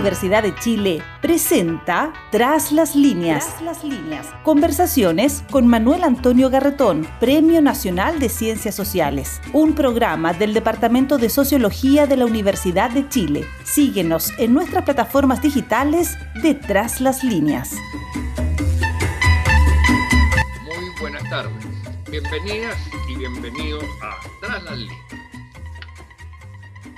Universidad 0.00 0.42
de 0.42 0.54
Chile 0.54 1.02
presenta 1.20 2.14
Tras 2.30 2.72
las 2.72 2.96
líneas. 2.96 3.60
las 3.60 3.84
líneas. 3.84 4.28
Conversaciones 4.44 5.44
con 5.50 5.66
Manuel 5.66 6.04
Antonio 6.04 6.48
Garretón, 6.48 7.06
Premio 7.20 7.60
Nacional 7.60 8.18
de 8.18 8.30
Ciencias 8.30 8.74
Sociales, 8.74 9.42
un 9.52 9.74
programa 9.74 10.32
del 10.32 10.54
Departamento 10.54 11.18
de 11.18 11.28
Sociología 11.28 12.06
de 12.06 12.16
la 12.16 12.24
Universidad 12.24 12.90
de 12.90 13.10
Chile. 13.10 13.46
Síguenos 13.64 14.32
en 14.38 14.54
nuestras 14.54 14.84
plataformas 14.84 15.42
digitales 15.42 16.16
de 16.42 16.54
Tras 16.54 17.02
las 17.02 17.22
líneas. 17.22 17.74
Muy 20.64 20.98
buenas 20.98 21.28
tardes. 21.28 21.66
Bienvenidas 22.10 22.78
y 23.06 23.16
bienvenidos 23.16 23.84
a 24.00 24.16
Tras 24.40 24.62
las 24.62 24.78
líneas. 24.78 24.98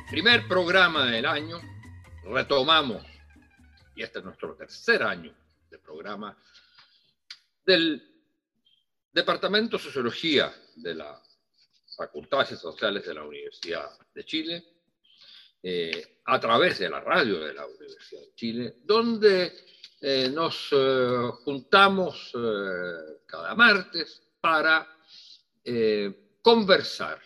Primer 0.08 0.46
programa 0.46 1.04
del 1.06 1.26
año 1.26 1.71
retomamos, 2.24 3.04
y 3.94 4.02
este 4.02 4.20
es 4.20 4.24
nuestro 4.24 4.54
tercer 4.54 5.02
año 5.02 5.34
de 5.70 5.78
programa, 5.78 6.36
del 7.64 8.02
Departamento 9.12 9.76
de 9.76 9.82
Sociología 9.82 10.52
de 10.76 10.94
la 10.94 11.20
Facultad 11.96 12.48
de 12.48 12.56
Sociales 12.56 13.06
de 13.06 13.14
la 13.14 13.24
Universidad 13.24 13.90
de 14.14 14.24
Chile, 14.24 14.64
eh, 15.62 16.20
a 16.24 16.40
través 16.40 16.78
de 16.78 16.88
la 16.88 17.00
radio 17.00 17.38
de 17.40 17.54
la 17.54 17.66
Universidad 17.66 18.22
de 18.22 18.34
Chile, 18.34 18.74
donde 18.82 19.52
eh, 20.00 20.28
nos 20.28 20.68
eh, 20.72 21.30
juntamos 21.44 22.32
cada 23.26 23.54
martes 23.54 24.22
para 24.40 24.88
conversar 26.42 27.22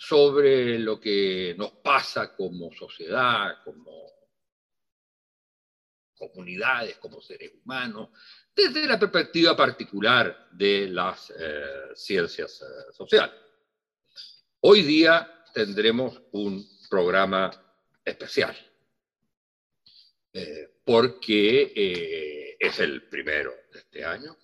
sobre 0.00 0.78
lo 0.78 1.00
que 1.00 1.56
nos 1.58 1.72
pasa 1.72 2.34
como 2.36 2.72
sociedad, 2.72 3.64
como 3.64 4.08
comunidades, 6.16 6.98
como 6.98 7.20
seres 7.20 7.52
humanos, 7.62 8.10
desde 8.54 8.86
la 8.86 8.98
perspectiva 8.98 9.56
particular 9.56 10.48
de 10.52 10.88
las 10.88 11.32
eh, 11.36 11.94
ciencias 11.94 12.62
eh, 12.62 12.92
sociales. 12.92 13.34
Hoy 14.60 14.82
día 14.82 15.44
tendremos 15.52 16.22
un 16.32 16.64
programa 16.88 17.50
especial, 18.04 18.56
eh, 20.32 20.80
porque 20.84 22.56
es 22.58 22.78
el 22.78 23.02
primero 23.08 23.52
de 23.72 23.78
este 23.80 24.04
año, 24.04 24.36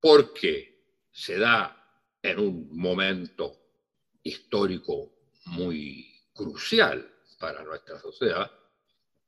porque 0.00 1.04
se 1.10 1.38
da 1.38 1.72
en 2.22 2.38
un 2.38 2.76
momento 2.76 3.65
histórico 4.26 5.12
muy 5.46 6.20
crucial 6.32 7.14
para 7.38 7.62
nuestra 7.62 7.98
sociedad, 8.00 8.50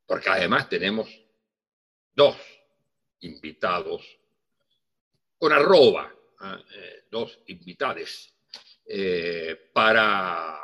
porque 0.07 0.29
además 0.29 0.69
tenemos 0.69 1.09
dos 2.15 2.37
invitados 3.21 4.19
con 5.37 5.53
arroba, 5.53 6.13
¿ah? 6.41 6.61
eh, 6.75 7.05
dos 7.11 7.39
invitades, 7.47 8.35
eh, 8.87 9.71
para 9.73 10.59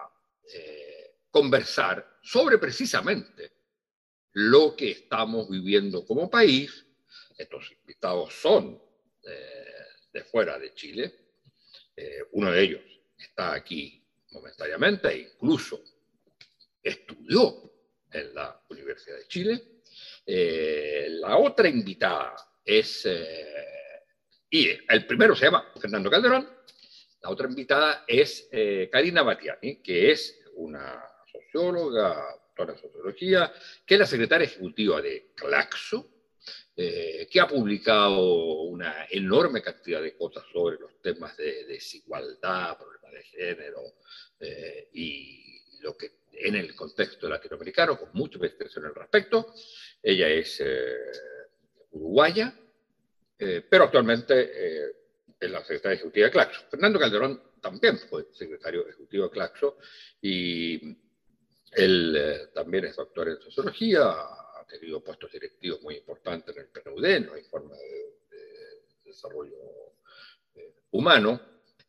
eh, 0.52 1.19
conversar 1.30 2.19
sobre 2.22 2.58
precisamente 2.58 3.52
lo 4.32 4.74
que 4.74 4.91
estamos 4.91 5.48
viviendo 5.48 6.04
como 6.04 6.28
país. 6.28 6.84
Estos 7.36 7.70
invitados 7.72 8.34
son 8.34 8.82
de 10.12 10.22
fuera 10.24 10.58
de 10.58 10.74
Chile. 10.74 11.14
uno 12.32 12.52
de 12.52 12.62
ellos 12.62 12.82
está 13.16 13.54
aquí 13.54 14.03
momentáneamente 14.34 15.08
e 15.08 15.18
incluso 15.18 15.82
estudió 16.82 17.72
en 18.12 18.34
la 18.34 18.60
Universidad 18.68 19.16
de 19.16 19.26
Chile. 19.26 19.62
Eh, 20.26 21.06
la 21.10 21.38
otra 21.38 21.68
invitada 21.68 22.34
es, 22.64 23.06
eh, 23.06 24.02
y 24.50 24.69
el 24.88 25.06
primero 25.06 25.34
se 25.34 25.47
llama 25.47 25.72
Fernando 25.81 26.10
Calderón, 26.10 26.48
la 27.22 27.31
otra 27.31 27.48
invitada 27.48 28.04
es 28.06 28.48
eh, 28.53 28.88
Karina 28.92 29.22
Batiani, 29.22 29.76
que 29.82 30.10
es 30.10 30.41
una 30.56 31.03
socióloga, 31.30 32.36
doctora 32.54 32.75
de 32.75 32.78
sociología, 32.78 33.53
que 33.84 33.94
es 33.94 34.00
la 34.00 34.06
secretaria 34.06 34.47
ejecutiva 34.47 35.00
de 35.00 35.32
Claxo, 35.34 36.13
que 36.77 37.41
ha 37.41 37.47
publicado 37.47 38.62
una 38.62 39.06
enorme 39.10 39.62
cantidad 39.62 40.03
de 40.03 40.16
cosas 40.16 40.44
sobre 40.53 40.78
los 40.78 41.00
temas 41.00 41.37
de 41.37 41.65
desigualdad, 41.65 42.77
problemas 42.77 43.12
de 43.12 43.22
género, 43.25 43.82
eh, 44.41 44.88
y 44.93 45.60
lo 45.81 45.97
que 45.97 46.25
en 46.33 46.56
el 46.56 46.75
contexto 46.75 47.28
latinoamericano, 47.28 47.99
con 47.99 48.09
mucha 48.15 48.37
investigación 48.37 48.87
al 48.87 48.94
respecto. 48.94 49.54
Ella 50.03 50.28
es 50.28 50.60
eh, 50.60 50.97
uruguaya, 51.93 52.53
eh, 53.38 53.65
pero 53.69 53.84
actualmente 53.84 54.50
es 55.38 55.50
la 55.50 55.60
secretaria 55.60 55.97
ejecutiva 55.97 56.27
de 56.27 56.33
Claxo. 56.33 56.62
Fernando 56.71 56.99
Calderón 56.99 57.41
también 57.60 57.99
fue 57.99 58.27
secretario 58.33 58.87
ejecutivo 58.88 59.25
de 59.25 59.31
Claxo 59.31 59.78
y 60.21 60.97
él 61.72 62.49
también 62.53 62.87
es 62.87 62.97
doctor 62.97 63.28
en 63.28 63.41
sociología, 63.41 64.15
ha 64.64 64.78
tenido 64.78 65.02
puestos 65.02 65.30
directivos 65.30 65.82
muy 65.82 65.97
importantes 65.97 66.56
en 66.56 66.62
el 66.62 66.69
PNUD, 66.69 67.04
en 67.04 67.26
la 67.30 67.38
informe 67.38 67.76
de, 67.76 68.36
de 68.36 68.91
desarrollo 69.04 69.56
humano. 70.91 71.41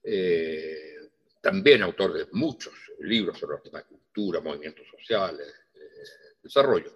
Eh, 0.03 0.96
también 1.41 1.84
autor 1.84 2.14
de 2.14 2.28
muchos 2.31 2.74
libros 3.02 3.38
sobre 3.38 3.58
los 3.58 3.64
temas 3.64 3.84
de 3.84 3.90
cultura, 3.90 4.41
movimientos 4.41 4.88
sociales, 4.90 5.47
eh, 5.75 5.80
desarrollo. 6.41 6.91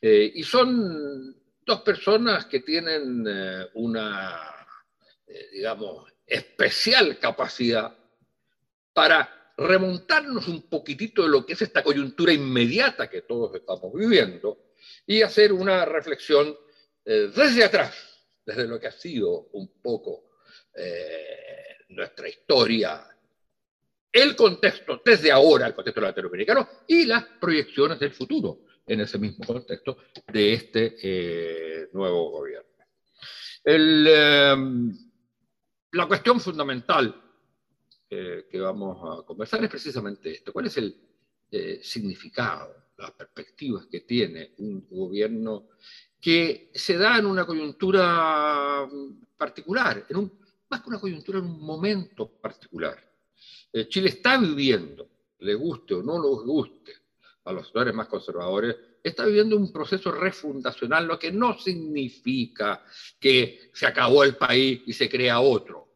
Eh, 0.00 0.32
y 0.34 0.42
son 0.42 1.36
dos 1.64 1.82
personas 1.82 2.46
que 2.46 2.58
tienen 2.60 3.24
eh, 3.24 3.66
una, 3.74 4.66
digamos, 5.52 6.12
especial 6.26 7.20
capacidad 7.20 7.96
para 8.92 9.52
remontarnos 9.56 10.48
un 10.48 10.62
poquitito 10.62 11.22
de 11.22 11.28
lo 11.28 11.46
que 11.46 11.52
es 11.52 11.62
esta 11.62 11.84
coyuntura 11.84 12.32
inmediata 12.32 13.08
que 13.08 13.22
todos 13.22 13.54
estamos 13.54 13.92
viviendo 13.94 14.67
y 15.06 15.22
hacer 15.22 15.52
una 15.52 15.84
reflexión 15.84 16.56
desde 17.04 17.64
atrás, 17.64 17.94
desde 18.44 18.66
lo 18.66 18.78
que 18.78 18.88
ha 18.88 18.92
sido 18.92 19.48
un 19.52 19.80
poco 19.80 20.24
nuestra 21.88 22.28
historia 22.28 23.08
el 24.12 24.34
contexto 24.34 25.00
desde 25.04 25.30
ahora, 25.30 25.66
el 25.66 25.74
contexto 25.74 26.00
latinoamericano, 26.00 26.68
y 26.86 27.04
las 27.04 27.24
proyecciones 27.40 27.98
del 27.98 28.12
futuro 28.12 28.60
en 28.86 29.00
ese 29.00 29.18
mismo 29.18 29.44
contexto 29.44 29.98
de 30.32 30.54
este 30.54 30.96
eh, 31.02 31.88
nuevo 31.92 32.30
gobierno. 32.30 32.68
Em, 33.64 34.96
la 35.92 36.06
cuestión 36.06 36.40
fundamental 36.40 37.22
eh, 38.08 38.46
que 38.50 38.60
vamos 38.60 38.98
a 39.02 39.26
conversar 39.26 39.62
es 39.62 39.70
precisamente 39.70 40.30
esto. 40.30 40.52
¿Cuál 40.52 40.66
es 40.66 40.76
el 40.78 40.96
eh, 41.50 41.80
significado, 41.82 42.87
las 42.98 43.12
perspectivas 43.12 43.86
que 43.86 44.00
tiene 44.00 44.54
un 44.58 44.86
gobierno 44.90 45.68
que 46.20 46.70
se 46.74 46.98
da 46.98 47.18
en 47.18 47.26
una 47.26 47.46
coyuntura 47.46 48.88
particular, 49.36 50.04
en 50.08 50.16
un, 50.16 50.38
más 50.68 50.82
que 50.82 50.88
una 50.88 50.98
coyuntura, 50.98 51.38
en 51.38 51.44
un 51.44 51.60
momento 51.60 52.28
particular? 52.28 52.98
Eh, 53.72 53.88
Chile 53.88 54.08
está 54.08 54.36
viviendo, 54.38 55.08
le 55.38 55.54
guste 55.54 55.94
o 55.94 56.02
no 56.02 56.20
le 56.20 56.44
guste 56.44 56.92
a 57.44 57.52
los 57.52 57.66
sectores 57.66 57.94
más 57.94 58.08
conservadores, 58.08 58.76
está 59.02 59.24
viviendo 59.24 59.56
un 59.56 59.72
proceso 59.72 60.10
refundacional, 60.10 61.06
lo 61.06 61.18
que 61.18 61.30
no 61.30 61.56
significa 61.58 62.84
que 63.18 63.70
se 63.72 63.86
acabó 63.86 64.24
el 64.24 64.36
país 64.36 64.82
y 64.86 64.92
se 64.92 65.08
crea 65.08 65.40
otro. 65.40 65.86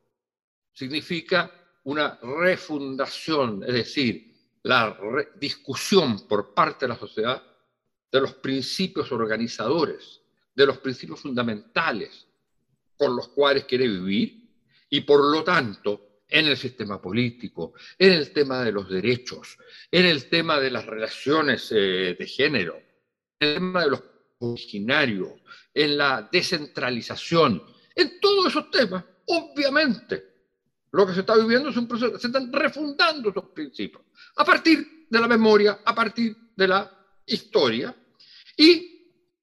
Significa 0.72 1.50
una 1.84 2.19
refundación, 2.22 3.64
es 3.66 3.74
decir, 3.74 4.31
la 4.64 4.96
discusión 5.36 6.26
por 6.26 6.54
parte 6.54 6.84
de 6.84 6.90
la 6.90 6.98
sociedad 6.98 7.42
de 8.10 8.20
los 8.20 8.34
principios 8.34 9.10
organizadores, 9.10 10.20
de 10.54 10.66
los 10.66 10.78
principios 10.78 11.20
fundamentales 11.20 12.26
con 12.96 13.16
los 13.16 13.28
cuales 13.28 13.64
quiere 13.64 13.88
vivir 13.88 14.48
y 14.90 15.00
por 15.00 15.25
lo 15.25 15.42
tanto 15.42 16.20
en 16.28 16.46
el 16.46 16.56
sistema 16.56 17.00
político, 17.00 17.75
en 17.98 18.12
el 18.12 18.32
tema 18.32 18.62
de 18.62 18.72
los 18.72 18.88
derechos, 18.88 19.58
en 19.90 20.06
el 20.06 20.28
tema 20.28 20.60
de 20.60 20.70
las 20.70 20.87
relaciones 20.87 21.70
eh, 21.72 22.16
de 22.19 22.26
género, 22.26 22.81
en 23.40 23.48
el 23.48 23.54
tema 23.54 23.84
de 23.84 23.90
los 23.90 24.02
originarios, 24.38 25.32
en 25.75 25.98
la 25.98 26.28
descentralización, 26.31 27.62
en 27.94 28.20
todos 28.20 28.46
esos 28.46 28.70
temas, 28.70 29.04
obviamente, 29.26 30.31
lo 30.92 31.06
que 31.06 31.14
se 31.14 31.20
está 31.20 31.36
viviendo 31.36 31.70
es 31.70 31.76
un 31.76 31.88
proceso, 31.88 32.18
se 32.18 32.26
están 32.26 32.52
refundando 32.52 33.30
esos 33.30 33.46
principios, 33.50 34.02
a 34.36 34.44
partir 34.44 35.06
de 35.08 35.20
la 35.20 35.26
memoria, 35.26 35.80
a 35.84 35.94
partir 35.94 36.36
de 36.54 36.68
la 36.68 36.90
historia, 37.26 37.94
y 38.56 38.92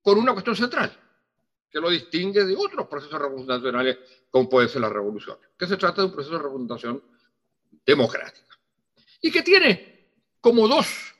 con 0.01 0.17
una 0.17 0.33
cuestión 0.33 0.55
central, 0.55 0.95
que 1.69 1.79
lo 1.79 1.89
distingue 1.89 2.45
de 2.45 2.55
otros 2.55 2.87
procesos 2.87 3.19
refundacionales 3.19 3.97
como 4.29 4.49
puede 4.49 4.69
ser 4.69 4.81
la 4.81 4.89
revolución, 4.89 5.37
que 5.57 5.67
se 5.67 5.77
trata 5.77 6.01
de 6.01 6.07
un 6.07 6.13
proceso 6.13 6.37
de 6.37 6.43
refundación 6.43 7.03
democrática 7.85 8.57
y 9.21 9.31
que 9.31 9.41
tiene 9.41 10.13
como 10.39 10.67
dos 10.67 11.13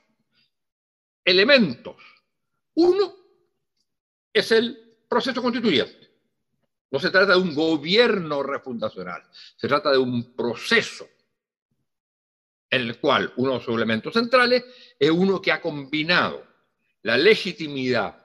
elementos 1.26 1.96
Uno 2.76 3.14
es 4.32 4.52
el 4.52 4.98
proceso 5.08 5.42
constituyente. 5.42 5.99
No 6.92 7.00
se 7.00 7.12
trata 7.12 7.34
de 7.34 7.40
un 7.40 7.54
gobierno 7.54 8.44
refundacional, 8.44 9.24
se 9.56 9.68
trata 9.68 9.92
de 9.92 9.98
un 9.98 10.36
proceso 10.36 11.08
en 12.70 12.82
el 12.82 13.00
cual 13.00 13.34
uno 13.38 13.54
de 13.54 13.66
sus 13.66 13.76
elementos 13.76 14.14
centrales 14.14 14.64
es 14.98 15.10
uno 15.10 15.42
que 15.42 15.52
ha 15.52 15.62
combinado 15.62 16.46
la 17.04 17.18
legitimidad 17.18 18.16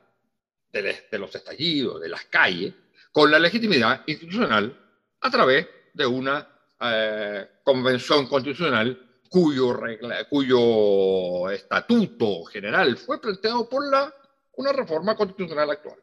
de, 0.72 1.18
los 1.18 1.34
estallidos, 1.34 2.00
de 2.00 2.08
las 2.08 2.24
calles, 2.24 2.74
con 3.12 3.30
la 3.30 3.38
legitimidad 3.38 4.02
institucional 4.06 4.76
a 5.20 5.30
través 5.30 5.68
de 5.92 6.04
una 6.04 6.48
eh, 6.80 7.48
convención 7.62 8.26
constitucional 8.26 9.20
cuyo, 9.28 11.50
estatuto 11.50 12.44
general 12.44 12.96
fue 12.96 13.20
planteado 13.20 13.68
por 13.68 13.90
la, 13.90 14.12
una 14.56 14.72
reforma 14.72 15.16
constitucional 15.16 15.70
actual. 15.70 15.98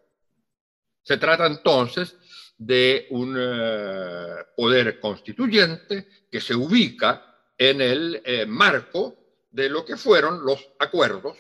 Se 1.01 1.17
trata 1.17 1.47
entonces 1.47 2.15
de 2.61 3.07
un 3.09 3.35
eh, 3.39 4.35
poder 4.55 4.99
constituyente 4.99 6.07
que 6.29 6.39
se 6.39 6.53
ubica 6.53 7.25
en 7.57 7.81
el 7.81 8.21
eh, 8.23 8.45
marco 8.45 9.17
de 9.49 9.67
lo 9.67 9.83
que 9.83 9.97
fueron 9.97 10.45
los 10.45 10.69
acuerdos 10.77 11.39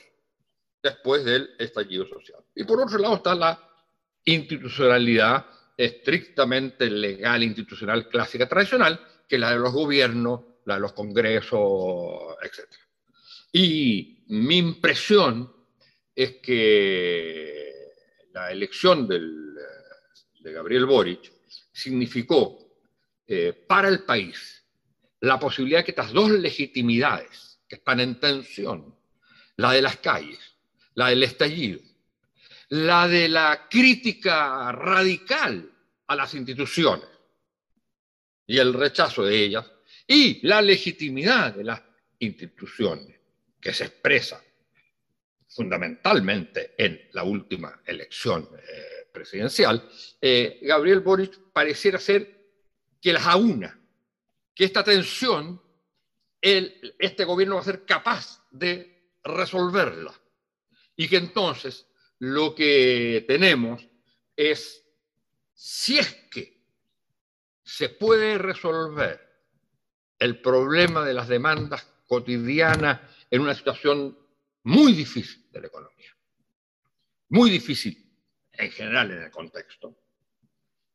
después 0.81 1.23
del 1.23 1.51
estallido 1.59 2.07
social. 2.07 2.39
Y 2.55 2.63
por 2.63 2.81
otro 2.81 2.97
lado 2.97 3.17
está 3.17 3.35
la 3.35 3.59
institucionalidad 4.25 5.45
estrictamente 5.77 6.89
legal, 6.89 7.43
institucional, 7.43 8.09
clásica, 8.09 8.49
tradicional, 8.49 8.99
que 9.29 9.35
es 9.35 9.41
la 9.41 9.51
de 9.51 9.59
los 9.59 9.73
gobiernos, 9.73 10.41
la 10.65 10.75
de 10.75 10.81
los 10.81 10.93
congresos, 10.93 12.35
etc. 12.41 12.67
Y 13.51 14.25
mi 14.29 14.57
impresión 14.57 15.53
es 16.15 16.37
que 16.37 17.61
la 18.33 18.51
elección 18.51 19.07
del, 19.07 19.40
de 20.41 20.51
Gabriel 20.51 20.85
Boric 20.85 21.31
significó 21.71 22.57
eh, 23.27 23.53
para 23.67 23.87
el 23.87 24.03
país 24.03 24.63
la 25.21 25.39
posibilidad 25.39 25.79
de 25.79 25.85
que 25.85 25.91
estas 25.91 26.11
dos 26.11 26.31
legitimidades 26.31 27.59
que 27.67 27.75
están 27.75 27.99
en 27.99 28.19
tensión, 28.19 28.95
la 29.57 29.71
de 29.71 29.81
las 29.81 29.97
calles, 29.97 30.39
la 30.95 31.09
del 31.09 31.23
estallido, 31.23 31.79
la 32.69 33.07
de 33.07 33.29
la 33.29 33.67
crítica 33.69 34.71
radical 34.71 35.71
a 36.07 36.15
las 36.15 36.33
instituciones 36.33 37.07
y 38.47 38.57
el 38.57 38.73
rechazo 38.73 39.23
de 39.23 39.45
ellas, 39.45 39.71
y 40.07 40.45
la 40.45 40.61
legitimidad 40.61 41.55
de 41.55 41.63
las 41.63 41.81
instituciones 42.19 43.15
que 43.61 43.73
se 43.73 43.85
expresa 43.85 44.43
fundamentalmente 45.47 46.73
en 46.77 47.09
la 47.13 47.23
última 47.23 47.81
elección 47.85 48.49
eh, 48.57 49.00
presidencial, 49.11 49.89
eh, 50.19 50.59
Gabriel 50.61 51.01
Boric 51.01 51.37
pareciera 51.51 51.99
ser 51.99 52.41
que 53.01 53.13
las 53.13 53.25
aúna 53.25 53.77
que 54.53 54.65
esta 54.65 54.83
tensión 54.83 55.61
este 56.41 57.23
gobierno 57.23 57.55
va 57.55 57.61
a 57.61 57.65
ser 57.65 57.85
capaz 57.85 58.43
de 58.51 59.11
resolverla. 59.23 60.13
Y 60.95 61.07
que 61.07 61.17
entonces 61.17 61.87
lo 62.19 62.55
que 62.55 63.23
tenemos 63.27 63.87
es, 64.35 64.83
si 65.53 65.99
es 65.99 66.13
que 66.31 66.61
se 67.63 67.89
puede 67.89 68.37
resolver 68.37 69.19
el 70.19 70.41
problema 70.41 71.05
de 71.05 71.13
las 71.13 71.27
demandas 71.27 71.87
cotidianas 72.07 73.01
en 73.29 73.41
una 73.41 73.55
situación 73.55 74.17
muy 74.63 74.93
difícil 74.93 75.49
de 75.51 75.61
la 75.61 75.67
economía, 75.67 76.15
muy 77.29 77.49
difícil 77.49 78.00
en 78.61 78.71
general 78.71 79.11
en 79.11 79.23
el 79.23 79.31
contexto, 79.31 79.95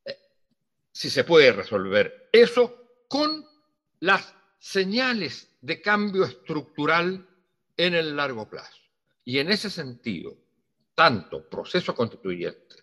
eh, 0.05 0.17
si 0.93 1.11
se 1.11 1.25
puede 1.25 1.53
resolver 1.53 2.29
eso 2.33 3.05
con 3.09 3.45
las 4.01 4.35
señales 4.59 5.57
de 5.61 5.81
cambio 5.81 6.25
estructural 6.25 7.27
en 7.77 7.95
el 7.95 8.17
largo 8.17 8.49
plazo. 8.49 8.81
Y 9.25 9.39
en 9.39 9.51
ese 9.51 9.69
sentido, 9.69 10.37
tanto 10.95 11.49
proceso 11.49 11.95
constituyente 11.95 12.77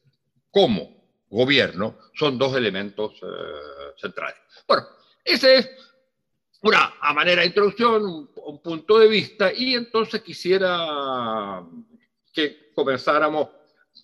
como 0.51 1.03
gobierno 1.29 1.97
son 2.13 2.37
dos 2.37 2.55
elementos 2.55 3.13
eh, 3.23 3.95
centrales. 3.97 4.39
Bueno, 4.67 4.83
ese 5.23 5.55
es 5.55 5.69
una 6.61 6.95
a 7.01 7.13
manera 7.13 7.41
de 7.41 7.47
introducción, 7.47 8.29
un, 8.35 8.61
punto 8.61 8.99
de 8.99 9.07
vista, 9.07 9.51
y 9.53 9.73
entonces 9.73 10.21
quisiera 10.21 11.65
que 12.31 12.71
comenzáramos 12.73 13.49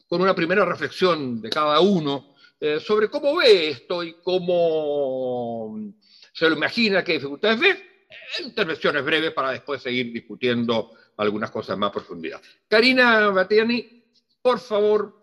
con 0.08 0.22
una 0.22 0.36
primera 0.36 0.66
reflexión 0.66 1.42
de 1.42 1.50
cada 1.50 1.80
uno 1.80 2.36
eh, 2.60 2.80
sobre 2.80 3.10
cómo 3.10 3.38
ve 3.38 3.70
esto 3.70 4.04
y 4.04 4.16
cómo 4.22 5.78
se 6.34 6.50
lo 6.50 6.56
imagina, 6.56 7.04
qué 7.04 7.14
dificultades 7.14 7.60
ve, 7.60 7.90
intervenciones 8.44 9.04
breves 9.04 9.32
para 9.32 9.52
después 9.52 9.82
seguir 9.82 10.12
discutiendo 10.12 10.92
algunas 11.18 11.52
cosas 11.52 11.78
más 11.78 11.92
profundidad. 11.92 12.42
Karina 12.68 13.30
Batiani, 13.30 14.04
por 14.42 14.60
favor, 14.60 15.20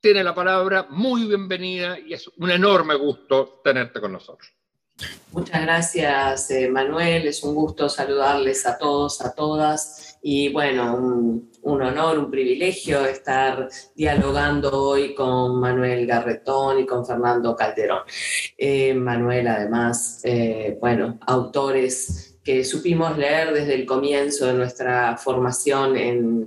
tiene 0.00 0.22
la 0.22 0.34
palabra, 0.34 0.86
muy 0.90 1.24
bienvenida 1.24 1.98
y 1.98 2.12
es 2.12 2.28
un 2.36 2.50
enorme 2.50 2.94
gusto 2.94 3.60
tenerte 3.64 4.00
con 4.00 4.12
nosotros. 4.12 4.52
Muchas 5.32 5.62
gracias, 5.62 6.50
eh, 6.50 6.68
Manuel. 6.68 7.26
Es 7.26 7.42
un 7.42 7.54
gusto 7.54 7.88
saludarles 7.88 8.66
a 8.66 8.78
todos, 8.78 9.20
a 9.22 9.34
todas. 9.34 10.13
Y 10.26 10.48
bueno, 10.48 10.96
un, 10.96 11.82
honor, 11.82 12.18
un 12.18 12.30
privilegio 12.30 13.04
estar 13.04 13.68
dialogando 13.94 14.70
hoy 14.72 15.14
con 15.14 15.60
Manuel 15.60 16.06
Garretón 16.06 16.78
y 16.78 16.86
con 16.86 17.04
Fernando 17.04 17.54
Calderón. 17.54 18.04
Eh, 18.56 18.94
Manuel, 18.94 19.46
además, 19.48 20.22
eh, 20.24 20.78
bueno, 20.80 21.18
autores 21.26 22.33
que 22.44 22.62
supimos 22.62 23.16
leer 23.16 23.54
desde 23.54 23.74
el 23.74 23.86
comienzo 23.86 24.46
de 24.46 24.52
nuestra 24.52 25.16
formación 25.16 25.96
en, 25.96 26.44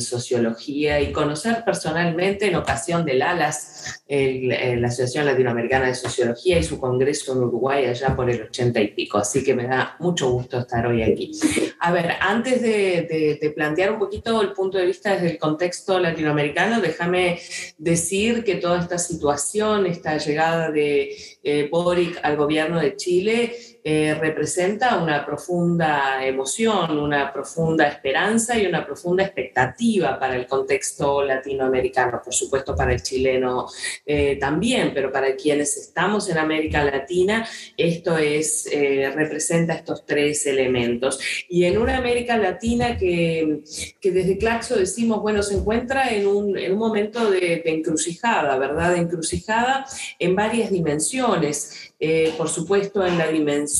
sociología 0.00 1.00
y 1.00 1.12
conocer 1.12 1.62
personalmente 1.64 2.46
en 2.46 2.56
ocasión 2.56 3.04
del 3.04 3.22
ALAS, 3.22 4.02
la 4.08 4.88
Asociación 4.88 5.26
Latinoamericana 5.26 5.86
de 5.86 5.94
Sociología 5.94 6.58
y 6.58 6.62
su 6.62 6.78
congreso 6.78 7.32
en 7.32 7.38
Uruguay 7.38 7.86
allá 7.86 8.14
por 8.14 8.28
el 8.28 8.42
ochenta 8.42 8.80
y 8.80 8.88
pico. 8.88 9.18
Así 9.18 9.42
que 9.42 9.54
me 9.54 9.66
da 9.66 9.96
mucho 10.00 10.30
gusto 10.30 10.58
estar 10.58 10.86
hoy 10.86 11.02
aquí. 11.02 11.32
A 11.80 11.92
ver, 11.92 12.12
antes 12.20 12.60
de, 12.62 13.38
de, 13.40 13.50
plantear 13.50 13.92
un 13.92 13.98
poquito 13.98 14.42
el 14.42 14.52
punto 14.52 14.78
de 14.78 14.86
vista 14.86 15.12
desde 15.12 15.30
el 15.32 15.38
contexto 15.38 15.98
latinoamericano, 15.98 16.80
déjame 16.80 17.40
decir 17.78 18.44
que 18.44 18.56
toda 18.56 18.80
esta 18.80 18.98
situación, 18.98 19.86
esta 19.86 20.18
llegada 20.18 20.70
de 20.70 21.16
eh, 21.42 21.68
Boric 21.70 22.20
al 22.22 22.36
gobierno 22.36 22.80
de 22.80 22.96
Chile, 22.96 23.73
eh, 23.86 24.14
representa 24.14 24.96
una 24.96 25.26
profunda 25.26 26.24
emoción, 26.24 26.96
una 26.96 27.30
profunda 27.30 27.86
esperanza 27.86 28.58
y 28.58 28.64
una 28.64 28.86
profunda 28.86 29.24
expectativa 29.24 30.18
para 30.18 30.36
el 30.36 30.46
contexto 30.46 31.22
latinoamericano, 31.22 32.22
por 32.24 32.32
supuesto 32.32 32.74
para 32.74 32.94
el 32.94 33.02
chileno 33.02 33.66
eh, 34.06 34.36
también, 34.36 34.92
pero 34.94 35.12
para 35.12 35.36
quienes 35.36 35.76
estamos 35.76 36.30
en 36.30 36.38
América 36.38 36.82
Latina, 36.82 37.46
esto 37.76 38.16
es, 38.16 38.66
eh, 38.72 39.12
representa 39.14 39.74
estos 39.74 40.06
tres 40.06 40.46
elementos. 40.46 41.20
Y 41.50 41.64
en 41.64 41.76
una 41.76 41.98
América 41.98 42.38
Latina 42.38 42.96
que, 42.96 43.60
que 44.00 44.10
desde 44.12 44.38
Claxo 44.38 44.76
decimos, 44.76 45.20
bueno, 45.20 45.42
se 45.42 45.56
encuentra 45.56 46.08
en 46.08 46.26
un, 46.26 46.56
en 46.56 46.72
un 46.72 46.78
momento 46.78 47.30
de, 47.30 47.60
de 47.62 47.70
encrucijada, 47.70 48.56
¿verdad? 48.56 48.94
De 48.94 49.00
encrucijada 49.00 49.84
en 50.18 50.34
varias 50.34 50.70
dimensiones. 50.70 51.90
Por 52.36 52.50
supuesto 52.50 53.06
en 53.06 53.16
la 53.16 53.28
dimensión 53.28 53.73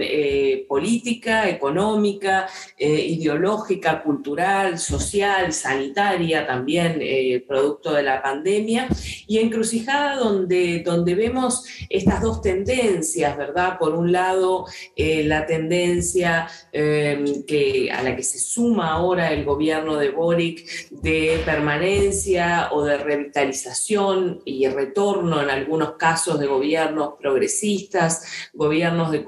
eh, 0.00 0.64
política, 0.68 1.48
económica, 1.48 2.48
eh, 2.76 2.88
ideológica, 2.88 4.02
cultural, 4.02 4.78
social, 4.78 5.52
sanitaria 5.52 6.46
también, 6.46 7.00
producto 7.46 7.92
de 7.92 8.02
la 8.02 8.22
pandemia, 8.22 8.88
y 9.26 9.38
encrucijada 9.38 10.16
donde, 10.16 10.80
donde 10.80 11.14
vemos 11.14 11.64
estas 11.88 12.20
dos 12.22 12.40
tendencias, 12.40 13.36
¿verdad? 13.36 13.78
Por 13.78 13.94
un 13.94 14.12
lado, 14.12 14.66
la 14.96 15.46
tendencia 15.46 16.48
que, 16.72 17.90
a 17.92 18.02
la 18.02 18.16
que 18.16 18.22
se 18.22 18.38
suma 18.38 18.92
ahora 18.92 19.32
el 19.32 19.44
gobierno 19.44 19.96
de 19.96 20.10
Boric 20.10 20.90
de 20.90 21.42
permanencia 21.44 22.68
o 22.72 22.84
de 22.84 22.98
revitalización 22.98 24.42
y 24.44 24.66
retorno 24.68 25.42
en 25.42 25.50
algunos 25.50 25.92
casos 25.92 26.38
de 26.38 26.46
gobiernos 26.46 27.14
progresistas 27.20 28.22
gobiernos 28.52 29.10
de 29.10 29.24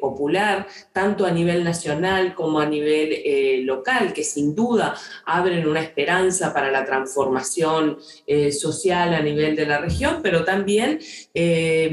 popular, 0.00 0.66
tanto 0.92 1.26
a 1.26 1.30
nivel 1.30 1.64
nacional 1.64 2.34
como 2.34 2.60
a 2.60 2.66
nivel 2.66 3.12
eh, 3.12 3.60
local, 3.64 4.12
que 4.12 4.24
sin 4.24 4.54
duda 4.54 4.94
abren 5.24 5.68
una 5.68 5.80
esperanza 5.80 6.52
para 6.52 6.70
la 6.70 6.84
transformación 6.84 7.98
eh, 8.26 8.52
social 8.52 9.14
a 9.14 9.20
nivel 9.20 9.56
de 9.56 9.66
la 9.66 9.78
región, 9.78 10.20
pero 10.22 10.44
también, 10.44 10.98
eh, 11.34 11.90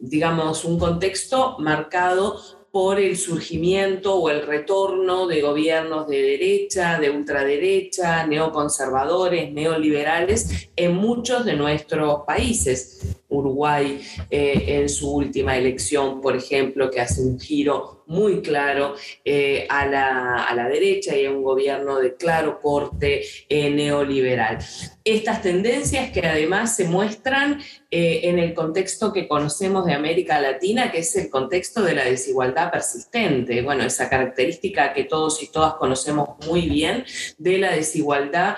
digamos, 0.00 0.64
un 0.64 0.78
contexto 0.78 1.56
marcado 1.58 2.40
por 2.72 2.98
el 2.98 3.18
surgimiento 3.18 4.14
o 4.14 4.30
el 4.30 4.46
retorno 4.46 5.26
de 5.26 5.42
gobiernos 5.42 6.08
de 6.08 6.22
derecha, 6.22 6.98
de 6.98 7.10
ultraderecha, 7.10 8.26
neoconservadores, 8.26 9.52
neoliberales 9.52 10.70
en 10.74 10.96
muchos 10.96 11.44
de 11.44 11.52
nuestros 11.52 12.22
países. 12.26 13.18
Uruguay 13.32 14.00
eh, 14.30 14.64
en 14.66 14.88
su 14.88 15.12
última 15.12 15.56
elección, 15.56 16.20
por 16.20 16.36
ejemplo, 16.36 16.90
que 16.90 17.00
hace 17.00 17.22
un 17.22 17.40
giro 17.40 18.02
muy 18.06 18.42
claro 18.42 18.94
eh, 19.24 19.66
a, 19.70 19.86
la, 19.86 20.44
a, 20.44 20.54
la, 20.54 20.68
derecha 20.68 21.16
y 21.16 21.24
a 21.24 21.30
un 21.30 21.42
gobierno 21.42 21.98
de 21.98 22.14
claro 22.14 22.60
corte 22.60 23.22
eh, 23.48 23.70
neoliberal. 23.70 24.58
Estas 25.04 25.40
tendencias 25.40 26.10
que 26.10 26.26
además 26.26 26.76
se 26.76 26.84
muestran 26.84 27.60
en 27.90 28.38
el 28.38 28.54
contexto 28.54 29.12
que 29.12 29.28
conocemos 29.28 29.84
de 29.84 29.92
América 29.92 30.40
Latina, 30.40 30.90
que 30.90 31.00
es 31.00 31.14
el 31.16 31.28
contexto 31.28 31.82
de 31.82 31.94
la 31.94 32.04
desigualdad 32.04 32.70
persistente. 32.70 33.60
Bueno, 33.62 33.84
esa 33.84 34.08
característica 34.08 34.94
que 34.94 35.04
todos 35.04 35.42
y 35.42 35.50
todas 35.50 35.74
conocemos 35.74 36.30
muy 36.46 36.68
bien 36.68 37.04
de 37.36 37.58
la 37.58 37.72
desigualdad 37.72 38.56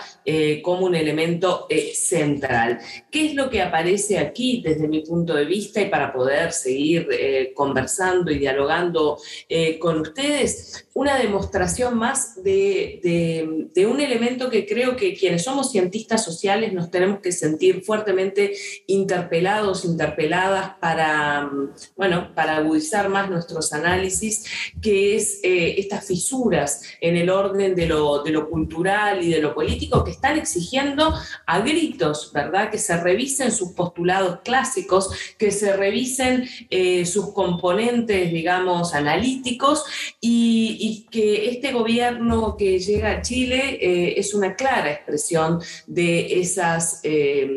como 0.62 0.87
un 0.87 0.95
elemento 0.95 1.66
central. 1.95 2.78
¿Qué 3.11 3.26
es 3.26 3.35
lo 3.35 3.49
que 3.49 3.62
aparece 3.62 4.19
aquí 4.19 4.63
desde 4.64 4.88
mi 4.88 5.00
punto 5.00 5.35
de 5.35 5.44
vista 5.44 5.80
y 5.80 5.90
para 5.90 6.12
poder 6.12 6.52
seguir 6.52 7.06
eh, 7.12 7.52
conversando 7.54 8.33
y 8.33 8.38
dialogando 8.38 9.18
eh, 9.49 9.78
con 9.78 10.00
ustedes, 10.00 10.87
una 10.94 11.18
demostración 11.18 11.99
más 11.99 12.42
de, 12.42 13.68
un 13.88 14.00
elemento 14.00 14.49
que 14.49 14.64
creo 14.64 14.97
que 14.97 15.14
quienes 15.14 15.44
somos 15.44 15.71
cientistas 15.71 16.25
sociales 16.25 16.73
nos 16.73 16.90
tenemos 16.90 17.21
que 17.21 17.33
sentir 17.33 17.83
fuertemente 17.83 18.54
interpelados, 18.87 19.85
interpeladas 19.85 20.76
para, 20.80 21.50
bueno, 21.97 22.33
para 22.35 22.56
agudizar 22.56 23.09
más 23.09 23.28
nuestros 23.28 23.73
análisis, 23.73 24.44
que 24.80 25.16
es 25.16 25.40
eh, 25.42 25.75
estas 25.78 26.06
fisuras 26.06 26.83
en 27.00 27.16
el 27.16 27.28
orden 27.28 27.75
de 27.75 27.87
lo, 27.87 28.23
cultural 28.49 29.23
y 29.23 29.30
de 29.30 29.40
lo 29.40 29.54
político 29.54 30.04
que 30.04 30.12
están 30.12 30.38
exigiendo 30.38 31.12
a 31.47 31.61
gritos, 31.61 32.30
¿verdad? 32.33 32.71
Que 32.71 32.78
se 32.78 32.97
revisen 32.97 33.50
sus 33.50 33.73
postulados 33.73 34.40
clásicos, 34.54 35.11
que 35.37 35.50
se 35.50 35.76
revisen 35.76 36.49
eh, 36.70 37.04
sus 37.06 37.32
componentes, 37.32 38.32
digamos, 38.32 38.94
analíticos 38.94 39.84
y, 40.20 41.06
que 41.11 41.50
este 41.50 41.73
gobierno 41.73 42.56
que 42.56 42.78
llega 42.78 43.11
a 43.11 43.23
Chile 43.23 43.78
eh, 43.80 44.14
es 44.16 44.32
una 44.34 44.54
clara 44.54 44.90
expresión 44.90 45.61
de 45.87 46.40
esas, 46.40 47.00
eh, 47.02 47.49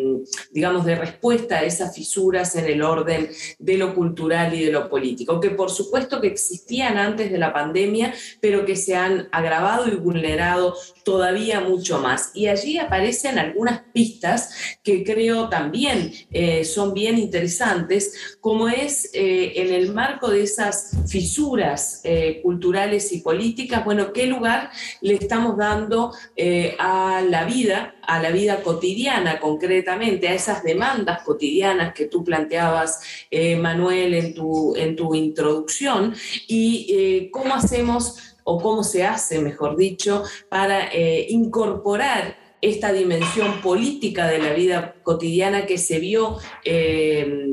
digamos, 0.51 0.85
de 0.85 0.95
respuesta 0.95 1.57
a 1.57 1.63
esas 1.63 1.95
fisuras 1.95 2.55
en 2.55 2.65
el 2.65 2.81
orden 2.81 3.29
de 3.59 3.77
lo 3.77 3.93
cultural 3.95 4.53
y 4.53 4.65
de 4.65 4.71
lo 4.71 4.89
político, 4.89 5.39
que 5.39 5.51
por 5.51 5.69
supuesto 5.69 6.19
que 6.19 6.27
existían 6.27 6.97
antes 6.97 7.31
de 7.31 7.37
la 7.37 7.53
pandemia, 7.53 8.13
pero 8.41 8.65
que 8.65 8.75
se 8.75 8.95
han 8.95 9.29
agravado 9.31 9.87
y 9.87 9.95
vulnerado 9.95 10.75
todavía 11.03 11.61
mucho 11.61 11.99
más. 11.99 12.31
Y 12.33 12.47
allí 12.47 12.77
aparecen 12.77 13.39
algunas 13.39 13.81
pistas 13.93 14.53
que 14.83 15.03
creo 15.03 15.49
también 15.49 16.11
son 16.63 16.87
bien 16.94 17.17
interesantes, 17.17 18.38
como 18.41 18.67
es 18.67 19.10
eh, 19.13 19.53
en 19.56 19.74
el 19.74 19.94
marco 19.94 20.29
de 20.29 20.44
esas 20.44 20.91
fisuras 21.08 22.01
eh, 22.03 22.39
culturales 22.44 23.12
y 23.12 23.22
políticas, 23.22 23.84
bueno, 23.86 24.13
qué 24.13 24.27
lugar 24.27 24.72
le 25.01 25.15
estamos 25.15 25.58
dando 25.58 26.13
eh, 26.36 26.75
a 26.79 27.22
la 27.27 27.46
vida, 27.46 27.96
a 28.01 28.22
la 28.22 28.32
vida 28.32 28.62
cotidiana 28.63 29.39
concretamente, 29.39 30.27
a 30.27 30.34
esas 30.34 30.63
demandas 30.63 31.24
cotidianas 31.24 31.94
que 31.94 32.06
tú 32.06 32.24
planteabas, 32.24 33.01
Manuel, 33.60 34.13
en 34.13 34.34
tu, 34.34 34.75
en 34.75 34.96
tu 34.96 35.13
introducción, 35.13 36.15
y 36.48 37.29
cómo 37.32 37.53
hacemos 37.53 38.36
o 38.44 38.62
cómo 38.62 38.84
se 38.84 39.03
hace, 39.06 39.39
mejor 39.39 39.75
dicho, 39.75 40.24
para 40.50 40.89
incorporar 41.27 42.46
esta 42.61 42.91
dimensión 42.91 43.61
política 43.61 44.27
de 44.27 44.39
la 44.39 44.53
vida 44.53 44.95
cotidiana 45.03 45.65
que 45.65 45.77
se 45.77 45.99
vio, 45.99 46.37
eh, 46.65 47.47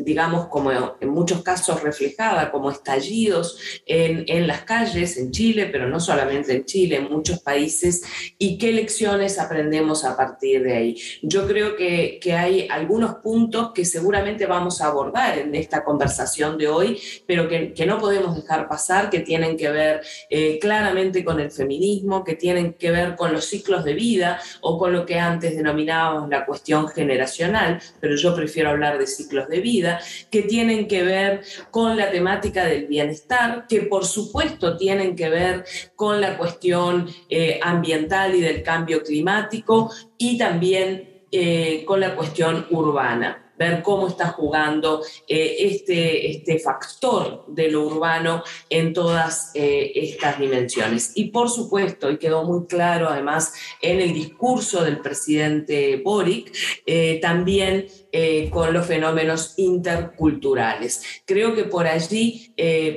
digamos, 0.00 0.48
como 0.48 0.70
en 0.72 1.08
muchos 1.08 1.42
casos 1.42 1.82
reflejada 1.82 2.50
como 2.50 2.70
estallidos 2.70 3.58
en, 3.86 4.46
las 4.46 4.62
calles, 4.62 5.16
en 5.16 5.30
Chile, 5.30 5.68
pero 5.70 5.88
no 5.88 6.00
solamente 6.00 6.54
en 6.54 6.64
Chile, 6.64 6.96
en 6.96 7.10
muchos 7.10 7.40
países, 7.40 8.02
y 8.38 8.58
qué 8.58 8.72
lecciones 8.72 9.38
aprendemos 9.38 10.04
a 10.04 10.16
partir 10.16 10.62
de 10.62 10.74
ahí. 10.74 10.96
Yo 11.22 11.46
creo 11.46 11.76
que, 11.76 12.20
hay 12.36 12.68
algunos 12.70 13.16
puntos 13.16 13.72
que 13.72 13.84
seguramente 13.84 14.46
vamos 14.46 14.80
a 14.80 14.88
abordar 14.88 15.38
en 15.38 15.54
esta 15.54 15.84
conversación 15.84 16.58
de 16.58 16.68
hoy, 16.68 17.00
pero 17.26 17.48
que, 17.48 17.86
no 17.86 17.98
podemos 17.98 18.34
dejar 18.34 18.68
pasar, 18.68 19.10
que 19.10 19.20
tienen 19.20 19.56
que 19.56 19.70
ver 19.70 20.00
eh, 20.28 20.58
claramente 20.58 21.24
con 21.24 21.38
el 21.38 21.52
feminismo, 21.52 22.24
que 22.24 22.34
tienen 22.34 22.74
que 22.74 22.90
ver 22.90 23.14
con 23.14 23.32
los 23.32 23.44
ciclos 23.44 23.84
de 23.84 23.94
vida 23.94 24.40
o 24.60 24.76
con 24.76 24.92
lo 24.92 25.06
que 25.06 25.20
antes 25.20 25.56
denominábamos 25.56 26.28
la 26.28 26.44
cuestión 26.44 26.88
generacional, 26.88 27.80
pero 28.00 28.16
yo 28.16 28.34
prefiero 28.34 28.70
hablar 28.70 28.98
de 28.98 29.06
ciclos 29.06 29.48
de 29.48 29.55
vida, 29.60 30.00
que 30.30 30.42
tienen 30.42 30.88
que 30.88 31.02
ver 31.02 31.42
con 31.70 31.96
la 31.96 32.10
temática 32.10 32.64
del 32.64 32.86
bienestar, 32.86 33.66
que 33.68 33.82
por 33.82 34.04
supuesto 34.04 34.76
tienen 34.76 35.16
que 35.16 35.28
ver 35.28 35.64
con 35.94 36.20
la 36.20 36.36
cuestión 36.36 37.08
eh, 37.28 37.58
ambiental 37.62 38.34
y 38.34 38.40
del 38.40 38.62
cambio 38.62 39.02
climático 39.02 39.90
y 40.18 40.38
también 40.38 41.22
eh, 41.30 41.84
con 41.86 42.00
la 42.00 42.14
cuestión 42.14 42.66
urbana 42.70 43.45
ver 43.58 43.82
cómo 43.82 44.08
está 44.08 44.28
jugando 44.28 45.02
eh, 45.28 45.56
este, 45.60 46.30
este 46.30 46.58
factor 46.58 47.44
de 47.48 47.70
lo 47.70 47.86
urbano 47.86 48.42
en 48.70 48.92
todas 48.92 49.50
eh, 49.54 49.92
estas 49.94 50.38
dimensiones. 50.38 51.12
Y 51.14 51.26
por 51.26 51.50
supuesto, 51.50 52.10
y 52.10 52.18
quedó 52.18 52.44
muy 52.44 52.66
claro 52.66 53.08
además 53.08 53.54
en 53.80 54.00
el 54.00 54.12
discurso 54.12 54.84
del 54.84 54.98
presidente 54.98 56.00
Boric, 56.04 56.52
eh, 56.86 57.18
también 57.20 57.86
con 58.50 58.72
los 58.72 58.86
fenómenos 58.86 59.52
interculturales. 59.58 61.02
Creo 61.26 61.54
que 61.54 61.64
por 61.64 61.86
allí 61.86 62.54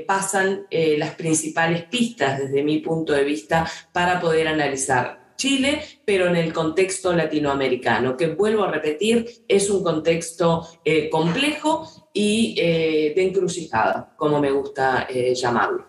pasan 0.07 0.65
las 0.71 1.15
principales 1.15 1.83
pistas 1.83 2.39
desde 2.39 2.63
mi 2.63 2.77
punto 2.77 3.11
de 3.11 3.25
vista 3.25 3.69
para 3.91 4.21
poder 4.21 4.47
analizar 4.47 5.18
Chile, 5.39 6.01
pero 6.05 6.27
en 6.27 6.36
el 6.36 6.51
contexto 6.53 7.13
latinoamericano, 7.13 8.17
que 8.17 8.27
vuelvo 8.27 8.65
a 8.65 8.72
repetir, 8.72 9.25
es 9.48 9.69
un 9.69 9.81
contexto 9.84 10.67
eh, 10.84 11.10
complejo 11.10 11.88
y 12.13 12.55
eh, 12.60 13.13
de 13.15 13.24
encrucijada, 13.24 14.13
como 14.17 14.41
me 14.41 14.51
gusta 14.51 15.08
eh, 15.10 15.34
llamarlo. 15.34 15.88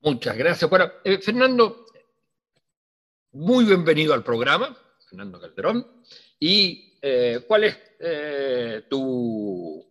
Muchas 0.00 0.36
gracias. 0.36 0.68
Bueno, 0.68 0.90
Fernando, 1.22 1.86
muy 3.32 3.64
bienvenido 3.64 4.12
al 4.12 4.24
programa, 4.24 4.76
Fernando 5.08 5.40
Calderón. 5.40 6.02
¿Y 6.38 6.98
cuál 7.46 7.64
es 7.64 7.78
tu 8.88 9.86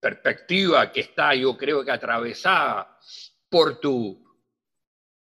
perspectiva 0.00 0.90
que 0.90 1.00
está, 1.00 1.34
yo 1.34 1.56
creo 1.56 1.84
que 1.84 1.90
atravesada 1.90 2.98
por 3.48 3.78
tu 3.80 4.23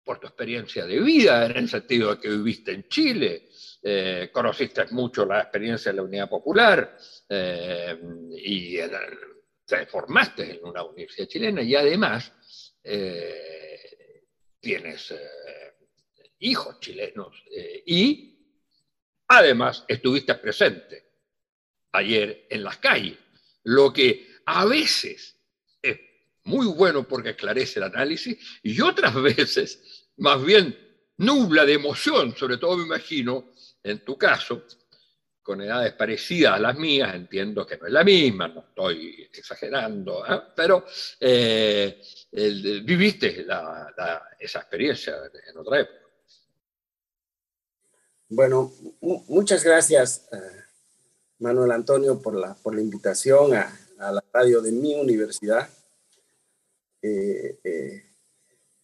por 0.07 0.19
tu 0.19 0.27
experiencia 0.27 0.85
de 0.85 1.01
vida, 1.01 1.45
en 1.45 1.57
el 1.57 1.69
sentido 1.69 2.15
de 2.15 2.21
que 2.21 2.29
viviste 2.29 2.71
en 2.71 2.87
Chile, 2.87 3.49
eh, 3.83 4.29
conociste 4.33 4.85
mucho 4.91 5.25
la 5.25 5.41
experiencia 5.41 5.91
de 5.91 5.97
la 5.97 6.03
Unidad 6.03 6.29
Popular 6.29 6.97
eh, 7.29 7.99
y 8.31 8.77
te 9.65 9.85
formaste 9.85 10.55
en 10.55 10.65
una 10.65 10.83
universidad 10.83 11.27
chilena 11.27 11.61
y 11.61 11.75
además 11.75 12.31
eh, 12.83 14.23
tienes 14.59 15.13
hijos 16.39 16.79
chilenos 16.79 17.43
y 17.85 18.39
además 19.27 19.83
estuviste 19.87 20.35
presente 20.35 21.05
ayer 21.91 22.47
en 22.49 22.63
las 22.63 22.77
calles, 22.77 23.17
lo 23.63 23.91
que 23.91 24.27
a 24.45 24.65
veces 24.65 25.37
es 25.81 25.99
muy 26.43 26.65
bueno 26.67 27.07
porque 27.07 27.31
esclarece 27.31 27.79
el 27.79 27.85
análisis 27.85 28.37
y 28.63 28.79
otras 28.81 29.13
veces 29.21 29.96
más 30.17 30.43
bien 30.43 30.77
nubla 31.17 31.65
de 31.65 31.73
emoción, 31.73 32.35
sobre 32.35 32.57
todo 32.57 32.77
me 32.77 32.83
imagino, 32.83 33.51
en 33.83 34.03
tu 34.03 34.17
caso, 34.17 34.63
con 35.41 35.61
edades 35.61 35.93
parecidas 35.93 36.55
a 36.55 36.59
las 36.59 36.77
mías, 36.77 37.15
entiendo 37.15 37.65
que 37.65 37.77
no 37.77 37.87
es 37.87 37.93
la 37.93 38.03
misma, 38.03 38.49
no 38.49 38.61
estoy 38.67 39.29
exagerando, 39.33 40.25
¿eh? 40.25 40.41
pero 40.55 40.85
eh, 41.19 42.01
viviste 42.83 43.45
esa 44.39 44.59
experiencia 44.59 45.15
en 45.49 45.57
otra 45.57 45.79
época. 45.79 45.99
Bueno, 48.29 48.73
muchas 48.99 49.63
gracias, 49.63 50.27
eh, 50.33 50.63
Manuel 51.39 51.71
Antonio, 51.71 52.21
por 52.21 52.35
la, 52.35 52.53
por 52.55 52.75
la 52.75 52.81
invitación 52.81 53.53
a, 53.53 53.73
la 53.99 54.23
radio 54.33 54.61
de 54.61 54.71
mi 54.73 54.93
universidad. 54.95 55.69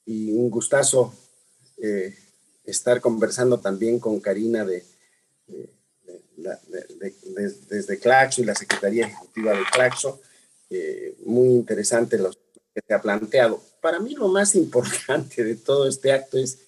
y 0.06 0.32
un 0.32 0.50
gustazo 0.50 1.14
estar 2.66 3.02
conversando 3.02 3.60
también 3.60 4.00
con 4.00 4.20
Karina 4.20 4.66
de, 4.66 4.86
desde 7.70 8.00
Claxo 8.00 8.42
y 8.42 8.46
la 8.46 8.56
Secretaría 8.56 9.08
Ejecutiva 9.08 9.52
de 9.52 9.64
Claxo. 9.72 10.22
Eh, 10.70 11.18
muy 11.26 11.50
interesante 11.50 12.18
lo 12.18 12.32
que 12.32 12.82
se 12.88 12.94
ha 12.94 13.02
planteado. 13.02 13.62
para 13.82 14.00
mí 14.00 14.16
lo 14.16 14.28
más 14.28 14.56
importante 14.64 15.44
de 15.44 15.56
todo 15.56 15.88
este 15.88 16.12
acto 16.12 16.38
es 16.38 16.60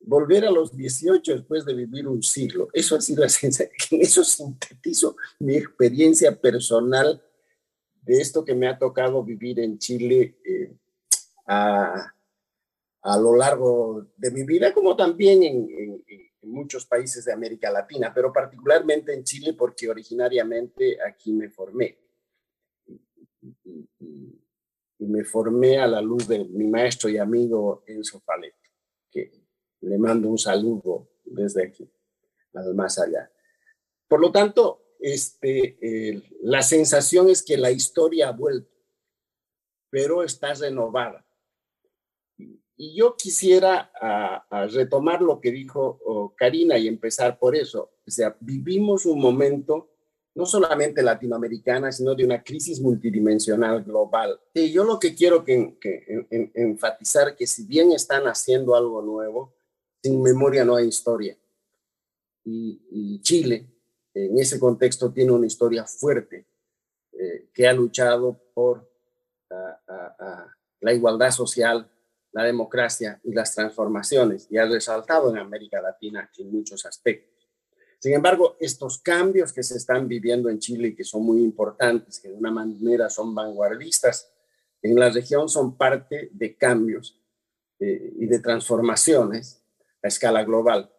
volver 0.00 0.44
a 0.44 0.50
los 0.50 0.76
18 0.76 1.32
después 1.32 1.64
de 1.64 1.74
vivir 1.74 2.08
un 2.08 2.22
siglo. 2.22 2.68
Eso 2.72 2.96
ha 2.96 3.00
sido 3.00 3.22
en 3.22 3.30
eso 4.00 4.24
sintetizo 4.24 5.16
mi 5.38 5.56
experiencia 5.56 6.34
personal 6.40 7.22
de 8.02 8.20
esto 8.20 8.44
que 8.44 8.54
me 8.54 8.66
ha 8.66 8.78
tocado 8.78 9.22
vivir 9.22 9.60
en 9.60 9.78
Chile 9.78 10.36
eh, 10.44 10.72
a, 11.46 12.12
a, 13.02 13.18
lo 13.18 13.36
largo 13.36 14.06
de 14.16 14.30
mi 14.30 14.44
vida, 14.44 14.72
como 14.72 14.96
también 14.96 15.42
en, 15.42 16.02
muchos 16.44 16.86
países 16.86 17.24
de 17.24 17.32
América 17.32 17.70
Latina, 17.70 18.12
pero 18.12 18.32
particularmente 18.32 19.14
en 19.14 19.22
Chile 19.22 19.54
porque 19.54 19.88
originariamente 19.88 20.98
aquí 21.00 21.32
me 21.32 21.48
formé. 21.48 21.98
Y, 23.40 23.88
me 24.98 25.24
formé 25.24 25.78
a 25.78 25.86
la 25.86 26.00
luz 26.00 26.28
de 26.28 26.44
mi 26.44 26.68
maestro 26.68 27.08
y 27.08 27.18
amigo 27.18 27.82
Enzo 27.86 28.20
Palet, 28.20 28.54
que 29.10 29.32
le 29.80 29.98
mando 29.98 30.28
un 30.28 30.38
saludo 30.38 31.10
desde 31.24 31.64
aquí, 31.64 31.90
al 32.54 32.74
más 32.74 32.98
allá. 32.98 33.30
Por 34.06 34.20
lo 34.20 34.30
tanto, 34.30 34.94
este, 35.00 36.22
la 36.42 36.62
sensación 36.62 37.28
es 37.28 37.42
que 37.42 37.56
la 37.56 37.72
historia 37.72 38.28
ha 38.28 38.32
vuelto, 38.32 38.70
pero 39.90 40.22
está 40.22 40.54
renovada. 40.54 41.21
Y 42.82 42.96
yo 42.96 43.14
quisiera 43.16 43.92
retomar 44.72 45.22
lo 45.22 45.40
que 45.40 45.52
dijo 45.52 46.00
oh, 46.04 46.34
Karina 46.36 46.76
y 46.76 46.88
empezar 46.88 47.38
por 47.38 47.54
eso. 47.54 47.92
O 48.04 48.10
sea, 48.10 48.36
vivimos 48.40 49.06
un 49.06 49.20
momento 49.20 49.88
no 50.34 50.46
solamente 50.46 51.00
latinoamericana, 51.00 51.92
sino 51.92 52.12
de 52.16 52.24
una 52.24 52.42
crisis 52.42 52.80
multidimensional 52.80 53.84
global. 53.84 54.40
Y 54.52 54.72
yo 54.72 54.82
lo 54.82 54.98
que 54.98 55.14
quiero 55.14 55.44
que, 55.44 55.78
que 55.80 56.26
enfatizar 56.54 57.36
que 57.36 57.46
si 57.46 57.66
bien 57.66 57.92
están 57.92 58.24
haciendo 58.24 58.74
algo 58.74 59.00
nuevo, 59.00 59.54
sin 60.02 60.20
memoria 60.20 60.64
no 60.64 60.74
hay 60.74 60.88
historia. 60.88 61.38
Y, 62.44 63.20
Chile, 63.22 63.64
en 64.12 64.36
ese 64.40 64.58
contexto, 64.58 65.12
tiene 65.12 65.30
una 65.30 65.46
historia 65.46 65.86
fuerte 65.86 66.48
eh, 67.12 67.48
que 67.54 67.68
ha 67.68 67.72
luchado 67.72 68.42
por 68.52 68.90
la 70.80 70.92
igualdad 70.92 71.30
social, 71.30 71.88
la 72.32 72.44
democracia 72.44 73.20
y 73.22 73.32
las 73.32 73.54
transformaciones, 73.54 74.48
y 74.50 74.56
ha 74.56 74.64
resaltado 74.64 75.30
en 75.30 75.38
América 75.38 75.80
Latina 75.80 76.30
en 76.38 76.50
muchos 76.50 76.84
aspectos. 76.86 77.48
Sin 77.98 78.14
embargo, 78.14 78.56
estos 78.58 78.98
cambios 78.98 79.52
que 79.52 79.62
se 79.62 79.76
están 79.76 80.08
viviendo 80.08 80.48
en 80.48 80.58
Chile 80.58 80.88
y 80.88 80.94
que 80.94 81.04
son 81.04 81.24
muy 81.24 81.40
importantes, 81.42 82.18
que 82.18 82.28
de 82.28 82.34
una 82.34 82.50
manera 82.50 83.08
son 83.08 83.34
vanguardistas, 83.34 84.32
en 84.82 84.96
la 84.96 85.08
región 85.10 85.48
son 85.48 85.76
parte 85.76 86.28
de 86.32 86.56
cambios 86.56 87.20
eh, 87.78 88.12
y 88.16 88.26
de 88.26 88.40
transformaciones 88.40 89.62
a 90.02 90.08
escala 90.08 90.42
global. 90.42 90.90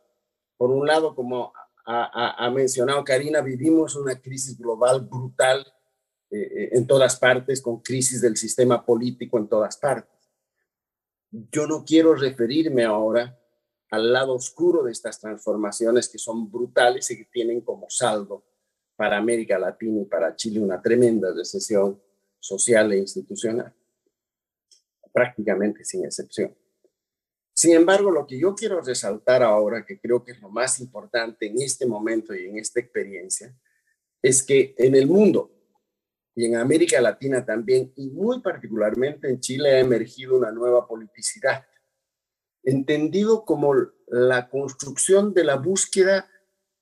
Por 0.56 0.72
un 0.72 0.88
lado, 0.88 1.14
como 1.14 1.52
ha, 1.86 2.50
mencionado 2.52 3.04
Karina, 3.04 3.42
vivimos 3.42 3.98
una 3.98 4.20
crisis 4.22 4.58
global 4.58 5.02
brutal 5.02 5.60
eh, 6.30 6.38
eh, 6.40 6.70
en 6.72 6.88
todas 6.88 7.20
partes, 7.20 7.62
con 7.62 7.82
crisis 7.82 8.22
del 8.22 8.38
sistema 8.38 8.86
político 8.86 9.38
en 9.38 9.50
todas 9.50 9.76
partes. 9.76 10.23
Yo 11.52 11.66
no 11.66 11.84
quiero 11.84 12.14
referirme 12.14 12.84
ahora 12.84 13.36
al 13.90 14.14
lado 14.14 14.36
oscuro 14.36 14.84
de 14.84 14.92
estas 14.92 15.20
transformaciones 15.20 16.08
que 16.08 16.20
son 16.20 16.52
brutales 16.52 17.10
y 17.10 17.18
que 17.18 17.26
tienen 17.26 17.62
como 17.62 17.90
saldo 17.90 18.46
para 18.96 19.18
América 19.18 19.58
Latina 19.58 20.02
y 20.02 20.06
para 20.06 20.36
Chile 20.36 20.60
una 20.60 20.80
tremenda 20.80 21.34
recesión 21.34 22.00
social 22.40 22.92
e 22.92 23.00
institucional, 23.00 23.74
prácticamente 25.12 25.84
sin 25.84 26.06
excepción. 26.06 26.56
Sin 27.56 27.74
embargo, 27.74 28.12
lo 28.12 28.28
que 28.28 28.38
yo 28.38 28.54
quiero 28.54 28.82
resaltar 28.82 29.42
ahora, 29.42 29.84
que 29.84 30.00
creo 30.00 30.24
que 30.24 30.34
es 30.34 30.42
lo 30.42 30.50
más 30.50 30.80
importante 30.80 31.48
en 31.48 31.60
este 31.60 31.88
momento 31.88 32.36
y 32.36 32.46
en 32.46 32.60
esta 32.60 32.80
experiencia, 32.80 33.56
es 34.22 34.44
que 34.44 34.76
en 34.78 34.94
el 34.94 35.08
mundo 35.08 35.52
y 36.36 36.46
en 36.46 36.56
América 36.56 37.00
Latina 37.00 37.46
también, 37.46 37.94
y 37.96 38.10
muy 38.10 38.42
particularmente 38.42 39.30
en 39.30 39.40
Chile, 39.40 39.72
ha 39.72 39.80
emergido 39.80 40.38
una 40.38 40.52
nueva 40.52 40.88
politicidad 40.88 41.66
entendido 42.64 43.44
como 43.46 43.74
la 44.08 44.50
construcción 44.50 45.34
de 45.34 45.44
la 45.44 45.58
búsqueda 45.58 46.30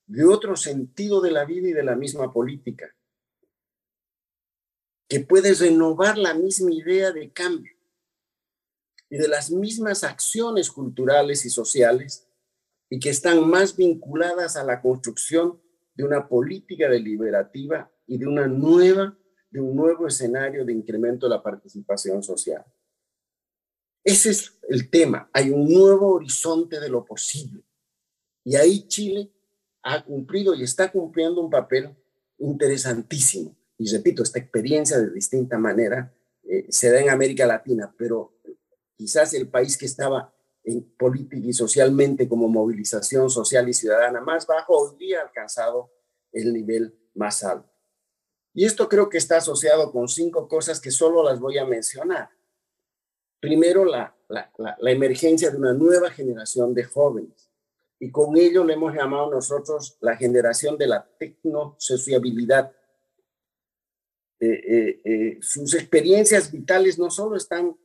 de 0.05 0.25
otro 0.25 0.55
sentido 0.55 1.21
de 1.21 1.31
la 1.31 1.45
vida 1.45 1.69
y 1.69 1.73
de 1.73 1.83
la 1.83 1.95
misma 1.95 2.31
política, 2.31 2.95
que 5.09 5.21
puede 5.21 5.53
renovar 5.53 6.17
la 6.17 6.33
misma 6.33 6.71
idea 6.71 7.11
de 7.11 7.31
cambio 7.31 7.73
y 9.09 9.17
de 9.17 9.27
las 9.27 9.51
mismas 9.51 10.03
acciones 10.03 10.69
culturales 10.69 11.45
y 11.45 11.49
sociales 11.49 12.27
y 12.89 12.99
que 12.99 13.09
están 13.09 13.49
más 13.49 13.75
vinculadas 13.75 14.55
a 14.55 14.63
la 14.63 14.81
construcción 14.81 15.61
de 15.95 16.03
una 16.03 16.27
política 16.27 16.89
deliberativa 16.89 17.91
y 18.05 18.17
de 18.17 18.27
una 18.27 18.47
nueva 18.47 19.17
de 19.51 19.59
un 19.59 19.75
nuevo 19.75 20.07
escenario 20.07 20.65
de 20.65 20.73
incremento 20.73 21.27
de 21.27 21.35
la 21.35 21.43
participación 21.43 22.23
social. 22.23 22.65
Ese 24.03 24.31
es 24.31 24.57
el 24.67 24.89
tema. 24.89 25.29
Hay 25.33 25.51
un 25.51 25.71
nuevo 25.71 26.13
horizonte 26.13 26.79
de 26.79 26.89
lo 26.89 27.05
posible. 27.05 27.61
Y 28.43 28.55
ahí 28.55 28.87
Chile 28.87 29.29
ha 29.83 30.03
cumplido 30.03 30.55
y 30.55 30.63
está 30.63 30.91
cumpliendo 30.91 31.41
un 31.41 31.49
papel 31.49 31.95
interesantísimo. 32.39 33.55
Y 33.77 33.91
repito, 33.91 34.23
esta 34.23 34.39
experiencia 34.39 34.97
de 34.97 35.11
distinta 35.11 35.57
manera 35.57 36.13
eh, 36.43 36.65
se 36.69 36.89
da 36.89 36.99
en 36.99 37.09
América 37.09 37.45
Latina, 37.45 37.93
pero 37.97 38.39
quizás 38.95 39.33
el 39.33 39.49
país 39.49 39.77
que 39.77 39.85
estaba 39.85 40.33
en 40.63 40.83
política 40.95 41.47
y 41.47 41.53
socialmente 41.53 42.27
como 42.27 42.47
movilización 42.47 43.29
social 43.29 43.67
y 43.67 43.73
ciudadana 43.73 44.21
más 44.21 44.45
bajo, 44.45 44.77
hoy 44.77 44.97
día 44.97 45.19
ha 45.19 45.23
alcanzado 45.23 45.91
el 46.31 46.53
nivel 46.53 46.95
más 47.15 47.43
alto. 47.43 47.70
Y 48.53 48.65
esto 48.65 48.89
creo 48.89 49.09
que 49.09 49.17
está 49.17 49.37
asociado 49.37 49.91
con 49.91 50.07
cinco 50.07 50.47
cosas 50.47 50.79
que 50.81 50.91
solo 50.91 51.23
las 51.23 51.39
voy 51.39 51.57
a 51.57 51.65
mencionar. 51.65 52.29
Primero, 53.39 53.85
la, 53.85 54.15
emergencia 54.83 55.49
de 55.49 55.57
una 55.57 55.73
nueva 55.73 56.11
generación 56.11 56.73
de 56.73 56.83
jóvenes. 56.83 57.49
Y 57.99 58.11
con 58.11 58.37
ello 58.37 58.63
le 58.63 58.73
hemos 58.73 58.93
llamado 58.93 59.31
nosotros 59.31 59.97
la 60.01 60.15
generación 60.15 60.77
de 60.77 60.87
la 60.87 61.07
tecnosociabilidad. 61.17 62.71
Eh, 64.39 64.47
eh, 64.47 65.01
eh, 65.03 65.37
sus 65.41 65.73
experiencias 65.73 66.51
vitales 66.51 66.97
no 66.97 67.09
solo 67.09 67.35
están 67.35 67.77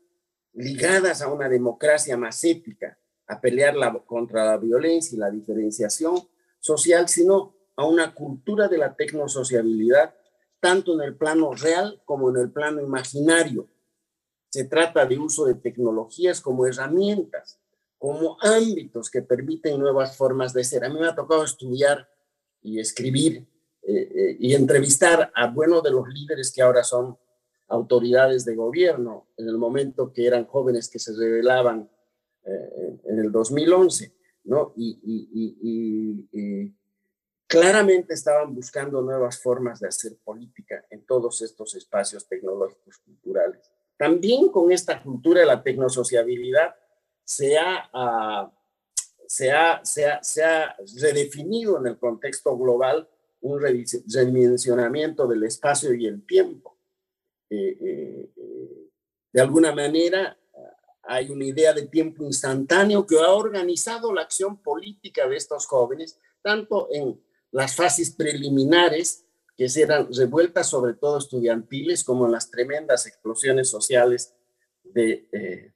ligadas 0.52 1.20
a 1.20 1.29
una 1.29 1.48
democracia 1.48 2.16
más 2.16 2.42
ética, 2.44 2.98
a 3.26 3.40
pelear 3.40 3.74
contra 4.07 4.44
la 4.44 4.57
violencia 4.57 5.16
y 5.16 5.18
la 5.18 5.31
diferenciación 5.31 6.29
social, 6.61 7.09
sino 7.09 7.55
a 7.76 7.87
una 7.87 8.14
cultura 8.14 8.68
de 8.68 8.79
la 8.79 8.94
tecnosociabilidad, 8.94 10.14
tanto 10.66 10.94
en 10.94 11.00
el 11.02 11.14
plano 11.14 11.55
real 11.55 12.02
como 12.05 12.29
en 12.29 12.38
el 12.38 12.50
plano 12.50 12.81
imaginario, 12.81 13.68
se 14.48 14.64
trata 14.64 15.07
de 15.07 15.16
uso 15.16 15.44
de 15.44 15.55
tecnologías 15.55 16.40
como 16.40 16.66
herramientas, 16.66 17.61
como 17.96 18.37
ámbitos 18.40 19.09
que 19.09 19.22
permiten 19.22 19.79
nuevas 19.79 20.16
formas 20.16 20.52
de 20.52 20.64
ser. 20.64 20.85
A 20.85 20.88
mí 20.88 20.98
me 20.98 21.07
ha 21.07 21.14
tocado 21.14 21.44
estudiar 21.44 22.09
y 22.62 22.81
escribir 22.81 23.46
eh, 23.83 24.11
eh, 24.12 24.37
y 24.40 24.55
entrevistar 24.55 25.31
a 25.37 25.46
buenos 25.46 25.85
de 25.85 25.92
los 25.92 26.09
líderes 26.09 26.50
que 26.52 26.62
ahora 26.62 26.83
son 26.83 27.16
autoridades 27.68 28.44
de 28.44 28.57
gobierno, 28.57 29.29
en 29.37 29.48
el 29.48 29.59
momento 29.59 30.12
que 30.12 30.26
eran 30.26 30.46
jóvenes 30.46 30.88
que 30.88 30.98
se 30.98 31.12
revelaban 31.16 31.88
eh, 32.44 32.98
en 33.05 33.20
el 33.20 33.31
2011, 33.31 34.12
¿no? 34.46 34.72
y, 34.76 34.98
y 35.00 36.66
claramente 37.46 38.14
estaban 38.14 38.54
buscando 38.54 39.00
nuevas 39.02 39.40
formas 39.40 39.80
de 39.80 39.88
hacer 39.88 40.16
política 40.24 40.85
en 40.90 41.04
todos 41.04 41.42
estos 41.42 41.74
espacios 41.74 42.26
tecnológicos 42.26 42.98
culturales. 42.98 43.70
También 43.96 44.48
con 44.50 44.72
esta 44.72 45.02
cultura 45.02 45.40
de 45.40 45.46
la 45.46 45.62
tecnosociabilidad 45.62 46.74
se 47.24 47.56
ha, 47.56 47.88
uh, 47.94 48.50
se, 49.26 49.50
ha, 49.52 49.85
se, 49.85 50.06
ha, 50.06 50.22
se 50.22 50.44
ha 50.44 50.76
redefinido 51.00 51.78
en 51.78 51.87
el 51.87 51.98
contexto 51.98 52.56
global 52.56 53.09
un 53.40 53.61
redimensionamiento 53.61 55.26
del 55.26 55.44
espacio 55.44 55.94
y 55.94 56.06
el 56.06 56.26
tiempo. 56.26 56.76
Eh, 57.48 57.76
eh, 57.80 58.30
eh, 58.37 58.90
de 59.32 59.40
alguna 59.40 59.72
manera, 59.74 60.37
hay 61.02 61.30
una 61.30 61.44
idea 61.44 61.72
de 61.72 61.87
tiempo 61.87 62.24
instantáneo 62.24 63.06
que 63.06 63.16
ha 63.18 63.32
organizado 63.32 64.12
la 64.12 64.22
acción 64.22 64.61
política 64.61 65.28
de 65.28 65.37
estos 65.37 65.66
jóvenes, 65.66 66.18
tanto 66.42 66.88
en 66.90 67.20
las 67.56 67.74
fases 67.74 68.10
preliminares 68.10 69.24
que 69.56 69.66
eran 69.76 70.12
revueltas 70.12 70.68
sobre 70.68 70.92
todo 70.92 71.16
estudiantiles, 71.16 72.04
como 72.04 72.28
las 72.28 72.50
tremendas 72.50 73.06
explosiones 73.06 73.70
sociales 73.70 74.34
de, 74.84 75.26
eh, 75.32 75.72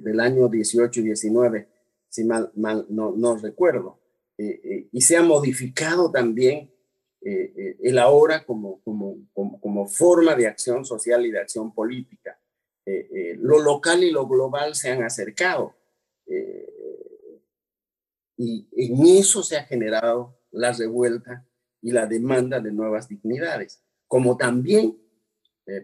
del 0.00 0.20
año 0.20 0.48
18 0.48 1.00
y 1.00 1.02
19, 1.02 1.68
si 2.08 2.22
mal, 2.22 2.52
no, 2.54 3.12
no, 3.16 3.36
recuerdo. 3.36 3.98
Eh, 4.38 4.60
eh, 4.62 4.88
y 4.92 5.00
se 5.00 5.16
ha 5.16 5.22
modificado 5.22 6.12
también 6.12 6.72
el 7.20 7.98
ahora 7.98 8.46
como, 8.46 8.80
como, 8.82 9.28
como, 9.32 9.60
como, 9.60 9.88
forma 9.88 10.36
de 10.36 10.46
acción 10.46 10.84
social 10.84 11.26
y 11.26 11.32
de 11.32 11.40
acción 11.40 11.74
política. 11.74 12.38
eh, 12.86 13.08
eh, 13.12 13.36
lo 13.40 13.58
local 13.58 14.04
y 14.04 14.12
lo 14.12 14.28
global 14.28 14.76
se 14.76 14.92
han 14.92 15.02
acercado. 15.02 15.74
Y 18.38 18.68
en 18.72 19.04
eso 19.06 19.42
se 19.42 19.58
ha 19.58 19.64
generado 19.64 20.38
la 20.52 20.72
revuelta 20.72 21.44
y 21.82 21.90
la 21.90 22.06
demanda 22.06 22.60
de 22.60 22.72
nuevas 22.72 23.08
dignidades, 23.08 23.82
como 24.06 24.36
también 24.36 24.96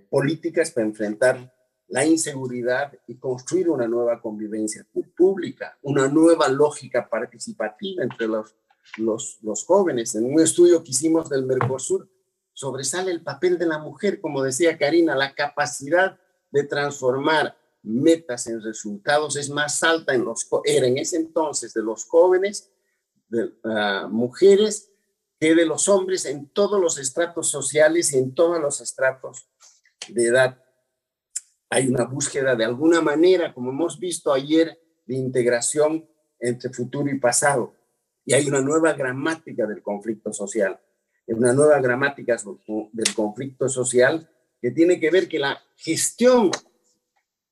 políticas 0.08 0.70
para 0.70 0.86
enfrentar 0.86 1.52
la 1.88 2.04
inseguridad 2.04 2.92
y 3.06 3.16
construir 3.16 3.68
una 3.68 3.86
nueva 3.86 4.20
convivencia 4.20 4.86
pública, 5.16 5.78
una 5.82 6.08
nueva 6.08 6.48
lógica 6.48 7.08
participativa 7.08 8.02
entre 8.02 8.26
los, 8.26 8.56
los, 8.96 9.38
los 9.42 9.64
jóvenes. 9.64 10.14
En 10.14 10.24
un 10.24 10.40
estudio 10.40 10.82
que 10.82 10.90
hicimos 10.90 11.28
del 11.28 11.44
Mercosur, 11.44 12.08
sobresale 12.52 13.10
el 13.10 13.22
papel 13.22 13.58
de 13.58 13.66
la 13.66 13.78
mujer, 13.78 14.20
como 14.20 14.42
decía 14.42 14.78
Karina, 14.78 15.14
la 15.14 15.34
capacidad 15.34 16.18
de 16.50 16.64
transformar 16.64 17.56
metas 17.84 18.46
en 18.46 18.62
resultados 18.62 19.36
es 19.36 19.50
más 19.50 19.82
alta 19.82 20.14
en 20.14 20.24
los, 20.24 20.48
era 20.64 20.86
en 20.86 20.98
ese 20.98 21.16
entonces 21.16 21.74
de 21.74 21.82
los 21.82 22.04
jóvenes, 22.04 22.70
de 23.28 23.44
uh, 23.44 24.08
mujeres, 24.08 24.90
que 25.38 25.54
de 25.54 25.66
los 25.66 25.88
hombres 25.88 26.24
en 26.24 26.48
todos 26.48 26.80
los 26.80 26.98
estratos 26.98 27.48
sociales 27.48 28.12
y 28.12 28.18
en 28.18 28.34
todos 28.34 28.60
los 28.60 28.80
estratos 28.80 29.48
de 30.08 30.26
edad 30.26 30.64
hay 31.68 31.88
una 31.88 32.04
búsqueda 32.04 32.54
de 32.54 32.64
alguna 32.64 33.00
manera, 33.00 33.52
como 33.52 33.70
hemos 33.70 33.98
visto 33.98 34.32
ayer, 34.32 34.78
de 35.06 35.16
integración 35.16 36.08
entre 36.38 36.70
futuro 36.70 37.10
y 37.10 37.18
pasado. 37.18 37.74
Y 38.24 38.32
hay 38.32 38.46
una 38.46 38.60
nueva 38.60 38.92
gramática 38.92 39.66
del 39.66 39.82
conflicto 39.82 40.32
social, 40.32 40.78
una 41.26 41.52
nueva 41.52 41.80
gramática 41.80 42.36
del 42.92 43.14
conflicto 43.14 43.68
social 43.68 44.28
que 44.60 44.70
tiene 44.70 45.00
que 45.00 45.10
ver 45.10 45.28
que 45.28 45.38
la 45.38 45.60
gestión 45.76 46.50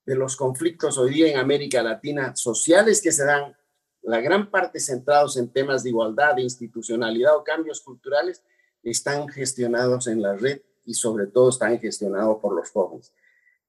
de 0.04 0.16
los 0.16 0.36
conflictos 0.36 0.98
hoy 0.98 1.14
día 1.14 1.30
en 1.30 1.38
América 1.38 1.82
Latina, 1.82 2.34
sociales 2.34 3.00
que 3.00 3.12
se 3.12 3.24
dan, 3.24 3.56
la 4.02 4.20
gran 4.20 4.50
parte 4.50 4.80
centrados 4.80 5.36
en 5.36 5.52
temas 5.52 5.84
de 5.84 5.90
igualdad, 5.90 6.34
de 6.34 6.42
institucionalidad 6.42 7.36
o 7.36 7.44
cambios 7.44 7.80
culturales, 7.80 8.42
están 8.82 9.28
gestionados 9.28 10.08
en 10.08 10.20
la 10.20 10.34
red 10.34 10.60
y 10.84 10.94
sobre 10.94 11.28
todo 11.28 11.50
están 11.50 11.78
gestionados 11.78 12.38
por 12.40 12.54
los 12.54 12.70
jóvenes. 12.70 13.12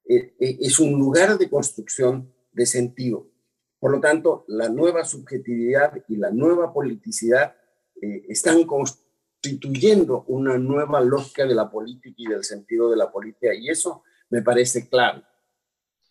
Eh, 0.05 0.33
eh, 0.39 0.57
es 0.59 0.79
un 0.79 0.93
lugar 0.93 1.37
de 1.37 1.49
construcción 1.49 2.33
de 2.51 2.65
sentido. 2.65 3.27
Por 3.79 3.91
lo 3.91 3.99
tanto, 3.99 4.43
la 4.47 4.69
nueva 4.69 5.05
subjetividad 5.05 5.93
y 6.07 6.15
la 6.15 6.31
nueva 6.31 6.73
politicidad 6.73 7.55
eh, 8.01 8.25
están 8.27 8.63
constituyendo 8.63 10.23
una 10.27 10.57
nueva 10.57 10.99
lógica 11.01 11.45
de 11.45 11.53
la 11.53 11.69
política 11.69 12.15
y 12.17 12.27
del 12.27 12.43
sentido 12.43 12.89
de 12.89 12.97
la 12.97 13.11
política, 13.11 13.53
y 13.53 13.69
eso 13.69 14.03
me 14.29 14.41
parece 14.41 14.89
claro. 14.89 15.21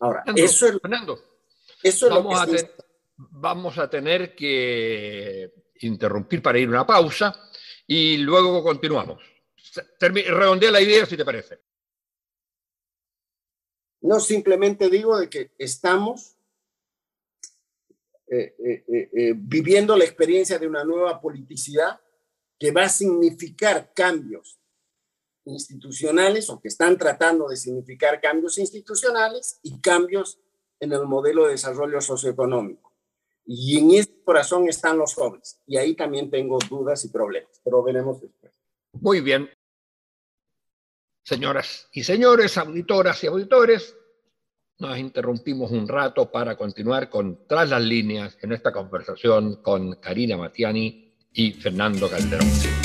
Ahora, 0.03 0.23
eso 0.35 0.67
es, 0.67 0.81
Fernando, 0.81 1.17
eso 1.81 2.09
vamos, 2.09 2.37
a 2.37 2.47
vamos 3.15 3.77
a 3.77 3.89
tener 3.89 4.35
que 4.35 5.53
interrumpir 5.79 6.41
para 6.41 6.59
ir 6.59 6.67
a 6.67 6.71
una 6.71 6.85
pausa 6.85 7.33
y 7.87 8.17
luego 8.17 8.61
continuamos. 8.61 9.23
Redondea 10.01 10.71
la 10.71 10.81
idea 10.81 11.05
si 11.05 11.15
te 11.15 11.23
parece. 11.23 11.61
No, 14.01 14.19
simplemente 14.19 14.89
digo 14.89 15.17
de 15.17 15.29
que 15.29 15.51
estamos 15.57 16.35
eh, 18.27 18.55
eh, 18.59 18.83
eh, 18.89 19.33
viviendo 19.37 19.95
la 19.95 20.03
experiencia 20.03 20.59
de 20.59 20.67
una 20.67 20.83
nueva 20.83 21.21
politicidad 21.21 22.01
que 22.59 22.71
va 22.71 22.83
a 22.83 22.89
significar 22.89 23.93
cambios 23.93 24.59
institucionales 25.45 26.49
o 26.49 26.59
que 26.59 26.67
están 26.67 26.97
tratando 26.97 27.47
de 27.47 27.57
significar 27.57 28.21
cambios 28.21 28.57
institucionales 28.57 29.59
y 29.61 29.79
cambios 29.79 30.39
en 30.79 30.93
el 30.93 31.03
modelo 31.03 31.45
de 31.45 31.51
desarrollo 31.51 32.01
socioeconómico. 32.01 32.93
Y 33.45 33.77
en 33.77 33.91
ese 33.91 34.21
corazón 34.23 34.69
están 34.69 34.97
los 34.97 35.13
jóvenes. 35.13 35.61
Y 35.67 35.77
ahí 35.77 35.95
también 35.95 36.29
tengo 36.29 36.57
dudas 36.69 37.03
y 37.05 37.09
problemas, 37.09 37.59
pero 37.63 37.83
veremos 37.83 38.21
después. 38.21 38.53
Muy 38.93 39.21
bien. 39.21 39.49
Señoras 41.23 41.87
y 41.93 42.03
señores, 42.03 42.57
auditoras 42.57 43.23
y 43.23 43.27
auditores, 43.27 43.95
nos 44.79 44.97
interrumpimos 44.97 45.71
un 45.71 45.87
rato 45.87 46.29
para 46.29 46.57
continuar 46.57 47.09
con 47.09 47.47
Tras 47.47 47.69
las 47.69 47.81
líneas 47.81 48.37
en 48.41 48.51
esta 48.51 48.73
conversación 48.73 49.61
con 49.61 49.95
Karina 49.95 50.35
Matiani 50.35 51.15
y 51.31 51.53
Fernando 51.53 52.09
Calderón. 52.09 52.82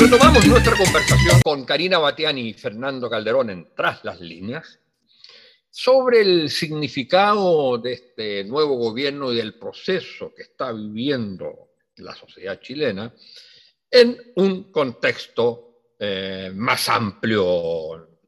Retomamos 0.00 0.46
nuestra 0.46 0.76
conversación 0.76 1.40
con 1.42 1.64
Karina 1.64 1.98
Matiani 1.98 2.50
y 2.50 2.52
Fernando 2.52 3.10
Calderón 3.10 3.50
en 3.50 3.74
Tras 3.74 4.04
las 4.04 4.20
líneas 4.20 4.78
sobre 5.70 6.20
el 6.20 6.50
significado 6.50 7.78
de 7.78 7.94
este 7.94 8.44
nuevo 8.44 8.76
gobierno 8.76 9.32
y 9.32 9.36
del 9.36 9.54
proceso 9.54 10.32
que 10.36 10.42
está 10.42 10.70
viviendo 10.70 11.70
la 11.96 12.14
sociedad 12.14 12.60
chilena 12.60 13.12
en 13.90 14.16
un 14.36 14.70
contexto 14.70 15.94
eh, 15.98 16.52
más 16.54 16.88
amplio 16.88 18.20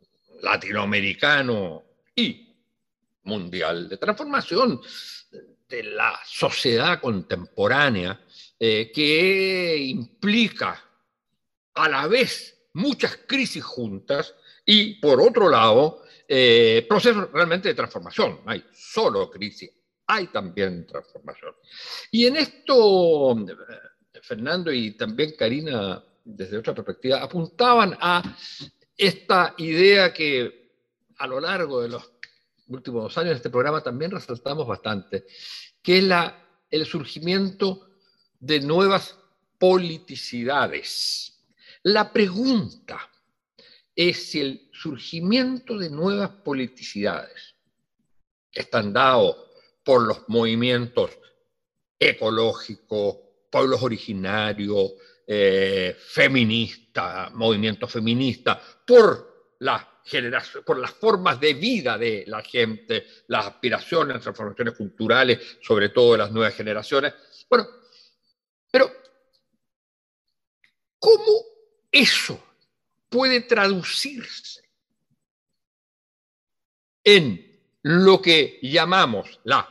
latinoamericano 0.43 1.85
y 2.17 2.53
mundial 3.25 3.89
de 3.89 3.97
transformación 3.97 4.81
de 5.69 5.83
la 5.85 6.19
sociedad 6.25 7.01
contemporánea 7.01 8.21
eh, 8.59 8.91
que 8.93 9.77
implica 9.79 10.90
a 11.75 11.89
la 11.89 12.07
vez 12.07 12.57
muchas 12.75 13.19
crisis 13.27 13.65
juntas 13.65 14.35
y 14.65 14.95
por 15.01 15.21
otro 15.21 15.49
lado 15.49 16.03
eh, 16.29 16.87
procesos 16.89 17.31
realmente 17.33 17.69
de 17.69 17.75
transformación. 17.75 18.41
No 18.45 18.51
hay 18.51 18.65
solo 18.73 19.31
crisis, 19.31 19.71
hay 20.07 20.29
también 20.29 20.87
transformación. 20.87 21.55
Y 22.11 22.27
en 22.27 22.37
esto, 22.37 23.33
eh, 23.33 24.21
Fernando 24.23 24.73
y 24.73 24.93
también 24.93 25.35
Karina, 25.37 26.05
desde 26.25 26.59
otra 26.59 26.75
perspectiva, 26.75 27.23
apuntaban 27.23 27.97
a 28.01 28.37
esta 28.97 29.55
idea 29.59 30.13
que 30.13 30.61
a 31.19 31.27
lo 31.27 31.41
largo 31.41 31.83
de 31.83 31.89
los 31.89 32.13
últimos 32.69 33.03
dos 33.03 33.19
años 33.19 33.31
de 33.31 33.37
este 33.37 33.51
programa 33.51 33.83
también 33.83 34.11
resaltamos 34.11 34.67
bastante, 34.67 35.27
que 35.83 35.99
es 35.99 36.05
la, 36.05 36.47
el 36.71 36.87
surgimiento 36.87 37.89
de 38.39 38.61
nuevas 38.61 39.17
politicidades. 39.59 41.30
La 41.83 42.13
pregunta 42.13 43.11
es 43.95 44.31
si 44.31 44.41
el 44.41 44.71
surgimiento 44.73 45.79
de 45.79 45.89
nuevas 45.89 46.31
politicidades 46.31 47.55
están 48.53 48.93
dados 48.93 49.37
por 49.83 50.07
los 50.07 50.29
movimientos 50.29 51.11
ecológicos, 51.99 53.17
pueblos 53.51 53.83
originarios, 53.83 54.93
eh, 55.27 55.97
feministas, 55.99 57.33
movimiento 57.33 57.89
feminista, 57.89 58.61
por 58.87 59.55
la 59.61 60.01
generación, 60.05 60.65
por 60.65 60.79
las 60.79 60.91
formas 60.91 61.41
de 61.41 61.55
vida 61.55 61.97
de 61.97 62.25
la 62.27 62.43
gente, 62.43 63.07
las 63.29 63.47
aspiraciones, 63.47 64.15
las 64.15 64.23
transformaciones 64.23 64.75
culturales, 64.75 65.59
sobre 65.63 65.89
todo 65.91 66.13
de 66.13 66.19
las 66.19 66.33
nuevas 66.33 66.55
generaciones. 66.55 67.15
Bueno, 67.49 67.67
pero 68.71 68.93
¿cómo 70.99 71.50
eso 71.91 72.43
puede 73.09 73.41
traducirse 73.41 74.63
en 77.05 77.51
lo 77.83 78.21
que 78.21 78.59
llamamos 78.63 79.41
la 79.45 79.69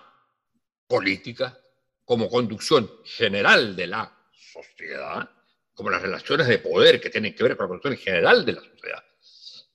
política 0.88 1.60
como 2.04 2.30
conducción 2.30 2.92
general 3.06 3.76
de 3.76 3.88
la 3.88 4.18
sociedad, 4.32 5.30
como 5.74 5.92
las 5.92 6.02
relaciones 6.02 6.48
de 6.48 6.60
poder 6.60 7.00
que 7.00 7.10
tienen 7.10 7.36
que 7.36 7.44
ver 7.44 7.56
con 7.56 7.66
la 7.66 7.70
conducción 7.70 7.98
general 7.98 8.46
de 8.46 8.54
la 8.54 8.62
sociedad. 8.62 9.04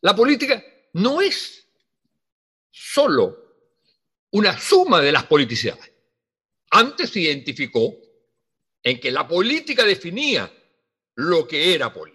La 0.01 0.15
política 0.15 0.63
no 0.95 1.21
es 1.21 1.67
solo 2.71 3.45
una 4.33 4.59
suma 4.59 5.01
de 5.01 5.13
las 5.13 5.25
politicidades. 5.25 5.93
Antes 6.71 7.11
se 7.11 7.21
identificó 7.21 7.95
en 8.83 8.99
que 8.99 9.13
la 9.13 9.27
política 9.27 9.85
definía 9.85 10.53
lo 11.15 11.47
que 11.47 11.73
era 11.73 11.93
política. 11.93 12.14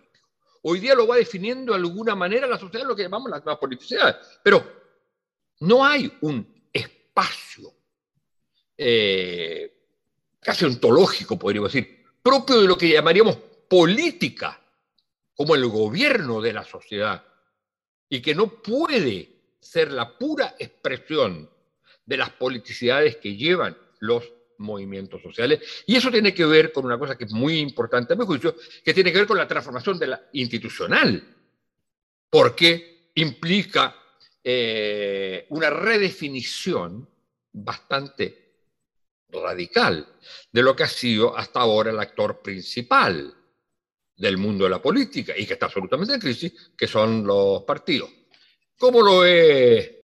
Hoy 0.63 0.79
día 0.79 0.95
lo 0.95 1.07
va 1.07 1.17
definiendo 1.17 1.73
de 1.73 1.79
alguna 1.79 2.15
manera 2.15 2.47
la 2.47 2.57
sociedad, 2.57 2.87
lo 2.87 2.95
que 2.95 3.03
llamamos 3.03 3.31
la 3.31 3.59
politicidad. 3.59 4.19
Pero 4.43 4.63
no 5.59 5.85
hay 5.85 6.11
un 6.21 6.69
espacio 6.71 7.73
eh, 8.77 9.73
casi 10.39 10.65
ontológico, 10.65 11.37
podríamos 11.37 11.73
decir, 11.73 12.05
propio 12.21 12.61
de 12.61 12.67
lo 12.67 12.77
que 12.77 12.89
llamaríamos 12.89 13.37
política, 13.69 14.61
como 15.35 15.55
el 15.55 15.67
gobierno 15.67 16.41
de 16.41 16.53
la 16.53 16.63
sociedad, 16.63 17.23
y 18.07 18.21
que 18.21 18.33
no 18.33 18.47
puede 18.61 19.55
ser 19.59 19.91
la 19.91 20.17
pura 20.17 20.55
expresión 20.57 21.49
de 22.05 22.17
las 22.17 22.29
politicidades 22.31 23.17
que 23.17 23.35
llevan 23.35 23.77
los 23.99 24.31
movimientos 24.59 25.21
sociales. 25.21 25.83
Y 25.87 25.95
eso 25.95 26.11
tiene 26.11 26.33
que 26.33 26.45
ver 26.45 26.71
con 26.71 26.85
una 26.85 26.99
cosa 26.99 27.17
que 27.17 27.25
es 27.25 27.31
muy 27.31 27.59
importante 27.59 28.13
a 28.13 28.15
mi 28.15 28.25
juicio, 28.25 28.55
que 28.83 28.93
tiene 28.93 29.11
que 29.11 29.19
ver 29.19 29.27
con 29.27 29.37
la 29.37 29.47
transformación 29.47 29.97
de 29.97 30.07
la 30.07 30.29
institucional, 30.33 31.35
porque 32.29 33.11
implica 33.15 33.95
eh, 34.43 35.45
una 35.49 35.69
redefinición 35.69 37.09
bastante 37.51 38.49
radical 39.29 40.07
de 40.51 40.63
lo 40.63 40.75
que 40.75 40.83
ha 40.83 40.87
sido 40.87 41.37
hasta 41.37 41.59
ahora 41.59 41.91
el 41.91 41.99
actor 41.99 42.41
principal 42.41 43.35
del 44.15 44.37
mundo 44.37 44.65
de 44.65 44.69
la 44.69 44.81
política 44.81 45.33
y 45.37 45.45
que 45.45 45.53
está 45.53 45.67
absolutamente 45.67 46.13
en 46.13 46.19
crisis, 46.19 46.71
que 46.77 46.87
son 46.87 47.25
los 47.25 47.63
partidos. 47.63 48.09
¿Cómo 48.77 49.01
lo 49.01 49.19
ve 49.19 50.01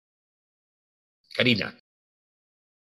Karina? 1.33 1.77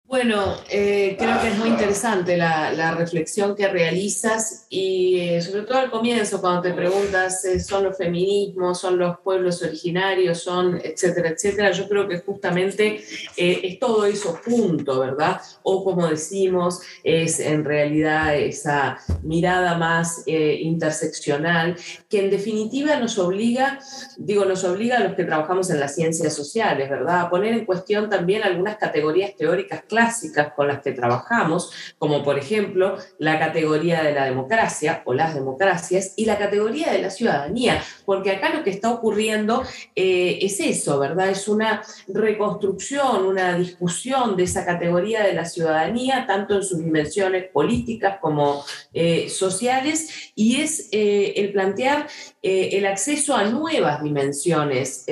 Bueno, 0.09 0.55
eh, 0.71 1.15
creo 1.19 1.39
que 1.39 1.49
es 1.49 1.57
muy 1.59 1.69
interesante 1.69 2.35
la, 2.35 2.95
reflexión 2.97 3.55
que 3.55 3.67
realizas 3.67 4.65
y 4.67 5.19
eh, 5.19 5.39
sobre 5.39 5.61
todo 5.61 5.77
al 5.77 5.91
comienzo 5.91 6.41
cuando 6.41 6.63
te 6.63 6.73
preguntas, 6.73 7.45
eh, 7.45 7.59
¿son 7.59 7.83
los 7.83 7.95
feminismos, 7.95 8.79
son 8.79 8.97
los 8.97 9.19
pueblos 9.19 9.61
originarios, 9.61 10.39
son 10.39 10.81
etcétera, 10.83 11.29
etcétera? 11.29 11.71
Yo 11.71 11.87
creo 11.87 12.07
que 12.07 12.21
justamente 12.21 13.03
es 13.37 13.77
todo 13.77 14.05
eso 14.05 14.39
junto, 14.43 14.99
¿verdad? 14.99 15.41
O 15.61 15.83
como 15.83 16.07
decimos, 16.07 16.81
es 17.03 17.39
en 17.39 17.63
realidad 17.63 18.35
esa 18.35 18.97
mirada 19.21 19.77
más 19.77 20.23
interseccional 20.25 21.75
que 22.09 22.21
en 22.21 22.31
definitiva 22.31 22.95
nos 22.95 23.19
obliga, 23.19 23.79
digo, 24.17 24.45
nos 24.45 24.63
obliga 24.63 24.97
a 24.97 25.03
los 25.03 25.13
que 25.13 25.23
trabajamos 25.23 25.69
en 25.69 25.79
las 25.79 25.93
ciencias 25.93 26.33
sociales, 26.33 26.89
¿verdad? 26.89 27.21
A 27.21 27.29
poner 27.29 27.53
en 27.53 27.65
cuestión 27.65 28.09
también 28.09 28.41
algunas 28.41 28.77
categorías 28.77 29.35
teóricas 29.37 29.83
claras 29.87 29.98
clásicas 29.99 30.53
con 30.53 30.67
las 30.69 30.81
que 30.81 30.93
trabajamos, 30.93 31.71
como 31.97 32.23
por 32.23 32.39
ejemplo 32.39 32.97
la 33.17 33.37
categoría 33.37 34.01
de 34.01 34.13
la 34.13 34.25
democracia 34.25 35.01
o 35.05 35.13
las 35.13 35.35
democracias 35.35 36.13
y 36.15 36.23
la 36.23 36.37
categoría 36.37 36.93
de 36.93 37.01
la 37.01 37.09
ciudadanía, 37.09 37.83
porque 38.05 38.31
acá 38.31 38.53
lo 38.53 38.63
que 38.63 38.69
está 38.69 38.91
ocurriendo 38.93 39.63
eh, 39.95 40.39
es 40.41 40.61
eso, 40.61 40.99
¿verdad? 40.99 41.29
Es 41.29 41.49
una 41.49 41.81
reconstrucción, 42.07 43.25
una 43.25 43.57
discusión 43.57 44.37
de 44.37 44.43
esa 44.43 44.65
categoría 44.65 45.21
de 45.23 45.33
la 45.33 45.43
ciudadanía, 45.43 46.25
tanto 46.25 46.55
en 46.55 46.63
sus 46.63 46.79
dimensiones 46.79 47.49
políticas 47.51 48.19
como 48.21 48.63
eh, 48.93 49.27
sociales, 49.27 50.31
y 50.33 50.61
es 50.61 50.87
eh, 50.93 51.33
el 51.35 51.51
plantear 51.51 52.07
el 52.41 52.85
acceso 52.85 53.35
a 53.35 53.43
nuevas 53.43 54.01
dimensiones 54.01 55.05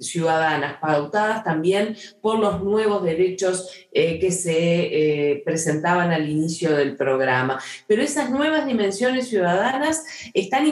ciudadanas, 0.00 0.78
pautadas 0.80 1.44
también 1.44 1.94
por 2.22 2.38
los 2.38 2.62
nuevos 2.62 3.02
derechos 3.02 3.68
eh, 3.92 4.20
que 4.20 4.30
se 4.30 4.52
eh, 5.32 5.42
presentaban 5.44 6.12
al 6.12 6.28
inicio 6.28 6.76
del 6.76 6.96
programa. 6.96 7.60
Pero 7.88 8.02
esas 8.02 8.30
nuevas 8.30 8.66
dimensiones 8.66 9.28
ciudadanas 9.28 10.04
están 10.32 10.66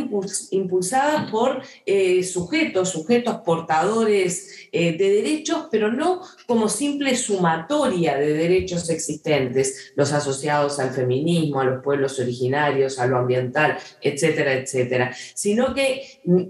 impulsadas 0.51 1.31
por 1.31 1.63
eh, 1.85 2.23
sujetos, 2.23 2.91
sujetos 2.91 3.39
portadores 3.45 4.69
de 4.71 4.93
derechos, 4.97 5.69
pero 5.71 5.91
no 5.91 6.21
como 6.47 6.69
simple 6.69 7.17
sumatoria 7.17 8.17
de 8.17 8.35
derechos 8.35 8.91
existentes, 8.91 9.93
los 9.97 10.13
asociados 10.13 10.79
al 10.79 10.91
feminismo, 10.91 11.61
a 11.61 11.65
los 11.65 11.83
pueblos 11.83 12.19
originarios, 12.19 12.99
a 12.99 13.07
lo 13.07 13.19
ambiental, 13.19 13.79
etcétera, 14.01 14.55
etcétera, 14.55 15.13
sino 15.35 15.75
que, 15.75 16.21
mm, 16.25 16.43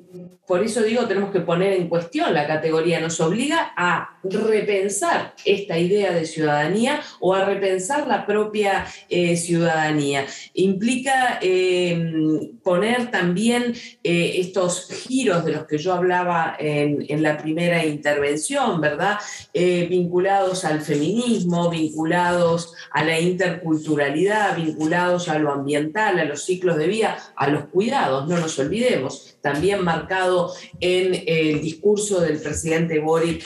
por 0.47 0.63
eso 0.63 0.83
digo, 0.83 1.07
tenemos 1.07 1.31
que 1.31 1.41
poner 1.41 1.75
en 1.75 1.89
cuestión 1.89 2.35
la 2.35 2.47
categoría, 2.47 3.01
nos 3.01 3.21
obliga 3.21 3.73
a 3.77 4.18
repensar 4.31 5.35
esta 5.45 5.79
idea 5.79 6.13
de 6.13 6.27
ciudadanía 6.27 7.01
o 7.21 7.35
a 7.35 7.45
repensar 7.45 8.07
la 8.07 8.27
propia 8.27 8.87
eh, 9.09 9.37
ciudadanía. 9.37 10.27
Implica 10.55 11.39
em, 11.41 12.59
poner 12.63 13.11
también 13.11 13.75
eh, 14.03 14.35
estos 14.37 14.89
giros 14.91 15.45
de 15.45 15.53
los 15.53 15.67
que 15.67 15.79
yo 15.79 15.95
hablaba 15.95 16.57
en, 16.59 17.05
en 17.09 17.23
la 17.23 17.39
primera 17.39 17.85
intervención, 17.85 18.81
¿verdad? 18.81 19.19
Eh, 19.55 19.87
vinculados 19.89 20.65
al 20.65 20.81
feminismo, 20.81 21.71
vinculados 21.71 22.75
a 22.93 23.05
la 23.05 23.19
interculturalidad, 23.19 24.57
vinculados 24.57 25.29
a 25.29 25.39
lo 25.39 25.53
ambiental, 25.53 26.19
a 26.19 26.25
los 26.25 26.45
ciclos 26.45 26.77
de 26.77 26.87
vida, 26.87 27.19
a 27.37 27.49
los 27.49 27.67
cuidados, 27.67 28.29
no 28.29 28.39
nos 28.39 28.59
olvidemos 28.59 29.37
también 29.41 29.85
marcado 29.85 30.53
en 30.81 31.23
el 31.27 31.63
discurso 31.63 32.21
del 32.21 32.41
presidente 32.41 32.99
Boric 32.99 33.45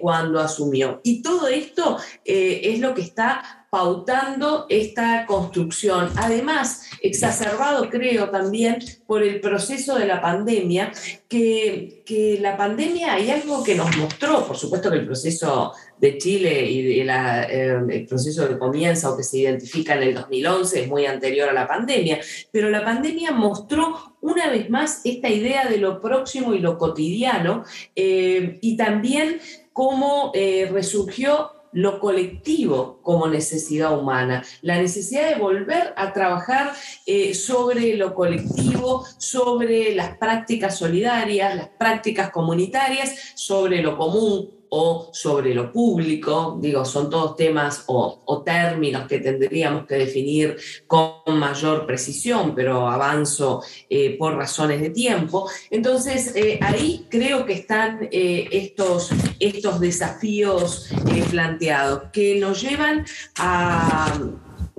cuando 0.00 0.09
asumió. 0.12 1.00
Y 1.04 1.22
todo 1.22 1.48
esto 1.48 1.98
es 2.24 2.80
lo 2.80 2.94
que 2.94 3.02
está 3.02 3.60
pautando 3.70 4.66
esta 4.68 5.24
construcción. 5.26 6.10
Además, 6.16 6.90
exacerbado 7.00 7.88
creo 7.88 8.28
también 8.28 8.78
por 9.06 9.22
el 9.22 9.40
proceso 9.40 9.96
de 9.96 10.06
la 10.06 10.20
pandemia, 10.20 10.90
que, 11.28 12.02
que, 12.04 12.38
la 12.40 12.56
pandemia 12.56 13.14
hay 13.14 13.30
algo 13.30 13.62
que 13.62 13.76
nos 13.76 13.96
mostró, 13.96 14.44
por 14.44 14.56
supuesto 14.56 14.90
que 14.90 14.98
el 14.98 15.06
proceso 15.06 15.72
de 15.98 16.18
Chile 16.18 16.68
y 16.68 17.00
eh, 17.00 17.80
el 17.90 18.06
proceso 18.06 18.48
que 18.48 18.58
comienza 18.58 19.10
o 19.10 19.16
que 19.16 19.22
se 19.22 19.38
identifica 19.38 19.94
en 19.94 20.02
el 20.02 20.14
2011 20.14 20.82
es 20.82 20.88
muy 20.88 21.06
anterior 21.06 21.48
a 21.48 21.52
la 21.52 21.68
pandemia, 21.68 22.18
pero 22.50 22.70
la 22.70 22.84
pandemia 22.84 23.30
mostró 23.30 24.16
una 24.22 24.50
vez 24.50 24.68
más 24.68 25.02
esta 25.04 25.28
idea 25.28 25.68
de 25.68 25.76
lo 25.76 26.00
próximo 26.00 26.54
y 26.54 26.58
lo 26.58 26.76
cotidiano 26.76 27.64
eh, 27.94 28.58
y 28.60 28.76
también 28.76 29.40
cómo 29.72 30.30
eh, 30.34 30.68
resurgió 30.70 31.52
lo 31.72 32.00
colectivo 32.00 32.98
como 33.02 33.28
necesidad 33.28 33.96
humana, 33.96 34.42
la 34.62 34.80
necesidad 34.80 35.28
de 35.28 35.40
volver 35.40 35.94
a 35.96 36.12
trabajar 36.12 36.72
eh, 37.06 37.34
sobre 37.34 37.96
lo 37.96 38.14
colectivo, 38.14 39.04
sobre 39.18 39.94
las 39.94 40.16
prácticas 40.16 40.76
solidarias, 40.76 41.54
las 41.54 41.68
prácticas 41.68 42.30
comunitarias, 42.30 43.14
sobre 43.36 43.82
lo 43.82 43.96
común, 43.96 44.59
o 44.70 45.10
sobre 45.12 45.54
lo 45.54 45.72
público, 45.72 46.58
digo, 46.60 46.84
son 46.84 47.10
todos 47.10 47.36
temas 47.36 47.84
o, 47.86 48.42
términos 48.44 49.06
que 49.06 49.18
tendríamos 49.18 49.86
que 49.86 49.96
definir 49.96 50.56
con 50.86 51.38
mayor 51.38 51.86
precisión, 51.86 52.54
pero 52.54 52.88
avanzo 52.88 53.62
eh, 53.88 54.16
por 54.18 54.34
razones 54.34 54.80
de 54.80 54.90
tiempo. 54.90 55.50
Entonces, 55.70 56.34
eh, 56.34 56.58
ahí 56.62 57.06
creo 57.10 57.44
que 57.44 57.52
están 57.52 58.08
eh, 58.10 58.48
estos, 58.50 59.10
estos 59.38 59.80
desafíos 59.80 60.88
planteados 61.30 62.04
que 62.12 62.40
nos 62.40 62.62
llevan 62.62 63.04
a 63.36 64.12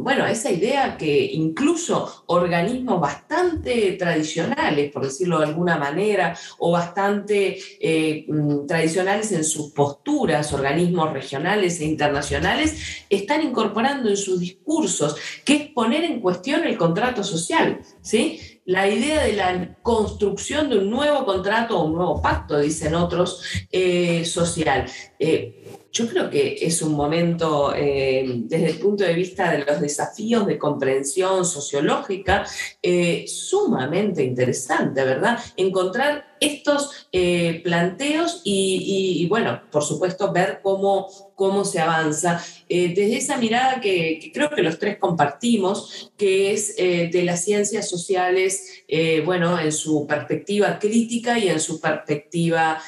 bueno, 0.01 0.25
esa 0.25 0.51
idea 0.51 0.97
que 0.97 1.25
incluso 1.33 2.23
organismos 2.27 2.99
bastante 2.99 3.93
tradicionales, 3.93 4.91
por 4.91 5.03
decirlo 5.03 5.39
de 5.39 5.45
alguna 5.45 5.77
manera, 5.77 6.37
o 6.57 6.71
bastante 6.71 7.59
eh, 7.79 8.25
mm, 8.27 8.65
tradicionales 8.65 9.31
en 9.31 9.43
sus 9.43 9.71
posturas, 9.71 10.51
organismos 10.53 11.13
regionales 11.13 11.79
e 11.79 11.85
internacionales, 11.85 13.05
están 13.09 13.43
incorporando 13.43 14.09
en 14.09 14.17
sus 14.17 14.39
discursos, 14.39 15.15
que 15.45 15.53
es 15.55 15.69
poner 15.69 16.03
en 16.03 16.19
cuestión 16.19 16.63
el 16.63 16.77
contrato 16.77 17.23
social, 17.23 17.81
¿sí? 18.01 18.39
la 18.65 18.87
idea 18.87 19.23
de 19.23 19.33
la 19.33 19.77
construcción 19.81 20.69
de 20.69 20.77
un 20.77 20.89
nuevo 20.89 21.25
contrato 21.25 21.79
o 21.79 21.85
un 21.85 21.95
nuevo 21.95 22.21
pacto, 22.21 22.59
dicen 22.59 22.95
otros, 22.95 23.43
eh, 23.71 24.23
social. 24.23 24.85
Eh, 25.19 25.60
yo 25.91 26.07
creo 26.07 26.29
que 26.29 26.57
es 26.61 26.81
un 26.81 26.93
momento, 26.93 27.73
eh, 27.75 28.23
desde 28.45 28.69
el 28.69 28.79
punto 28.79 29.03
de 29.03 29.13
vista 29.13 29.51
de 29.51 29.65
los 29.65 29.81
desafíos 29.81 30.47
de 30.47 30.57
comprensión 30.57 31.45
sociológica, 31.45 32.45
eh, 32.81 33.25
sumamente 33.27 34.23
interesante, 34.23 35.03
¿verdad? 35.03 35.37
Encontrar 35.57 36.37
estos 36.39 37.07
eh, 37.11 37.61
planteos 37.63 38.41
y, 38.45 39.27
bueno, 39.27 39.61
por 39.69 39.83
supuesto, 39.83 40.31
ver 40.31 40.61
cómo, 40.63 41.07
cómo 41.35 41.65
se 41.65 41.79
avanza. 41.79 42.41
desde 42.67 43.17
esa 43.17 43.37
mirada 43.37 43.81
que, 43.81 44.31
creo 44.33 44.49
que 44.49 44.63
los 44.63 44.79
tres 44.79 44.97
compartimos, 44.97 46.11
que 46.17 46.53
es 46.53 46.75
de 46.77 47.23
las 47.23 47.43
ciencias 47.43 47.87
sociales, 47.87 48.83
bueno, 49.25 49.59
en 49.59 49.71
su 49.71 50.07
perspectiva 50.07 50.79
crítica 50.79 51.37
y 51.37 51.49
en 51.49 51.59
su 51.59 51.79
perspectiva 51.79 52.81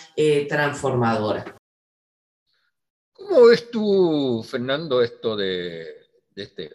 transformadora. 0.48 1.63
¿Cómo 3.34 3.48
ves 3.48 3.72
tú, 3.72 4.46
Fernando, 4.48 5.02
esto 5.02 5.36
de, 5.36 6.06
este, 6.36 6.72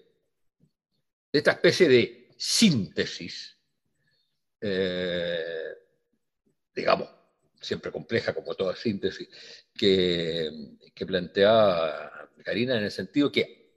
esta 1.30 1.52
especie 1.52 1.88
de 1.88 2.30
síntesis, 2.36 3.56
eh, 4.60 5.72
digamos, 6.74 7.08
siempre 7.60 7.92
compleja 7.92 8.34
como 8.34 8.56
toda 8.56 8.74
síntesis, 8.74 9.28
que, 9.72 10.50
que 10.92 11.06
plantea 11.06 12.28
Karina 12.44 12.76
en 12.76 12.82
el 12.86 12.90
sentido 12.90 13.30
que 13.30 13.74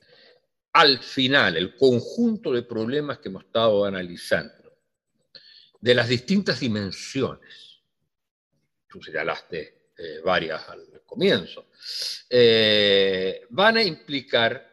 al 0.74 1.04
final 1.04 1.58
el 1.58 1.76
conjunto 1.76 2.52
de 2.52 2.64
problemas 2.64 3.20
que 3.20 3.30
hemos 3.30 3.44
estado 3.44 3.86
analizando, 3.86 4.76
de 5.80 5.94
las 5.94 6.10
distintas 6.10 6.60
dimensiones, 6.60 7.84
tú 8.88 9.04
señalaste 9.04 9.92
eh, 9.96 10.20
varias 10.26 10.68
al 10.68 11.04
comienzo, 11.06 11.68
eh, 12.30 13.46
van 13.50 13.78
a 13.78 13.84
implicar 13.84 14.72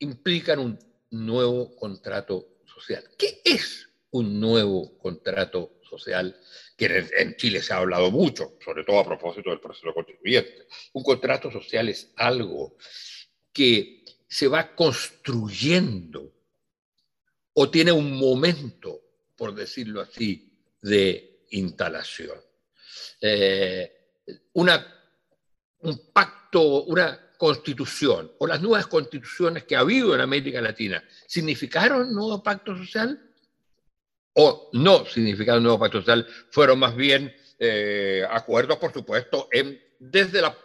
implican 0.00 0.58
un 0.58 0.78
nuevo 1.10 1.74
contrato 1.76 2.60
social. 2.64 3.04
¿Qué 3.18 3.40
es 3.44 3.88
un 4.10 4.40
nuevo 4.40 4.96
contrato 4.98 5.80
social? 5.88 6.36
Que 6.76 7.08
en 7.18 7.36
Chile 7.36 7.62
se 7.62 7.72
ha 7.72 7.78
hablado 7.78 8.10
mucho, 8.10 8.56
sobre 8.64 8.84
todo 8.84 9.00
a 9.00 9.04
propósito 9.04 9.50
del 9.50 9.60
proceso 9.60 9.92
constituyente. 9.92 10.68
Un 10.92 11.02
contrato 11.02 11.50
social 11.50 11.88
es 11.88 12.12
algo 12.16 12.76
que 13.52 14.04
se 14.28 14.46
va 14.46 14.74
construyendo 14.74 16.32
o 17.54 17.70
tiene 17.70 17.90
un 17.90 18.16
momento, 18.16 19.00
por 19.36 19.54
decirlo 19.54 20.00
así, 20.00 20.52
de 20.80 21.44
instalación. 21.50 22.38
Eh, 23.20 23.92
una, 24.52 24.97
un 25.80 26.12
pacto, 26.12 26.84
una 26.84 27.32
constitución 27.36 28.32
o 28.38 28.46
las 28.46 28.60
nuevas 28.60 28.86
constituciones 28.86 29.64
que 29.64 29.76
ha 29.76 29.80
habido 29.80 30.14
en 30.14 30.20
América 30.20 30.60
Latina, 30.60 31.02
¿significaron 31.26 32.12
nuevo 32.12 32.42
pacto 32.42 32.76
social? 32.76 33.24
¿O 34.34 34.70
no 34.72 35.04
significaron 35.06 35.62
nuevo 35.62 35.78
pacto 35.78 36.00
social? 36.00 36.26
Fueron 36.50 36.78
más 36.78 36.94
bien 36.94 37.34
eh, 37.58 38.24
acuerdos, 38.28 38.78
por 38.78 38.92
supuesto, 38.92 39.48
desde 39.98 40.40
la 40.40 40.56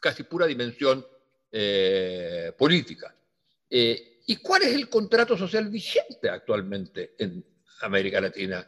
casi 0.00 0.22
pura 0.24 0.46
dimensión 0.46 1.06
eh, 1.50 2.52
política. 2.56 3.14
¿Y 3.68 4.36
cuál 4.36 4.62
es 4.62 4.74
el 4.74 4.88
contrato 4.88 5.36
social 5.36 5.68
vigente 5.68 6.28
actualmente 6.28 7.14
en 7.18 7.44
América 7.80 8.20
Latina? 8.20 8.66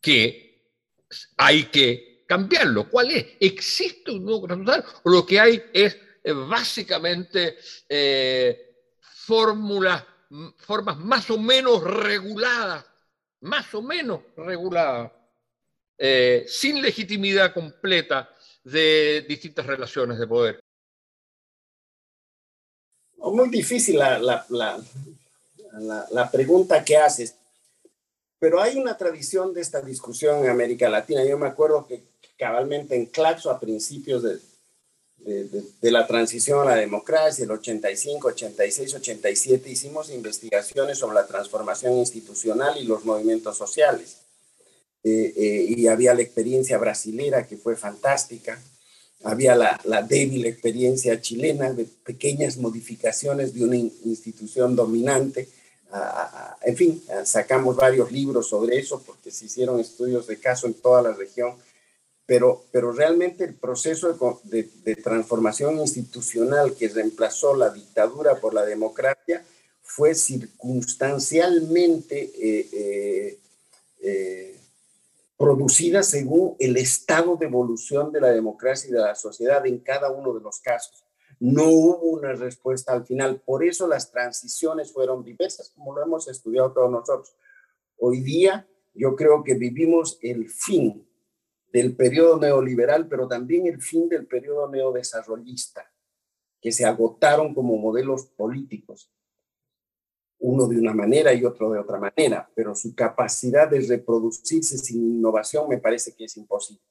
Que 0.00 0.46
hay 1.36 1.64
que 1.64 2.15
cambiarlo. 2.26 2.88
¿Cuál 2.88 3.10
es? 3.12 3.26
¿Existe 3.40 4.10
un 4.10 4.24
nuevo 4.24 4.40
contrato 4.42 4.88
o 5.04 5.10
lo 5.10 5.24
que 5.24 5.40
hay 5.40 5.62
es 5.72 5.96
eh, 6.22 6.32
básicamente 6.32 7.56
eh, 7.88 8.66
fórmulas, 9.00 10.04
formas 10.58 10.98
más 10.98 11.30
o 11.30 11.38
menos 11.38 11.82
reguladas, 11.82 12.84
más 13.40 13.72
o 13.74 13.82
menos 13.82 14.20
reguladas, 14.36 15.12
eh, 15.98 16.44
sin 16.48 16.82
legitimidad 16.82 17.54
completa 17.54 18.28
de 18.64 19.24
distintas 19.28 19.66
relaciones 19.66 20.18
de 20.18 20.26
poder? 20.26 20.60
Muy 23.18 23.48
difícil 23.48 23.98
la, 23.98 24.18
la, 26.10 26.30
pregunta 26.30 26.84
que 26.84 26.96
haces, 26.96 27.36
pero 28.38 28.60
hay 28.60 28.78
una 28.78 28.96
tradición 28.96 29.52
de 29.52 29.60
esta 29.60 29.80
discusión 29.80 30.44
en 30.44 30.50
América 30.50 30.88
Latina. 30.88 31.24
Yo 31.24 31.38
me 31.38 31.48
acuerdo 31.48 31.86
que 31.86 32.04
cabalmente 32.36 32.94
en 32.94 33.06
Claxo 33.06 33.50
a 33.50 33.60
principios 33.60 34.22
de, 34.22 34.38
de, 35.18 35.90
la 35.90 36.06
transición 36.06 36.60
a 36.60 36.64
la 36.64 36.76
democracia, 36.76 37.44
el 37.44 37.50
85, 37.50 38.28
86, 38.28 38.94
87, 38.94 39.70
hicimos 39.70 40.10
investigaciones 40.10 40.98
sobre 40.98 41.16
la 41.16 41.26
transformación 41.26 41.94
institucional 41.94 42.76
y 42.78 42.84
los 42.84 43.04
movimientos 43.04 43.56
sociales. 43.56 44.18
Eh, 45.02 45.32
eh, 45.36 45.66
y 45.68 45.86
había 45.86 46.14
la 46.14 46.22
experiencia 46.22 46.78
brasilera 46.78 47.46
que 47.46 47.56
fue 47.56 47.76
fantástica 47.76 48.60
había 49.22 49.54
la, 49.54 49.80
la, 49.84 50.02
débil 50.02 50.46
experiencia 50.46 51.20
chilena 51.20 51.72
de 51.72 51.84
pequeñas 51.84 52.56
modificaciones 52.58 53.54
de 53.54 53.64
una 53.64 53.76
institución 53.76 54.76
dominante. 54.76 55.48
en 56.62 56.76
fin, 56.76 57.02
sacamos 57.24 57.76
varios 57.76 58.12
libros 58.12 58.48
sobre 58.48 58.78
eso 58.78 59.02
porque 59.04 59.30
se 59.30 59.46
hicieron 59.46 59.80
estudios 59.80 60.26
de 60.26 60.38
caso 60.38 60.66
en 60.66 60.74
toda 60.74 61.02
la 61.02 61.12
región, 61.12 61.56
pero, 62.26 62.64
pero 62.72 62.92
realmente 62.92 63.44
el 63.44 63.54
proceso 63.54 64.40
de, 64.44 64.68
de, 64.84 64.96
transformación 64.96 65.78
institucional 65.78 66.74
que 66.74 66.88
reemplazó 66.88 67.54
la 67.54 67.70
dictadura 67.70 68.40
por 68.40 68.52
la 68.52 68.64
democracia 68.64 69.44
fue 69.82 70.14
circunstancialmente 70.14 72.32
eh, 72.34 72.68
eh, 72.72 73.38
eh 74.02 74.52
producida 75.36 76.02
según 76.02 76.56
el 76.58 76.76
estado 76.78 77.36
de 77.36 77.46
evolución 77.46 78.10
de 78.10 78.20
la 78.20 78.30
democracia 78.30 78.88
y 78.88 78.92
de 78.92 79.00
la 79.00 79.14
sociedad 79.14 79.64
en 79.66 79.78
cada 79.80 80.10
uno 80.10 80.32
de 80.32 80.40
los 80.40 80.60
casos. 80.60 81.04
No 81.38 81.68
hubo 81.68 81.98
una 81.98 82.32
respuesta 82.32 82.94
al 82.94 83.04
final. 83.04 83.42
Por 83.44 83.62
eso 83.62 83.86
las 83.86 84.10
transiciones 84.10 84.92
fueron 84.92 85.22
diversas, 85.22 85.70
como 85.70 85.94
lo 85.94 86.02
hemos 86.02 86.26
estudiado 86.28 86.72
todos 86.72 86.90
nosotros. 86.90 87.34
Hoy 87.98 88.22
día 88.22 88.66
yo 88.94 89.14
creo 89.14 89.44
que 89.44 89.54
vivimos 89.54 90.18
el 90.22 90.48
fin 90.48 91.06
del 91.76 91.94
periodo 91.94 92.38
neoliberal, 92.38 93.06
pero 93.06 93.28
también 93.28 93.66
el 93.66 93.82
fin 93.82 94.08
del 94.08 94.26
periodo 94.26 94.66
neodesarrollista, 94.70 95.92
que 96.58 96.72
se 96.72 96.86
agotaron 96.86 97.54
como 97.54 97.76
modelos 97.76 98.24
políticos 98.28 99.12
uno 100.38 100.66
de 100.68 100.78
una 100.78 100.94
manera 100.94 101.34
y 101.34 101.44
otro 101.44 101.70
de 101.70 101.78
otra 101.78 101.98
manera, 101.98 102.50
pero 102.54 102.74
su 102.74 102.94
capacidad 102.94 103.68
de 103.68 103.80
reproducirse 103.80 104.78
sin 104.78 105.16
innovación 105.16 105.68
me 105.68 105.76
parece 105.76 106.14
que 106.14 106.24
es 106.24 106.36
imposible. 106.38 106.82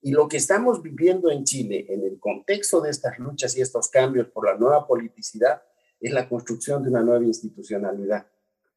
Y 0.00 0.10
lo 0.10 0.26
que 0.26 0.38
estamos 0.38 0.82
viviendo 0.82 1.30
en 1.30 1.44
Chile 1.44 1.86
en 1.88 2.02
el 2.02 2.18
contexto 2.18 2.80
de 2.80 2.90
estas 2.90 3.20
luchas 3.20 3.56
y 3.56 3.60
estos 3.60 3.88
cambios 3.88 4.26
por 4.28 4.46
la 4.46 4.56
nueva 4.56 4.88
politicidad 4.88 5.62
es 6.00 6.12
la 6.12 6.28
construcción 6.28 6.82
de 6.82 6.88
una 6.90 7.02
nueva 7.02 7.24
institucionalidad. 7.24 8.26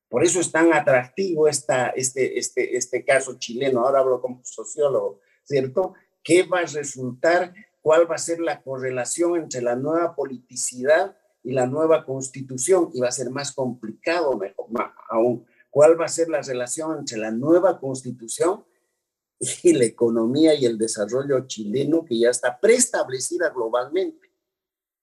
Por 0.10 0.24
eso 0.24 0.40
es 0.40 0.52
tan 0.52 0.74
atractivo 0.74 1.48
esta, 1.48 1.90
este, 1.90 2.38
este, 2.38 2.78
este 2.78 3.04
caso 3.04 3.40
chileno. 3.40 3.80
Ahora 3.82 4.00
hablo 4.00 4.22
como 4.22 4.42
sociólogo, 4.44 5.22
¿cierto? 5.46 5.94
¿Qué 6.24 6.44
va 6.44 6.60
a 6.60 6.66
resultar? 6.66 7.54
¿Cuál 7.82 8.10
va 8.10 8.16
a 8.16 8.20
ser 8.20 8.40
la 8.40 8.62
correlación 8.62 9.38
entre 9.38 9.62
la 9.62 9.76
nueva 9.76 10.16
politicidad 10.16 11.16
y 11.46 11.52
la 11.52 11.68
nueva 11.68 12.04
constitución, 12.04 12.90
y 12.92 13.00
va 13.00 13.10
a 13.10 13.12
ser 13.12 13.30
más 13.30 13.54
complicado 13.54 14.36
mejor, 14.36 14.66
aún, 15.10 15.46
cuál 15.70 16.00
va 16.00 16.06
a 16.06 16.10
ser 16.10 16.28
la 16.28 16.42
relación 16.42 16.98
entre 16.98 17.20
la 17.20 17.30
nueva 17.30 17.80
constitución 17.80 18.66
y 19.62 19.74
la 19.74 19.86
economía 19.86 20.56
y 20.56 20.66
el 20.66 20.78
desarrollo 20.80 21.46
chileno 21.46 22.04
que 22.04 22.18
ya 22.18 22.32
está 22.32 22.60
preestablecida 22.60 23.50
globalmente. 23.50 24.32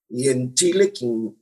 Y 0.09 0.27
en 0.27 0.53
Chile, 0.53 0.91
quien 0.91 1.41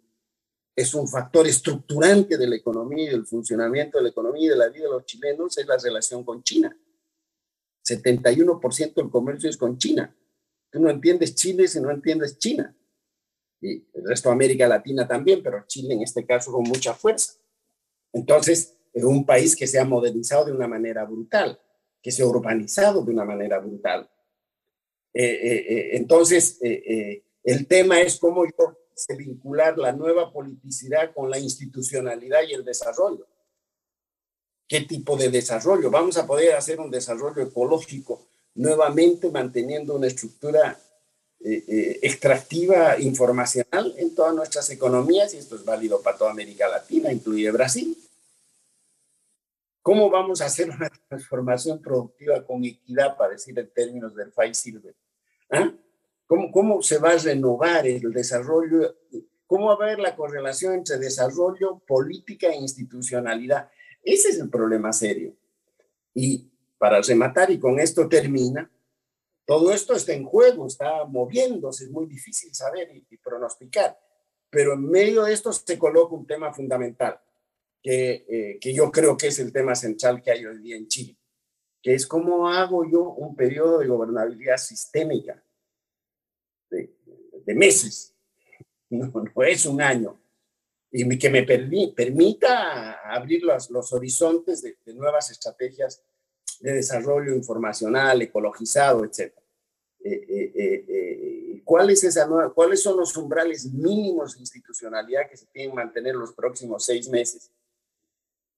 es 0.75 0.93
un 0.93 1.07
factor 1.07 1.47
estructurante 1.47 2.37
de 2.37 2.47
la 2.47 2.57
economía 2.57 3.05
y 3.05 3.09
del 3.09 3.25
funcionamiento 3.25 3.97
de 3.97 4.03
la 4.03 4.09
economía 4.09 4.45
y 4.45 4.49
de 4.49 4.57
la 4.57 4.69
vida 4.69 4.83
de 4.83 4.91
los 4.91 5.05
chilenos, 5.05 5.57
es 5.57 5.65
la 5.65 5.77
relación 5.77 6.23
con 6.23 6.43
China. 6.43 6.77
71% 7.83 8.93
del 8.93 9.09
comercio 9.09 9.49
es 9.49 9.57
con 9.57 9.77
China. 9.77 10.15
Tú 10.69 10.79
no 10.79 10.89
entiendes 10.89 11.35
Chile 11.35 11.67
si 11.67 11.79
no 11.81 11.91
entiendes 11.91 12.37
China 12.37 12.75
y 13.61 13.87
el 13.93 14.05
resto 14.05 14.29
de 14.29 14.33
América 14.33 14.67
Latina 14.67 15.07
también, 15.07 15.41
pero 15.43 15.63
Chile 15.67 15.93
en 15.93 16.01
este 16.01 16.25
caso 16.25 16.51
con 16.51 16.63
mucha 16.63 16.93
fuerza. 16.93 17.33
Entonces, 18.11 18.75
es 18.91 19.03
un 19.03 19.25
país 19.25 19.55
que 19.55 19.67
se 19.67 19.79
ha 19.79 19.85
modernizado 19.85 20.45
de 20.45 20.51
una 20.51 20.67
manera 20.67 21.05
brutal, 21.05 21.59
que 22.01 22.11
se 22.11 22.23
ha 22.23 22.25
urbanizado 22.25 23.05
de 23.05 23.11
una 23.11 23.23
manera 23.23 23.59
brutal. 23.59 24.09
Eh, 25.13 25.23
eh, 25.23 25.65
eh, 25.69 25.89
entonces, 25.97 26.59
el 26.61 27.67
tema 27.67 28.01
es 28.01 28.17
cómo 28.17 28.45
yo 28.45 28.77
vincular 29.17 29.77
la 29.77 29.91
nueva 29.93 30.31
politicidad 30.31 31.13
con 31.13 31.29
la 31.29 31.39
institucionalidad 31.39 32.41
y 32.47 32.53
el 32.53 32.65
desarrollo. 32.65 33.27
¿Qué 34.71 34.79
tipo 34.79 35.17
de 35.17 35.29
desarrollo? 35.29 35.91
Vamos 35.91 36.15
a 36.15 36.25
poder 36.25 36.55
hacer 36.55 36.79
un 36.79 36.89
desarrollo 36.89 37.41
ecológico 37.41 38.25
nuevamente 38.55 39.29
manteniendo 39.29 39.97
una 39.97 40.07
estructura 40.07 40.79
eh, 41.41 41.65
eh, 41.67 41.99
extractiva 42.01 42.97
informacional 42.97 43.93
en 43.97 44.15
todas 44.15 44.33
nuestras 44.33 44.69
economías 44.69 45.33
y 45.33 45.39
esto 45.39 45.57
es 45.57 45.65
válido 45.65 46.01
para 46.01 46.17
toda 46.17 46.31
América 46.31 46.69
Latina, 46.69 47.11
incluye 47.11 47.51
Brasil. 47.51 47.97
¿Cómo 49.81 50.09
vamos 50.09 50.39
a 50.39 50.45
hacer 50.45 50.69
una 50.69 50.89
transformación 51.09 51.81
productiva 51.81 52.41
con 52.45 52.63
equidad, 52.63 53.17
para 53.17 53.33
decir 53.33 53.59
en 53.59 53.69
términos 53.73 54.15
del 54.15 54.31
FAI 54.31 54.55
Silver? 54.55 54.95
¿Ah? 55.49 55.69
¿Cómo, 56.25 56.49
¿Cómo 56.49 56.81
se 56.81 56.97
va 56.97 57.09
a 57.09 57.17
renovar 57.17 57.85
el 57.87 58.13
desarrollo? 58.13 58.95
¿Cómo 59.47 59.65
va 59.65 59.73
a 59.73 59.87
haber 59.87 59.99
la 59.99 60.15
correlación 60.15 60.75
entre 60.75 60.97
desarrollo, 60.97 61.79
política 61.85 62.47
e 62.47 62.55
institucionalidad? 62.55 63.69
Ese 64.03 64.29
es 64.29 64.39
el 64.39 64.49
problema 64.49 64.91
serio. 64.93 65.35
Y 66.13 66.49
para 66.77 67.01
rematar, 67.01 67.51
y 67.51 67.59
con 67.59 67.79
esto 67.79 68.07
termina, 68.09 68.69
todo 69.45 69.71
esto 69.71 69.93
está 69.93 70.13
en 70.13 70.25
juego, 70.25 70.67
está 70.67 71.05
moviéndose, 71.05 71.85
es 71.85 71.91
muy 71.91 72.05
difícil 72.05 72.53
saber 72.53 72.89
y, 72.95 73.17
pronosticar, 73.17 73.99
pero 74.49 74.73
en 74.73 74.89
medio 74.89 75.23
de 75.23 75.33
esto 75.33 75.51
se 75.51 75.77
coloca 75.77 76.15
un 76.15 76.25
tema 76.25 76.53
fundamental, 76.53 77.19
que, 77.81 78.25
eh, 78.29 78.59
que 78.59 78.73
yo 78.73 78.91
creo 78.91 79.17
que 79.17 79.27
es 79.27 79.39
el 79.39 79.51
tema 79.51 79.75
central 79.75 80.21
que 80.21 80.31
hay 80.31 80.45
hoy 80.45 80.59
día 80.59 80.75
en 80.75 80.87
Chile, 80.87 81.17
que 81.81 81.95
es 81.95 82.05
cómo 82.05 82.47
hago 82.47 82.89
yo 82.89 83.01
un 83.01 83.35
periodo 83.35 83.79
de 83.79 83.87
gobernabilidad 83.87 84.57
sistémica 84.57 85.43
de, 86.69 87.55
meses, 87.55 88.15
no, 88.89 89.11
es 89.43 89.65
un 89.65 89.81
año, 89.81 90.20
y 90.91 91.17
que 91.17 91.29
me 91.29 91.43
permita 91.43 92.99
abrir 93.03 93.43
los, 93.43 93.69
los 93.69 93.93
horizontes 93.93 94.61
de, 94.61 94.77
de 94.85 94.93
nuevas 94.93 95.31
estrategias 95.31 96.01
de 96.59 96.73
desarrollo 96.73 97.33
informacional, 97.33 98.21
ecologizado, 98.21 99.03
etc. 99.03 99.33
Eh, 100.03 100.25
eh, 100.29 100.85
eh, 100.87 101.61
¿cuál 101.63 101.91
es 101.91 102.03
esa 102.03 102.25
nueva, 102.25 102.51
¿cuáles 102.53 102.81
son 102.81 102.97
los 102.97 103.15
umbrales 103.17 103.71
mínimos 103.71 104.33
de 104.33 104.39
institucionalidad 104.39 105.29
que 105.29 105.37
se 105.37 105.45
tienen 105.47 105.71
que 105.71 105.75
mantener 105.75 106.15
los 106.15 106.33
próximos 106.33 106.83
seis 106.83 107.07
meses? 107.07 107.51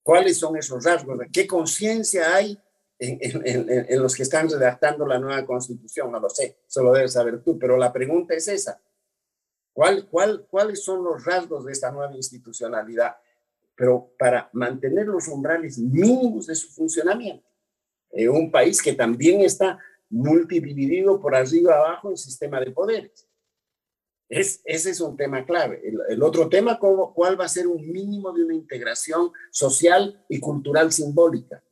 ¿Cuáles 0.02 0.38
son 0.38 0.56
esos 0.56 0.84
rasgos? 0.84 1.18
¿Qué 1.32 1.46
conciencia 1.46 2.34
hay 2.34 2.58
en, 2.98 4.02
los 4.02 4.14
que 4.14 4.22
están 4.22 4.48
redactando 4.48 5.06
la 5.06 5.18
nueva 5.18 5.44
constitución? 5.44 6.12
No 6.12 6.20
lo 6.20 6.28
sé, 6.28 6.58
eso 6.66 6.82
lo 6.82 6.92
debes 6.92 7.12
saber 7.12 7.42
tú, 7.42 7.58
pero 7.58 7.76
la 7.76 7.92
pregunta 7.92 8.34
es 8.34 8.48
esa. 8.48 8.80
¿Cuál, 9.74 10.06
cuál, 10.08 10.46
¿Cuáles 10.48 10.84
son 10.84 11.02
los 11.02 11.24
rasgos 11.24 11.64
de 11.64 11.72
esta 11.72 11.90
nueva 11.90 12.14
institucionalidad? 12.14 13.16
Pero 13.74 14.14
para 14.16 14.48
mantener 14.52 15.06
los 15.08 15.26
umbrales 15.26 15.78
mínimos 15.78 16.46
de 16.46 16.54
su 16.54 16.68
funcionamiento. 16.68 17.44
En 18.12 18.30
un 18.30 18.52
país 18.52 18.80
que 18.80 18.92
también 18.92 19.40
está 19.40 19.80
multidividido 20.08 21.20
por 21.20 21.34
arriba 21.34 21.74
abajo 21.74 22.08
en 22.08 22.16
sistema 22.16 22.60
de 22.60 22.70
poderes. 22.70 23.28
Es, 24.28 24.62
ese 24.64 24.90
es 24.90 25.00
un 25.00 25.16
tema 25.16 25.44
clave. 25.44 25.82
El, 26.08 26.22
otro 26.22 26.48
tema, 26.48 26.78
¿cuál 26.78 27.38
va 27.38 27.46
a 27.46 27.48
ser 27.48 27.66
un 27.66 27.90
mínimo 27.90 28.32
de 28.32 28.44
una 28.44 28.54
integración 28.54 29.32
social 29.50 30.24
y 30.28 30.38
cultural 30.38 30.92
simbólica? 30.92 31.64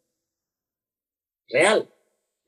Real. 1.48 1.88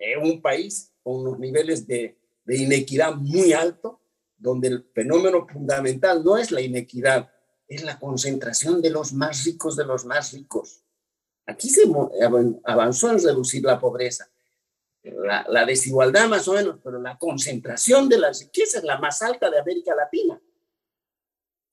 En 0.01 0.21
un 0.21 0.43
país 0.43 0.93
con 1.01 1.21
unos 1.21 1.39
niveles 1.39 1.87
de, 1.87 2.19
de 2.45 2.57
inequidad 2.57 3.15
muy 3.15 3.53
alto, 3.53 4.01
donde 4.37 4.69
el 4.69 4.91
fenómeno 4.95 5.47
fundamental 5.47 6.23
no 6.25 6.37
es 6.37 6.51
la 6.51 6.61
inequidad, 6.61 7.31
es 7.69 7.83
la 7.83 7.99
concentración 7.99 8.83
de 8.83 8.91
los 8.91 9.13
más 9.13 9.45
ricos 9.45 9.77
de 9.77 9.85
los 9.85 10.05
más 10.05 10.33
ricos. 10.33 10.83
Aquí 11.47 11.69
se 11.69 11.83
avanzó 12.65 13.11
en 13.11 13.23
reducir 13.23 13.63
la 13.65 13.79
pobreza, 13.79 14.31
la, 15.03 15.67
desigualdad 15.67 16.29
más 16.29 16.49
o 16.49 16.55
menos, 16.55 16.81
pero 16.83 17.01
la 17.01 17.19
concentración 17.19 18.09
de 18.09 18.19
las 18.19 18.41
riquezas 18.41 18.77
es 18.77 18.85
la 18.85 18.99
más 18.99 19.21
alta 19.21 19.51
de 19.51 19.59
América 19.59 19.95
Latina. 19.95 20.41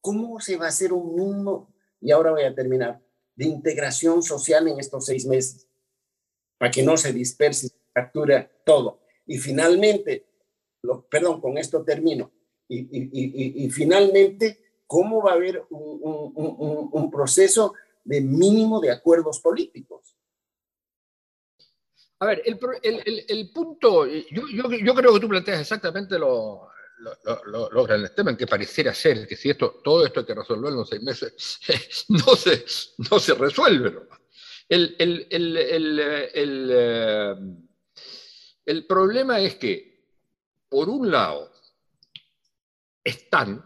¿Cómo 0.02 0.40
se 0.40 0.58
va 0.58 0.66
a 0.66 0.70
hacer 0.70 0.92
un 0.92 1.16
mundo, 1.16 1.70
y 2.02 2.12
ahora 2.12 2.32
voy 2.32 2.44
a 2.44 2.54
terminar, 2.54 3.02
de 3.36 3.46
integración 3.46 4.22
social 4.22 4.68
en 4.68 4.80
estos 4.80 5.06
seis 5.06 5.26
meses? 5.26 5.68
Para 6.58 6.72
que 6.72 6.84
no 6.84 6.98
se 6.98 7.14
disperse 7.14 7.68
y 7.68 7.70
se 7.70 7.76
fractura 7.94 8.52
todo. 8.66 9.00
Y 9.26 9.38
finalmente, 9.38 10.28
lo, 10.82 11.08
perdón, 11.08 11.40
con 11.40 11.58
esto 11.58 11.84
termino. 11.84 12.32
Y, 12.74 13.70
finalmente, 13.70 14.76
¿cómo 14.88 15.22
va 15.22 15.32
a 15.32 15.36
haber 15.36 15.66
un, 15.70 17.12
proceso 17.12 17.74
de 18.04 18.22
mínimo 18.22 18.80
de 18.80 18.92
acuerdos 18.92 19.42
políticos? 19.42 20.16
A 22.20 22.28
ver, 22.28 22.42
el, 22.46 23.52
punto, 23.52 24.06
yo, 24.06 24.96
creo 24.96 25.14
que 25.14 25.20
tú 25.20 25.28
planteas 25.28 25.60
exactamente 25.60 26.18
lo, 26.18 26.70
lo, 27.46 27.70
lo, 27.72 27.84
grandes 27.84 28.16
temas 28.16 28.38
que 28.38 28.48
pareciera 28.48 28.94
ser 28.94 29.28
que 29.28 29.36
si 29.36 29.50
esto, 29.50 29.82
todo 29.84 30.06
esto 30.06 30.22
hay 30.22 30.26
que 30.28 30.36
resolverlo 30.36 30.80
en 30.82 30.86
seis 30.86 31.02
meses, 31.02 32.06
no 32.08 32.36
se, 32.36 32.64
no 33.10 33.20
se 33.20 33.34
resuelve. 33.34 34.00
El, 34.70 34.96
el, 34.98 35.28
el, 35.30 36.70
eh, 36.72 37.36
el 38.66 38.86
problema 38.86 39.42
es 39.42 39.56
que, 39.56 40.06
por 40.70 40.88
un 40.88 41.12
lado, 41.12 41.51
están 43.04 43.64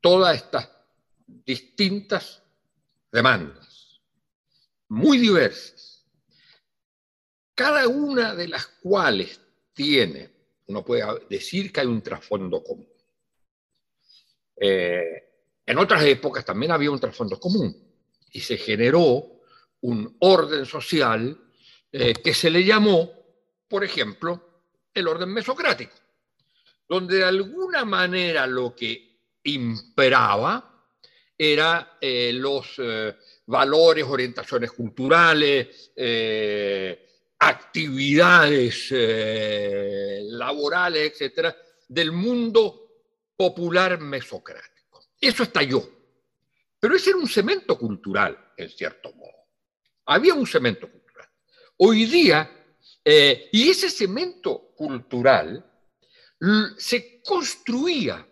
todas 0.00 0.36
estas 0.36 0.70
distintas 1.26 2.42
demandas, 3.10 4.00
muy 4.88 5.18
diversas 5.18 5.88
cada 7.58 7.88
una 7.88 8.36
de 8.36 8.46
las 8.46 8.68
cuales 8.68 9.40
tiene, 9.72 10.30
uno 10.68 10.84
puede 10.84 11.02
decir 11.28 11.72
que 11.72 11.80
hay 11.80 11.88
un 11.88 12.00
trasfondo 12.02 12.62
común. 12.62 12.86
Eh, 14.54 15.24
en 15.66 15.78
otras 15.78 16.04
épocas 16.04 16.44
también 16.44 16.70
había 16.70 16.92
un 16.92 17.00
trasfondo 17.00 17.40
común 17.40 17.76
y 18.30 18.38
se 18.38 18.58
generó 18.58 19.40
un 19.80 20.16
orden 20.20 20.66
social 20.66 21.36
eh, 21.90 22.14
que 22.22 22.32
se 22.32 22.48
le 22.48 22.62
llamó, 22.62 23.10
por 23.66 23.82
ejemplo, 23.82 24.62
el 24.94 25.08
orden 25.08 25.30
mesocrático, 25.30 25.96
donde 26.88 27.16
de 27.18 27.24
alguna 27.24 27.84
manera 27.84 28.46
lo 28.46 28.74
que 28.74 29.20
imperaba 29.44 30.86
era 31.36 31.98
eh, 32.00 32.32
los 32.32 32.80
valores, 33.46 34.04
orientaciones 34.04 34.72
culturales, 34.72 35.92
actividades 37.38 38.88
eh, 38.90 40.20
laborales, 40.24 41.12
etcétera, 41.12 41.56
del 41.86 42.12
mundo 42.12 43.04
popular 43.36 44.00
mesocrático. 44.00 45.06
Eso 45.20 45.44
estalló. 45.44 45.88
Pero 46.80 46.96
ese 46.96 47.10
era 47.10 47.18
un 47.18 47.28
cemento 47.28 47.78
cultural, 47.78 48.52
en 48.56 48.68
cierto 48.68 49.12
modo. 49.12 49.46
Había 50.06 50.34
un 50.34 50.46
cemento 50.46 50.90
cultural. 50.90 51.28
Hoy 51.78 52.04
día, 52.06 52.50
eh, 53.04 53.48
y 53.52 53.68
ese 53.68 53.90
cemento 53.90 54.72
cultural 54.76 55.64
se 56.76 57.20
construía 57.22 58.26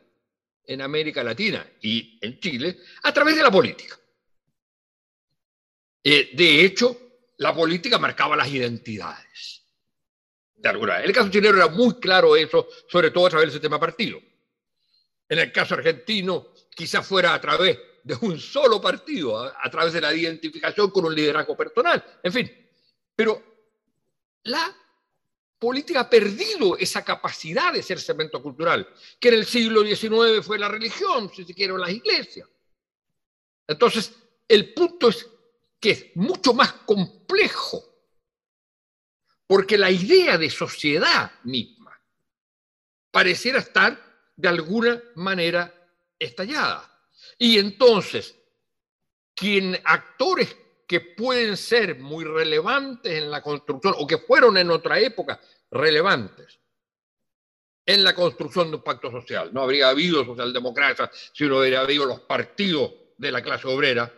en 0.65 0.81
América 0.81 1.23
Latina 1.23 1.67
y 1.81 2.19
en 2.21 2.39
Chile 2.41 2.79
a 3.03 3.13
través 3.13 3.37
de 3.37 3.43
la 3.43 3.51
política. 3.51 3.99
Eh, 6.03 6.31
de 6.35 6.65
hecho, 6.65 7.07
la 7.39 7.55
política 7.55 7.99
marcaba 7.99 8.37
las 8.37 8.49
identidades. 8.49 9.63
En 10.63 11.05
el 11.05 11.13
caso 11.13 11.31
chileno 11.31 11.57
era 11.57 11.69
muy 11.69 11.95
claro 12.01 12.35
eso, 12.35 12.69
sobre 12.89 13.11
todo 13.11 13.27
a 13.27 13.31
través 13.31 13.47
del 13.47 13.53
sistema 13.53 13.79
partido. 13.79 14.21
En 15.29 15.39
el 15.39 15.53
caso 15.53 15.75
argentino, 15.75 16.53
quizás 16.75 17.07
fuera 17.07 17.35
a 17.35 17.41
través 17.41 17.79
de 18.03 18.17
un 18.21 18.39
solo 18.39 18.81
partido, 18.81 19.39
a, 19.39 19.71
través 19.71 19.93
de 19.93 20.01
la 20.01 20.15
identificación 20.15 20.91
con 20.91 21.05
un 21.05 21.15
liderazgo 21.15 21.57
personal, 21.57 22.03
en 22.23 22.33
fin. 22.33 22.69
Pero 23.15 23.43
la 24.45 24.75
política 25.59 26.01
ha 26.01 26.11
perdido 26.11 26.77
esa 26.77 27.05
capacidad 27.05 27.73
de 27.73 27.83
ser 27.83 28.01
cemento 28.01 28.43
cultural, 28.43 28.89
que 29.19 29.29
en 29.29 29.35
el 29.35 29.47
siglo 29.47 29.83
XIX 29.83 30.45
fue 30.45 30.59
la 30.59 30.69
religión, 30.69 31.31
si 31.35 31.45
se 31.45 31.55
quiere, 31.55 31.77
las 31.77 31.91
iglesias. 31.91 32.49
Entonces, 33.67 34.13
el 34.49 34.73
punto 34.75 35.09
es 35.09 35.29
que 35.81 35.91
es 35.91 36.07
mucho 36.17 36.55
más 36.55 36.73
complejo, 36.73 37.83
porque 39.47 39.79
la 39.79 39.91
idea 39.91 40.39
de 40.39 40.51
sociedad 40.51 41.33
misma 41.45 41.99
pareciera 43.11 43.61
estar 43.61 43.99
de 44.37 44.49
alguna 44.49 45.03
manera 45.15 45.73
estallada. 46.19 46.93
Y 47.39 47.59
entonces, 47.59 48.37
quien 49.35 49.81
actores 49.85 50.55
que 50.87 51.01
pueden 51.01 51.57
ser 51.57 51.99
muy 51.99 52.25
relevantes 52.25 53.13
en 53.13 53.31
la 53.31 53.43
construcción 53.43 53.95
o 53.99 54.07
que 54.07 54.19
fueron 54.19 54.57
en 54.57 54.71
otra 54.71 54.99
época 55.01 55.41
relevantes 55.71 56.61
en 57.85 58.03
la 58.03 58.15
construcción 58.15 58.71
de 58.71 58.77
un 58.77 58.83
pacto 58.83 59.11
social. 59.11 59.51
No 59.53 59.63
habría 59.63 59.89
habido 59.89 60.25
socialdemocracia 60.25 61.11
si 61.33 61.45
no 61.45 61.59
hubiera 61.59 61.81
habido 61.81 62.05
los 62.05 62.21
partidos 62.21 62.93
de 63.17 63.33
la 63.33 63.43
clase 63.43 63.69
obrera 63.69 64.13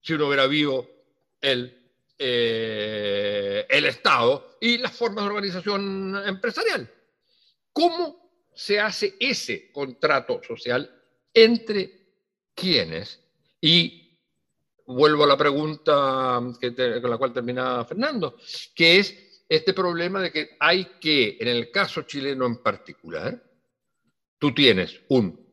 si 0.00 0.14
uno 0.14 0.28
hubiera 0.28 0.46
vivo 0.46 0.88
el, 1.40 1.92
eh, 2.18 3.66
el 3.68 3.84
Estado 3.84 4.56
y 4.60 4.78
las 4.78 4.92
formas 4.92 5.24
de 5.24 5.30
organización 5.30 6.22
empresarial. 6.24 6.90
¿Cómo 7.72 8.48
se 8.54 8.80
hace 8.80 9.16
ese 9.20 9.70
contrato 9.72 10.40
social 10.42 10.90
entre 11.34 11.90
quiénes? 12.54 13.20
Y 13.60 14.07
vuelvo 14.88 15.24
a 15.24 15.26
la 15.26 15.36
pregunta 15.36 16.40
con 16.40 17.10
la 17.10 17.18
cual 17.18 17.32
termina 17.32 17.84
Fernando, 17.84 18.36
que 18.74 18.98
es 18.98 19.42
este 19.46 19.74
problema 19.74 20.22
de 20.22 20.32
que 20.32 20.56
hay 20.58 20.96
que, 20.98 21.36
en 21.38 21.48
el 21.48 21.70
caso 21.70 22.02
chileno 22.02 22.46
en 22.46 22.62
particular, 22.62 23.42
tú 24.38 24.54
tienes 24.54 25.00
un 25.08 25.46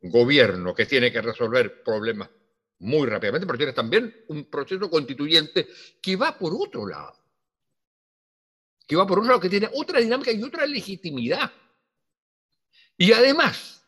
gobierno 0.00 0.74
que 0.74 0.86
tiene 0.86 1.12
que 1.12 1.20
resolver 1.20 1.82
problemas 1.82 2.30
muy 2.78 3.06
rápidamente, 3.06 3.46
pero 3.46 3.58
tienes 3.58 3.74
también 3.74 4.24
un 4.28 4.44
proceso 4.46 4.88
constituyente 4.88 5.68
que 6.00 6.16
va 6.16 6.38
por 6.38 6.54
otro 6.54 6.86
lado. 6.86 7.18
Que 8.86 8.96
va 8.96 9.06
por 9.06 9.18
otro 9.18 9.28
lado, 9.28 9.40
que 9.40 9.50
tiene 9.50 9.68
otra 9.74 10.00
dinámica 10.00 10.32
y 10.32 10.42
otra 10.42 10.64
legitimidad. 10.66 11.52
Y 12.96 13.12
además, 13.12 13.86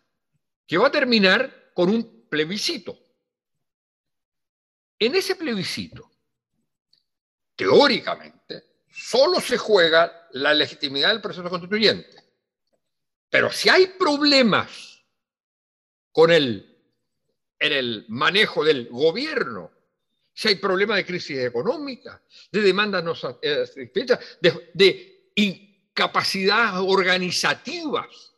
que 0.67 0.77
va 0.77 0.89
a 0.89 0.93
terminar 0.93 1.71
con 1.75 1.89
un 1.89 2.29
plebiscito. 2.29 3.02
En 5.05 5.17
ese 5.17 5.35
plebiscito, 5.35 6.09
teóricamente, 7.57 8.85
solo 8.89 9.41
se 9.41 9.59
juega 9.59 10.29
la 10.31 10.55
legitimidad 10.55 11.09
del 11.09 11.21
proceso 11.21 11.51
constituyente. 11.51 12.23
Pero 13.29 13.51
si 13.51 13.69
hay 13.69 13.89
problemas 13.99 15.05
con 16.13 16.31
el 16.31 16.69
en 17.59 17.73
el 17.73 18.05
manejo 18.11 18.65
del 18.65 18.89
gobierno, 18.91 19.73
si 20.33 20.47
hay 20.47 20.55
problemas 20.55 20.99
de 20.99 21.07
crisis 21.07 21.39
económica, 21.39 22.23
de 22.53 22.61
demandas 22.61 23.03
no 23.03 23.17
satisfechas, 23.17 24.21
de, 24.41 24.71
de 24.73 25.33
incapacidades 25.35 26.81
organizativas 26.87 28.37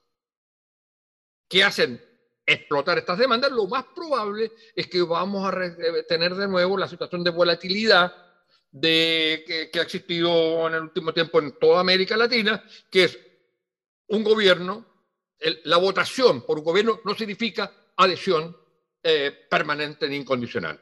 que 1.47 1.63
hacen 1.63 2.03
explotar 2.47 2.99
estas 2.99 3.19
demandas, 3.19 3.51
lo 3.53 3.67
más 3.67 3.85
probable 3.95 4.53
es 4.75 4.87
que 4.89 5.03
vamos 5.03 5.47
a 5.47 5.65
eh, 5.65 6.05
tener 6.09 6.35
de 6.35 6.49
nuevo 6.49 6.77
la 6.77 6.89
situación 6.89 7.25
de 7.25 7.31
volatilidad 7.31 8.13
de, 8.71 9.71
que, 9.73 9.79
ha 9.79 9.83
existido 9.83 10.67
en 10.67 10.75
el 10.75 10.83
último 10.83 11.13
tiempo 11.15 11.39
en 11.39 11.59
toda 11.59 11.81
América 11.81 12.17
Latina, 12.17 12.63
que 12.91 13.05
es 13.05 13.19
un 14.09 14.25
gobierno, 14.25 14.85
la 15.65 15.77
votación 15.77 16.43
por 16.43 16.59
un 16.59 16.65
gobierno 16.65 17.01
no 17.05 17.15
significa 17.15 17.73
adhesión 17.97 18.57
eh, 19.03 19.47
permanente 19.49 20.09
ni 20.09 20.17
incondicional. 20.17 20.81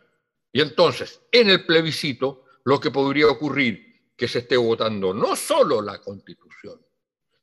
Y 0.53 0.61
entonces, 0.61 1.21
en 1.31 1.51
el 1.51 1.67
plebiscito, 1.67 2.45
lo 2.65 2.81
que 2.81 2.91
podría 2.91 3.27
ocurrir 3.27 4.13
que 4.17 4.29
se 4.29 4.41
esté 4.41 4.57
votando 4.57 5.13
no 5.13 5.35
solo 5.37 5.83
la 5.83 6.01
constitución, 6.01 6.81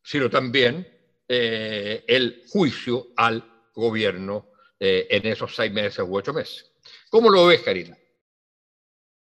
sino 0.02 0.30
también 0.30 0.88
eh, 1.28 2.04
el 2.08 2.44
juicio 2.48 3.10
al 3.16 3.49
gobierno 3.80 4.52
eh, 4.80 5.08
en 5.10 5.26
esos 5.26 5.56
seis 5.56 5.72
meses 5.72 6.06
u 6.08 6.16
ocho 6.16 6.34
meses. 6.34 6.72
¿Cómo 7.10 7.30
lo 7.30 7.48
ves, 7.48 7.62
Karina? 7.62 7.98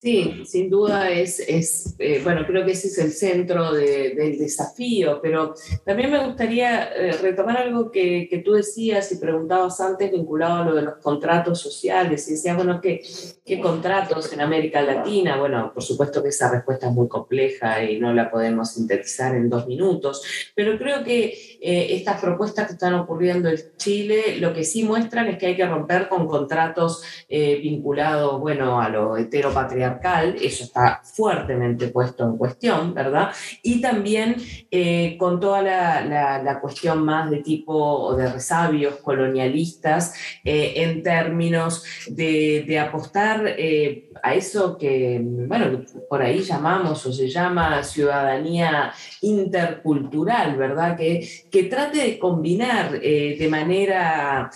Sí, 0.01 0.43
sin 0.45 0.69
duda 0.69 1.09
es, 1.09 1.39
es 1.39 1.95
eh, 1.99 2.19
bueno, 2.23 2.45
creo 2.45 2.65
que 2.65 2.73
ese 2.73 2.87
es 2.87 2.97
el 2.99 3.11
centro 3.11 3.73
del 3.73 4.37
desafío, 4.37 5.19
pero 5.21 5.55
también 5.83 6.11
me 6.11 6.23
gustaría 6.23 6.93
eh, 6.93 7.13
retomar 7.13 7.57
algo 7.57 7.91
que, 7.91 8.27
que, 8.29 8.39
tú 8.39 8.51
decías 8.51 9.11
y 9.13 9.17
preguntabas 9.17 9.79
antes 9.79 10.11
vinculado 10.11 10.61
a 10.61 10.65
lo 10.65 10.75
de 10.75 10.81
los 10.83 10.95
contratos 10.97 11.59
sociales. 11.59 12.27
Y 12.27 12.31
decías, 12.31 12.55
bueno, 12.55 12.81
¿qué, 12.81 13.01
¿qué 13.43 13.59
contratos 13.59 14.31
en 14.33 14.41
América 14.41 14.81
Latina? 14.81 15.37
Bueno, 15.37 15.71
por 15.73 15.81
supuesto 15.81 16.21
que 16.21 16.29
esa 16.29 16.51
respuesta 16.51 16.87
es 16.87 16.93
muy 16.93 17.07
compleja 17.07 17.83
y 17.83 17.97
no 17.97 18.13
la 18.13 18.29
podemos 18.29 18.73
sintetizar 18.73 19.33
en 19.33 19.49
dos 19.49 19.65
minutos, 19.65 20.51
pero 20.53 20.77
creo 20.77 21.03
que 21.03 21.57
eh, 21.61 21.95
estas 21.95 22.21
propuestas 22.21 22.67
que 22.67 22.73
están 22.73 22.93
ocurriendo 22.93 23.49
en 23.49 23.57
Chile 23.77 24.37
lo 24.39 24.53
que 24.53 24.65
sí 24.65 24.83
muestran 24.83 25.27
es 25.29 25.39
que 25.39 25.47
hay 25.47 25.55
que 25.55 25.65
romper 25.65 26.09
con 26.09 26.27
contratos 26.27 27.01
vinculados, 27.29 28.39
bueno, 28.39 28.79
a 28.79 28.89
lo 28.89 29.17
heteropatriarcal 29.17 29.84
eso 30.41 30.63
está 30.63 31.01
fuertemente 31.03 31.87
puesto 31.87 32.23
en 32.25 32.37
cuestión, 32.37 32.93
¿verdad? 32.93 33.31
Y 33.63 33.81
también 33.81 34.35
eh, 34.71 35.15
con 35.17 35.39
toda 35.39 35.61
la, 35.61 36.59
cuestión 36.61 37.03
más 37.03 37.29
de 37.29 37.37
tipo 37.37 38.15
de 38.15 38.31
resabios 38.31 38.95
colonialistas 38.97 40.13
eh, 40.43 40.73
en 40.77 41.03
términos 41.03 41.83
de, 42.07 42.79
apostar 42.79 43.45
eh, 43.57 44.09
a 44.21 44.33
eso 44.33 44.77
que, 44.77 45.21
bueno, 45.23 45.83
por 46.09 46.21
ahí 46.21 46.41
llamamos 46.41 47.05
o 47.05 47.13
se 47.13 47.29
llama 47.29 47.83
ciudadanía 47.83 48.91
intercultural, 49.21 50.55
¿verdad? 50.57 50.97
Que, 50.97 51.27
que 51.51 51.63
trate 51.63 51.99
de 51.99 52.19
combinar 52.19 52.99
de 52.99 53.47
manera 53.49 54.49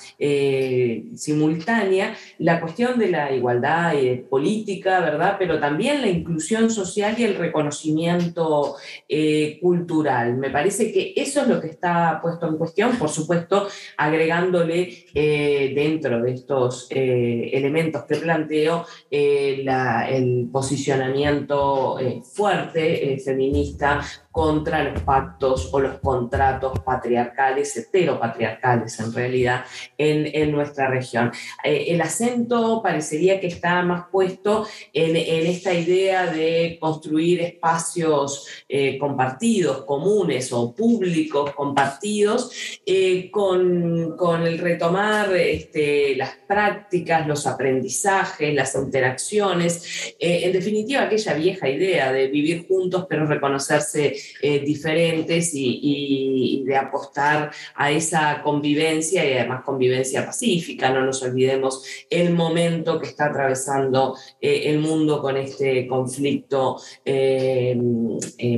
simultánea 1.15 2.15
la 2.39 2.59
cuestión 2.59 2.97
de 2.99 3.09
la 3.09 3.31
igualdad 3.31 3.93
política, 4.29 4.99
¿verdad? 4.99 5.18
Pero 5.37 5.59
también 5.59 6.01
la 6.01 6.07
inclusión 6.07 6.69
social 6.69 7.15
y 7.17 7.23
el 7.23 7.35
reconocimiento 7.35 8.75
eh, 9.07 9.59
cultural. 9.61 10.37
Me 10.37 10.49
parece 10.49 10.91
que 10.91 11.13
eso 11.15 11.41
es 11.41 11.47
lo 11.47 11.59
que 11.59 11.67
está 11.67 12.19
puesto 12.21 12.47
en 12.47 12.57
cuestión, 12.57 12.97
por 12.97 13.09
supuesto, 13.09 13.67
agregándole 13.97 15.05
eh, 15.13 15.71
dentro 15.75 16.21
de 16.21 16.33
estos 16.33 16.87
eh, 16.89 17.49
elementos 17.53 18.03
que 18.05 18.15
planteo 18.15 18.85
el 19.09 20.49
posicionamiento 20.51 21.97
fuerte 22.23 23.19
feminista 23.23 24.01
contra 24.39 24.85
los 24.85 25.01
pactos 25.01 25.67
o 25.73 25.81
los 25.81 25.99
contratos 25.99 26.79
patriarcales, 26.79 27.75
heteropatriarcales 27.75 28.97
en 29.01 29.11
realidad, 29.11 29.65
en, 29.97 30.29
en 30.33 30.53
nuestra 30.53 30.87
región. 30.87 31.33
Eh, 31.61 31.87
el 31.89 31.99
acento 31.99 32.81
parecería 32.81 33.41
que 33.41 33.47
está 33.47 33.81
más 33.81 34.05
puesto 34.09 34.65
en, 34.93 35.17
en 35.17 35.45
esta 35.45 35.73
idea 35.73 36.31
de 36.31 36.77
construir 36.79 37.41
espacios 37.41 38.47
eh, 38.69 38.97
compartidos, 38.97 39.83
comunes 39.83 40.53
o 40.53 40.73
públicos 40.73 41.51
compartidos, 41.51 42.79
eh, 42.85 43.29
con, 43.31 44.15
con, 44.15 44.47
el 44.47 44.57
retomar 44.57 45.35
este, 45.35 46.15
las 46.15 46.38
prácticas, 46.49 47.27
los 47.27 47.45
aprendizajes, 47.45 48.55
las 48.55 48.73
interacciones, 48.73 50.15
en 50.19 50.51
definitiva 50.51 51.03
aquella 51.03 51.35
vieja 51.35 51.69
idea 51.69 52.11
de 52.11 52.27
vivir 52.27 52.65
juntos 52.67 53.05
pero 53.07 53.25
reconocerse 53.25 54.15
eh, 54.41 54.59
diferentes 54.59 55.51
y, 55.53 56.63
de 56.65 56.75
apostar 56.75 57.51
a 57.75 57.91
esa 57.91 58.41
convivencia 58.43 59.25
y 59.25 59.33
además 59.33 59.63
convivencia 59.63 60.25
pacífica. 60.25 60.91
No 60.91 61.05
nos 61.05 61.21
olvidemos 61.23 61.83
el 62.09 62.33
momento 62.33 62.99
que 62.99 63.07
está 63.07 63.25
atravesando 63.25 64.15
eh, 64.41 64.63
el 64.65 64.79
mundo 64.79 65.21
con 65.21 65.37
este 65.37 65.87
conflicto, 65.87 66.79
eh, 67.05 67.75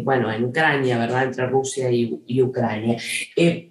bueno, 0.04 0.32
en 0.32 0.46
Ucrania, 0.46 0.98
¿verdad? 0.98 1.24
Entre 1.26 1.46
Rusia 1.46 1.90
y, 1.92 2.42
Ucrania. 2.42 2.98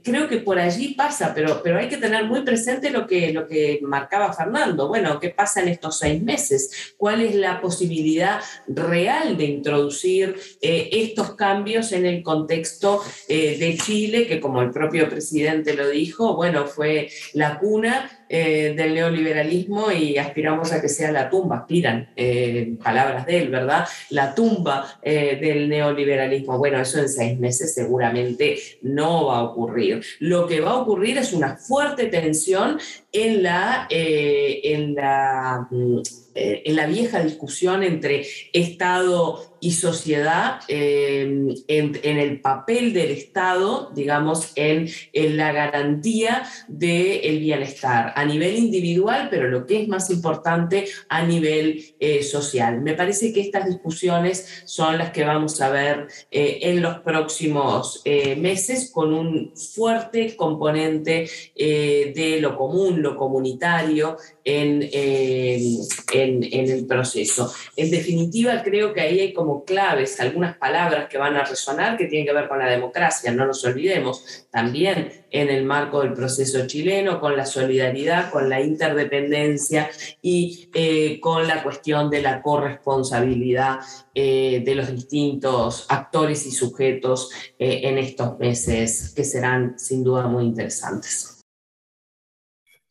creo 0.02 0.28
que 0.28 0.38
por 0.38 0.58
allí 0.58 0.94
pasa, 0.94 1.32
pero, 1.34 1.60
pero 1.62 1.78
hay 1.78 1.88
que 1.88 1.96
tener 1.96 2.24
muy 2.24 2.42
presente 2.42 2.90
lo 2.90 3.06
que, 3.06 3.32
lo 3.32 3.46
que 3.46 3.80
marcaba 4.10 4.32
Fernando. 4.32 4.88
Bueno, 4.88 5.20
¿qué 5.20 5.30
pasa 5.30 5.60
en 5.60 5.68
estos 5.68 5.98
seis 5.98 6.22
meses? 6.22 6.94
¿Cuál 6.96 7.20
es 7.20 7.34
la 7.34 7.60
posibilidad 7.60 8.40
real 8.66 9.36
de 9.36 9.44
introducir 9.44 10.36
estos 10.60 11.34
cambios? 11.34 11.60
en 11.92 12.06
el 12.06 12.22
contexto 12.22 13.02
eh, 13.28 13.56
de 13.58 13.76
Chile, 13.76 14.26
que 14.26 14.40
como 14.40 14.62
el 14.62 14.70
propio 14.70 15.08
presidente 15.08 15.74
lo 15.74 15.88
dijo, 15.88 16.34
bueno, 16.34 16.66
fue 16.66 17.08
la 17.34 17.58
cuna 17.58 18.10
eh, 18.28 18.74
del 18.76 18.94
neoliberalismo 18.94 19.90
y 19.90 20.16
aspiramos 20.16 20.72
a 20.72 20.80
que 20.80 20.88
sea 20.88 21.10
la 21.10 21.28
tumba, 21.28 21.58
aspiran, 21.58 22.10
eh, 22.16 22.76
palabras 22.82 23.26
de 23.26 23.38
él, 23.38 23.50
¿verdad? 23.50 23.86
La 24.10 24.34
tumba 24.34 24.98
del 25.02 25.68
neoliberalismo. 25.68 26.58
Bueno, 26.58 26.80
eso 26.80 27.00
en 27.00 27.08
seis 27.08 27.38
meses 27.38 27.74
seguramente 27.74 28.58
no 28.82 29.26
va 29.26 29.38
a 29.38 29.42
ocurrir. 29.42 30.02
Lo 30.20 30.46
que 30.46 30.60
va 30.60 30.72
a 30.72 30.76
ocurrir 30.78 31.18
es 31.18 31.32
una 31.32 31.56
fuerte 31.56 32.06
tensión 32.06 32.78
en 33.12 33.42
la, 33.42 33.86
en 33.90 34.94
la 34.94 35.66
mm, 35.70 36.00
en 36.34 36.76
la 36.76 36.86
vieja 36.86 37.22
discusión 37.22 37.82
entre 37.82 38.24
Estado 38.52 39.50
y 39.60 39.72
sociedad 39.72 40.60
eh, 40.68 41.22
en, 41.68 42.18
el 42.18 42.40
papel 42.40 42.92
del 42.92 43.10
Estado, 43.10 43.90
digamos, 43.94 44.52
en, 44.54 44.88
la 45.12 45.52
garantía 45.52 46.44
del 46.68 47.40
bienestar 47.40 48.12
a 48.16 48.24
nivel 48.24 48.56
individual, 48.56 49.28
pero 49.30 49.48
lo 49.48 49.66
que 49.66 49.82
es 49.82 49.88
más 49.88 50.08
importante 50.10 50.86
a 51.08 51.22
nivel 51.24 51.94
eh, 52.00 52.22
social. 52.22 52.80
Me 52.80 52.94
parece 52.94 53.32
que 53.32 53.42
estas 53.42 53.66
discusiones 53.66 54.62
son 54.64 54.96
las 54.96 55.10
que 55.10 55.24
vamos 55.24 55.60
a 55.60 55.68
ver 55.68 56.06
eh, 56.30 56.60
en 56.62 56.80
los 56.80 57.00
próximos 57.00 58.02
meses 58.38 58.90
con 58.90 59.12
un 59.12 59.52
fuerte 59.54 60.36
componente 60.36 61.28
de 61.54 62.38
lo 62.40 62.56
común, 62.56 62.99
lo 63.00 63.16
comunitario 63.16 64.16
en, 64.44 64.88
en, 64.92 66.70
el 66.70 66.86
proceso. 66.86 67.52
En 67.76 67.90
definitiva, 67.90 68.62
creo 68.62 68.92
que 68.92 69.00
ahí 69.00 69.20
hay 69.20 69.32
como 69.32 69.64
claves, 69.64 70.20
algunas 70.20 70.56
palabras 70.56 71.08
que 71.08 71.18
van 71.18 71.36
a 71.36 71.44
resonar 71.44 71.96
que 71.96 72.06
tienen 72.06 72.26
que 72.26 72.32
ver 72.32 72.48
con 72.48 72.58
la 72.58 72.68
democracia, 72.68 73.32
no 73.32 73.46
nos 73.46 73.64
olvidemos, 73.64 74.46
también 74.50 75.24
en 75.30 75.48
el 75.48 75.64
marco 75.64 76.02
del 76.02 76.12
proceso 76.12 76.66
chileno, 76.66 77.20
con 77.20 77.36
la 77.36 77.46
solidaridad, 77.46 78.30
con 78.30 78.48
la 78.48 78.60
interdependencia 78.60 79.90
y 80.20 80.68
eh, 80.74 81.20
con 81.20 81.46
la 81.46 81.62
cuestión 81.62 82.10
de 82.10 82.22
la 82.22 82.42
corresponsabilidad 82.42 83.78
eh, 84.14 84.62
de 84.64 84.74
los 84.74 84.90
distintos 84.90 85.86
actores 85.88 86.46
y 86.46 86.50
sujetos 86.50 87.30
eh, 87.58 87.82
en 87.84 87.98
estos 87.98 88.38
meses 88.38 89.12
que 89.14 89.24
serán 89.24 89.78
sin 89.78 90.02
duda 90.02 90.26
muy 90.26 90.44
interesantes. 90.44 91.39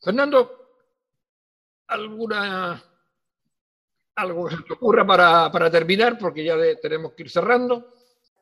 Fernando, 0.00 0.78
¿alguna 1.86 2.82
algo 4.20 4.48
que 4.48 4.56
se 4.56 4.62
te 4.62 4.72
ocurra 4.74 5.06
para, 5.06 5.50
para 5.50 5.70
terminar, 5.70 6.18
porque 6.18 6.44
ya 6.44 6.54
tenemos 6.80 7.12
que 7.12 7.24
ir 7.24 7.30
cerrando. 7.30 7.94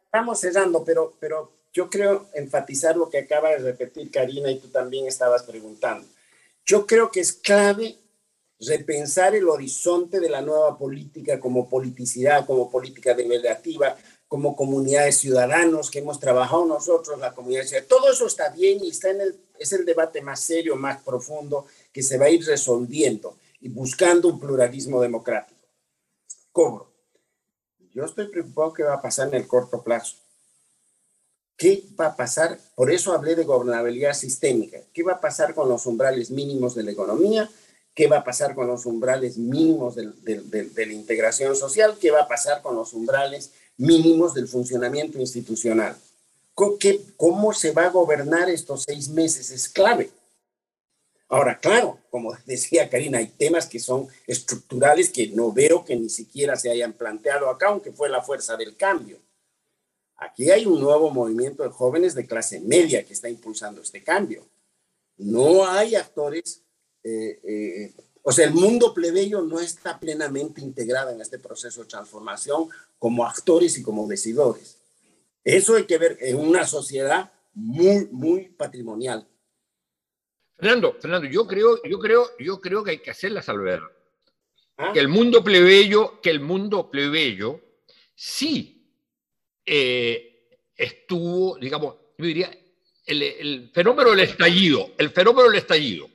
Estamos 0.04 0.40
cerrando, 0.40 0.84
pero, 0.84 1.14
pero 1.20 1.52
yo 1.72 1.88
creo 1.88 2.28
enfatizar 2.34 2.96
lo 2.96 3.08
que 3.08 3.18
acaba 3.18 3.50
de 3.50 3.58
repetir 3.58 4.10
Karina 4.10 4.50
y 4.50 4.58
tú 4.58 4.68
también 4.68 5.06
estabas 5.06 5.42
preguntando. 5.42 6.06
Yo 6.64 6.86
creo 6.86 7.10
que 7.10 7.20
es 7.20 7.32
clave 7.32 7.96
repensar 8.60 9.36
el 9.36 9.48
horizonte 9.48 10.18
de 10.18 10.28
la 10.28 10.42
nueva 10.42 10.76
política 10.76 11.38
como 11.38 11.68
politicidad, 11.68 12.44
como 12.44 12.70
política 12.70 13.14
deliberativa, 13.14 13.96
como 14.26 14.56
comunidad 14.56 15.04
de 15.04 15.12
ciudadanos 15.12 15.90
que 15.90 16.00
hemos 16.00 16.18
trabajado 16.18 16.66
nosotros, 16.66 17.18
la 17.18 17.34
comunidad 17.34 17.64
de. 17.70 17.82
Todo 17.82 18.10
eso 18.10 18.26
está 18.26 18.50
bien 18.50 18.84
y 18.84 18.90
está 18.90 19.10
en 19.10 19.20
el, 19.20 19.40
es 19.58 19.72
el 19.72 19.84
debate 19.84 20.22
más 20.22 20.40
serio, 20.40 20.76
más 20.76 21.02
profundo 21.02 21.66
que 21.92 22.02
se 22.02 22.18
va 22.18 22.26
a 22.26 22.30
ir 22.30 22.44
resolviendo 22.44 23.36
y 23.60 23.68
buscando 23.68 24.28
un 24.28 24.38
pluralismo 24.38 25.00
democrático 25.00 25.58
cobro. 26.58 26.90
Yo 27.94 28.04
estoy 28.04 28.28
preocupado 28.28 28.72
qué 28.72 28.82
va 28.82 28.94
a 28.94 29.02
pasar 29.02 29.28
en 29.28 29.34
el 29.34 29.46
corto 29.46 29.82
plazo. 29.82 30.16
¿Qué 31.56 31.84
va 31.98 32.06
a 32.06 32.16
pasar? 32.16 32.58
Por 32.74 32.90
eso 32.90 33.12
hablé 33.12 33.36
de 33.36 33.44
gobernabilidad 33.44 34.12
sistémica. 34.12 34.78
¿Qué 34.92 35.04
va 35.04 35.12
a 35.14 35.20
pasar 35.20 35.54
con 35.54 35.68
los 35.68 35.86
umbrales 35.86 36.32
mínimos 36.32 36.74
de 36.74 36.82
la 36.82 36.90
economía? 36.90 37.48
¿Qué 37.94 38.08
va 38.08 38.18
a 38.18 38.24
pasar 38.24 38.56
con 38.56 38.66
los 38.66 38.86
umbrales 38.86 39.38
mínimos 39.38 39.94
de, 39.94 40.12
de 40.22 40.86
la 40.86 40.92
integración 40.92 41.54
social? 41.54 41.96
¿Qué 42.00 42.10
va 42.10 42.22
a 42.22 42.28
pasar 42.28 42.60
con 42.60 42.74
los 42.74 42.92
umbrales 42.92 43.52
mínimos 43.76 44.34
del 44.34 44.48
funcionamiento 44.48 45.18
institucional? 45.18 45.96
¿Cómo 47.16 47.52
se 47.52 47.70
va 47.70 47.84
a 47.84 47.90
gobernar 47.90 48.50
estos 48.50 48.82
seis 48.82 49.08
meses? 49.08 49.50
Es 49.50 49.68
clave. 49.68 50.10
Ahora, 51.28 51.58
claro, 51.60 51.98
como 52.10 52.34
decía 52.46 52.90
Karina, 52.90 53.18
hay 53.18 53.28
temas 53.28 53.66
que 53.66 53.78
son 53.78 54.08
estructurales 54.26 55.10
que 55.10 55.28
no 55.28 55.52
veo 55.52 55.84
que 55.84 55.94
ni 55.94 56.08
siquiera 56.08 56.56
se 56.56 56.70
hayan 56.70 56.94
planteado 56.94 57.48
acá, 57.48 57.68
aunque 57.68 57.92
fue 57.92 58.08
la 58.08 58.22
fuerza 58.22 58.56
del 58.56 58.76
cambio. 58.76 59.20
Aquí 60.16 60.50
hay 60.50 60.66
un 60.66 60.80
nuevo 60.80 61.10
movimiento 61.10 61.62
de 61.62 61.68
jóvenes 61.68 62.14
de 62.14 62.26
clase 62.26 62.58
media 62.60 63.04
que 63.06 63.12
está 63.12 63.28
impulsando 63.28 63.80
este 63.80 64.02
cambio. 64.02 64.44
No 65.16 65.64
hay 65.64 65.94
actores, 65.94 66.62
eh, 67.04 67.38
eh, 67.44 67.94
o 68.22 68.32
sea, 68.32 68.46
el 68.46 68.54
mundo 68.54 68.92
plebeyo 68.92 69.42
no 69.42 69.60
está 69.60 70.00
plenamente 70.00 70.60
integrado 70.60 71.10
en 71.10 71.20
este 71.20 71.38
proceso 71.38 71.82
de 71.82 71.88
transformación 71.88 72.68
como 72.98 73.24
actores 73.24 73.78
y 73.78 73.82
como 73.82 74.08
decidores. 74.08 74.78
Eso 75.48 75.76
hay 75.76 75.84
que 75.84 75.96
ver 75.96 76.18
en 76.20 76.36
una 76.36 76.66
sociedad 76.66 77.32
muy, 77.54 78.06
muy 78.10 78.48
patrimonial. 78.50 79.26
Fernando, 80.58 80.96
Fernando, 81.00 81.26
yo 81.26 81.46
creo, 81.46 81.82
yo 81.84 81.98
creo, 81.98 82.30
yo 82.38 82.60
creo 82.60 82.84
que 82.84 82.90
hay 82.90 82.98
que 82.98 83.10
hacer 83.10 83.32
la 83.32 83.40
salvedad. 83.40 83.80
¿Ah? 84.76 84.90
Que 84.92 85.00
el 85.00 85.08
mundo 85.08 85.42
plebeyo, 85.42 86.20
que 86.20 86.28
el 86.28 86.40
mundo 86.40 86.90
plebeyo 86.90 87.60
sí 88.14 88.92
eh, 89.64 90.58
estuvo, 90.76 91.56
digamos, 91.58 91.96
yo 92.18 92.26
diría, 92.26 92.50
el, 93.06 93.70
fenómeno 93.72 94.10
del 94.10 94.20
estallido, 94.20 94.92
el 94.98 95.08
fenómeno 95.10 95.48
del 95.48 95.58
estallido. 95.58 96.10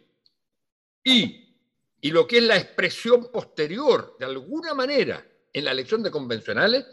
Y, 1.04 1.58
y 2.02 2.12
lo 2.12 2.28
que 2.28 2.38
es 2.38 2.44
la 2.44 2.58
expresión 2.58 3.32
posterior, 3.32 4.16
de 4.20 4.26
alguna 4.26 4.76
manera, 4.76 5.26
en 5.52 5.66
la 5.66 5.72
elección 5.72 6.04
de 6.04 6.12
convencionales, 6.12 6.86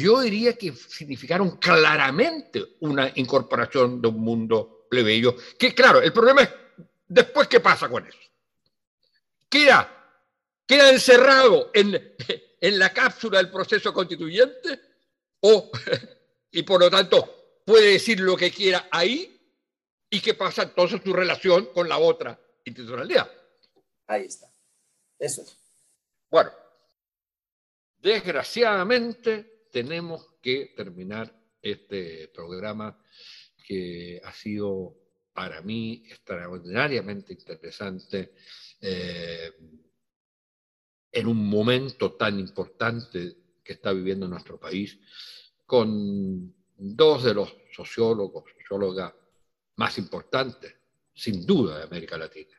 yo 0.00 0.20
diría 0.20 0.54
que 0.54 0.72
significaron 0.72 1.56
claramente 1.58 2.76
una 2.80 3.12
incorporación 3.14 4.02
de 4.02 4.08
un 4.08 4.20
mundo 4.20 4.86
plebeyo, 4.90 5.36
que 5.58 5.74
claro, 5.74 6.02
el 6.02 6.12
problema 6.12 6.42
es 6.42 6.50
después 7.06 7.46
qué 7.46 7.60
pasa 7.60 7.88
con 7.88 8.06
eso. 8.06 8.18
Queda, 9.48 9.88
queda 10.66 10.90
encerrado 10.90 11.70
en, 11.72 11.94
en 12.60 12.78
la 12.78 12.92
cápsula 12.92 13.38
del 13.38 13.50
proceso 13.50 13.92
constituyente 13.92 14.80
o, 15.40 15.70
y 16.50 16.62
por 16.64 16.80
lo 16.80 16.90
tanto 16.90 17.60
puede 17.64 17.92
decir 17.92 18.18
lo 18.18 18.36
que 18.36 18.50
quiera 18.50 18.88
ahí 18.90 19.30
y 20.10 20.20
qué 20.20 20.34
pasa 20.34 20.62
entonces 20.62 21.00
su 21.04 21.12
relación 21.12 21.66
con 21.66 21.88
la 21.88 21.98
otra 21.98 22.38
institucionalidad. 22.64 23.30
Ahí 24.06 24.24
está. 24.24 24.48
Eso 25.18 25.42
es. 25.42 25.56
Bueno, 26.30 26.50
desgraciadamente 27.98 29.53
tenemos 29.74 30.36
que 30.40 30.72
terminar 30.76 31.36
este 31.60 32.28
programa 32.28 32.96
que 33.66 34.20
ha 34.22 34.32
sido 34.32 34.94
para 35.32 35.62
mí 35.62 36.04
extraordinariamente 36.06 37.32
interesante 37.32 38.34
eh, 38.80 39.50
en 41.10 41.26
un 41.26 41.48
momento 41.48 42.12
tan 42.12 42.38
importante 42.38 43.36
que 43.64 43.72
está 43.72 43.92
viviendo 43.92 44.28
nuestro 44.28 44.60
país, 44.60 44.96
con 45.66 46.54
dos 46.76 47.24
de 47.24 47.34
los 47.34 47.56
sociólogos, 47.72 48.44
sociólogas 48.56 49.12
más 49.74 49.98
importantes, 49.98 50.72
sin 51.12 51.44
duda, 51.44 51.78
de 51.78 51.84
América 51.84 52.16
Latina, 52.16 52.56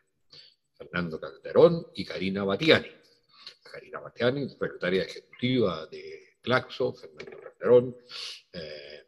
Fernando 0.74 1.18
Calderón 1.18 1.88
y 1.96 2.04
Karina 2.04 2.44
Batiani. 2.44 2.90
Karina 3.64 4.02
Batiani, 4.02 4.50
secretaria 4.50 5.04
ejecutiva 5.04 5.86
de 5.88 6.25
Claxo, 6.46 6.94
Fernando 6.94 7.40
Calderón, 7.42 7.98
eh, 8.54 9.08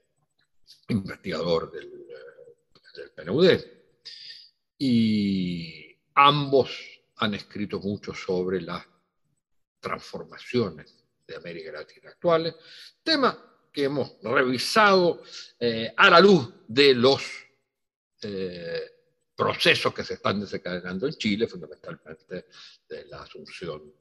investigador 0.89 1.71
del, 1.71 2.07
del 2.95 3.11
PNUD. 3.11 3.61
Y 4.79 5.95
ambos 6.15 6.69
han 7.17 7.35
escrito 7.35 7.79
mucho 7.79 8.13
sobre 8.13 8.61
las 8.61 8.83
transformaciones 9.79 10.95
de 11.27 11.35
América 11.35 11.71
Latina 11.73 12.09
actuales, 12.09 12.55
tema 13.03 13.69
que 13.71 13.83
hemos 13.83 14.17
revisado 14.23 15.21
eh, 15.59 15.93
a 15.95 16.09
la 16.09 16.19
luz 16.19 16.51
de 16.67 16.95
los 16.95 17.21
eh, 18.23 18.81
procesos 19.35 19.93
que 19.93 20.03
se 20.03 20.15
están 20.15 20.39
desencadenando 20.39 21.05
en 21.05 21.13
Chile, 21.13 21.47
fundamentalmente 21.47 22.47
de 22.89 23.05
la 23.05 23.21
asunción 23.21 23.93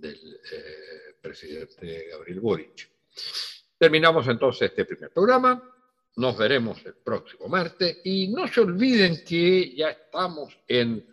del 0.00 0.40
eh, 0.52 1.16
presidente 1.20 2.08
Gabriel 2.10 2.40
Boric. 2.40 2.90
Terminamos 3.78 4.26
entonces 4.28 4.70
este 4.70 4.84
primer 4.84 5.10
programa. 5.10 5.62
Nos 6.16 6.36
veremos 6.36 6.84
el 6.84 6.94
próximo 6.94 7.48
martes 7.48 8.00
y 8.04 8.28
no 8.28 8.48
se 8.48 8.60
olviden 8.60 9.24
que 9.24 9.74
ya 9.74 9.90
estamos 9.90 10.58
en 10.66 11.06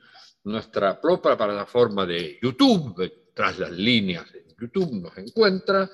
nuestra 0.43 0.99
propia 0.99 1.37
plataforma 1.37 2.05
de 2.05 2.39
YouTube, 2.41 3.31
tras 3.33 3.59
las 3.59 3.71
líneas 3.71 4.25
YouTube 4.59 4.93
nos 5.01 5.17
encuentra, 5.17 5.89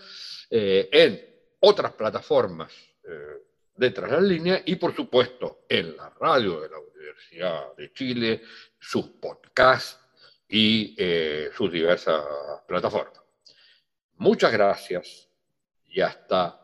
eh, 0.49 0.89
en 0.91 1.21
otras 1.61 1.93
plataformas 1.93 2.71
eh, 3.03 3.43
de 3.75 3.91
Tras 3.91 4.11
las 4.11 4.23
Líneas 4.23 4.61
y 4.65 4.75
por 4.75 4.95
supuesto 4.95 5.65
en 5.67 5.95
la 5.95 6.09
radio 6.09 6.61
de 6.61 6.69
la 6.69 6.79
Universidad 6.79 7.75
de 7.75 7.91
Chile, 7.93 8.41
sus 8.79 9.07
podcasts 9.07 9.99
y 10.51 10.93
eh, 10.97 11.49
sus 11.55 11.71
diversas 11.71 12.23
plataformas. 12.67 13.21
Muchas 14.17 14.51
gracias 14.51 15.29
y 15.87 16.01
hasta 16.01 16.59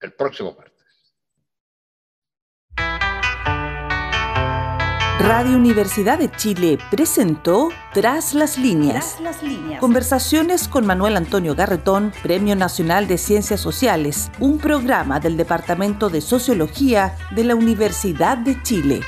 el 0.00 0.12
próximo 0.14 0.56
martes. 0.56 0.74
Radio 5.20 5.56
Universidad 5.56 6.18
de 6.18 6.30
Chile 6.32 6.78
presentó 6.90 7.70
Tras 7.92 8.34
las 8.34 8.58
líneas. 8.58 9.16
Conversaciones 9.80 10.68
con 10.68 10.84
Manuel 10.84 11.16
Antonio 11.16 11.54
Garretón, 11.54 12.12
Premio 12.22 12.56
Nacional 12.56 13.06
de 13.06 13.16
Ciencias 13.16 13.60
Sociales, 13.60 14.30
un 14.40 14.58
programa 14.58 15.20
del 15.20 15.36
Departamento 15.36 16.10
de 16.10 16.20
Sociología 16.20 17.16
de 17.34 17.44
la 17.44 17.54
Universidad 17.54 18.36
de 18.38 18.60
Chile. 18.62 19.00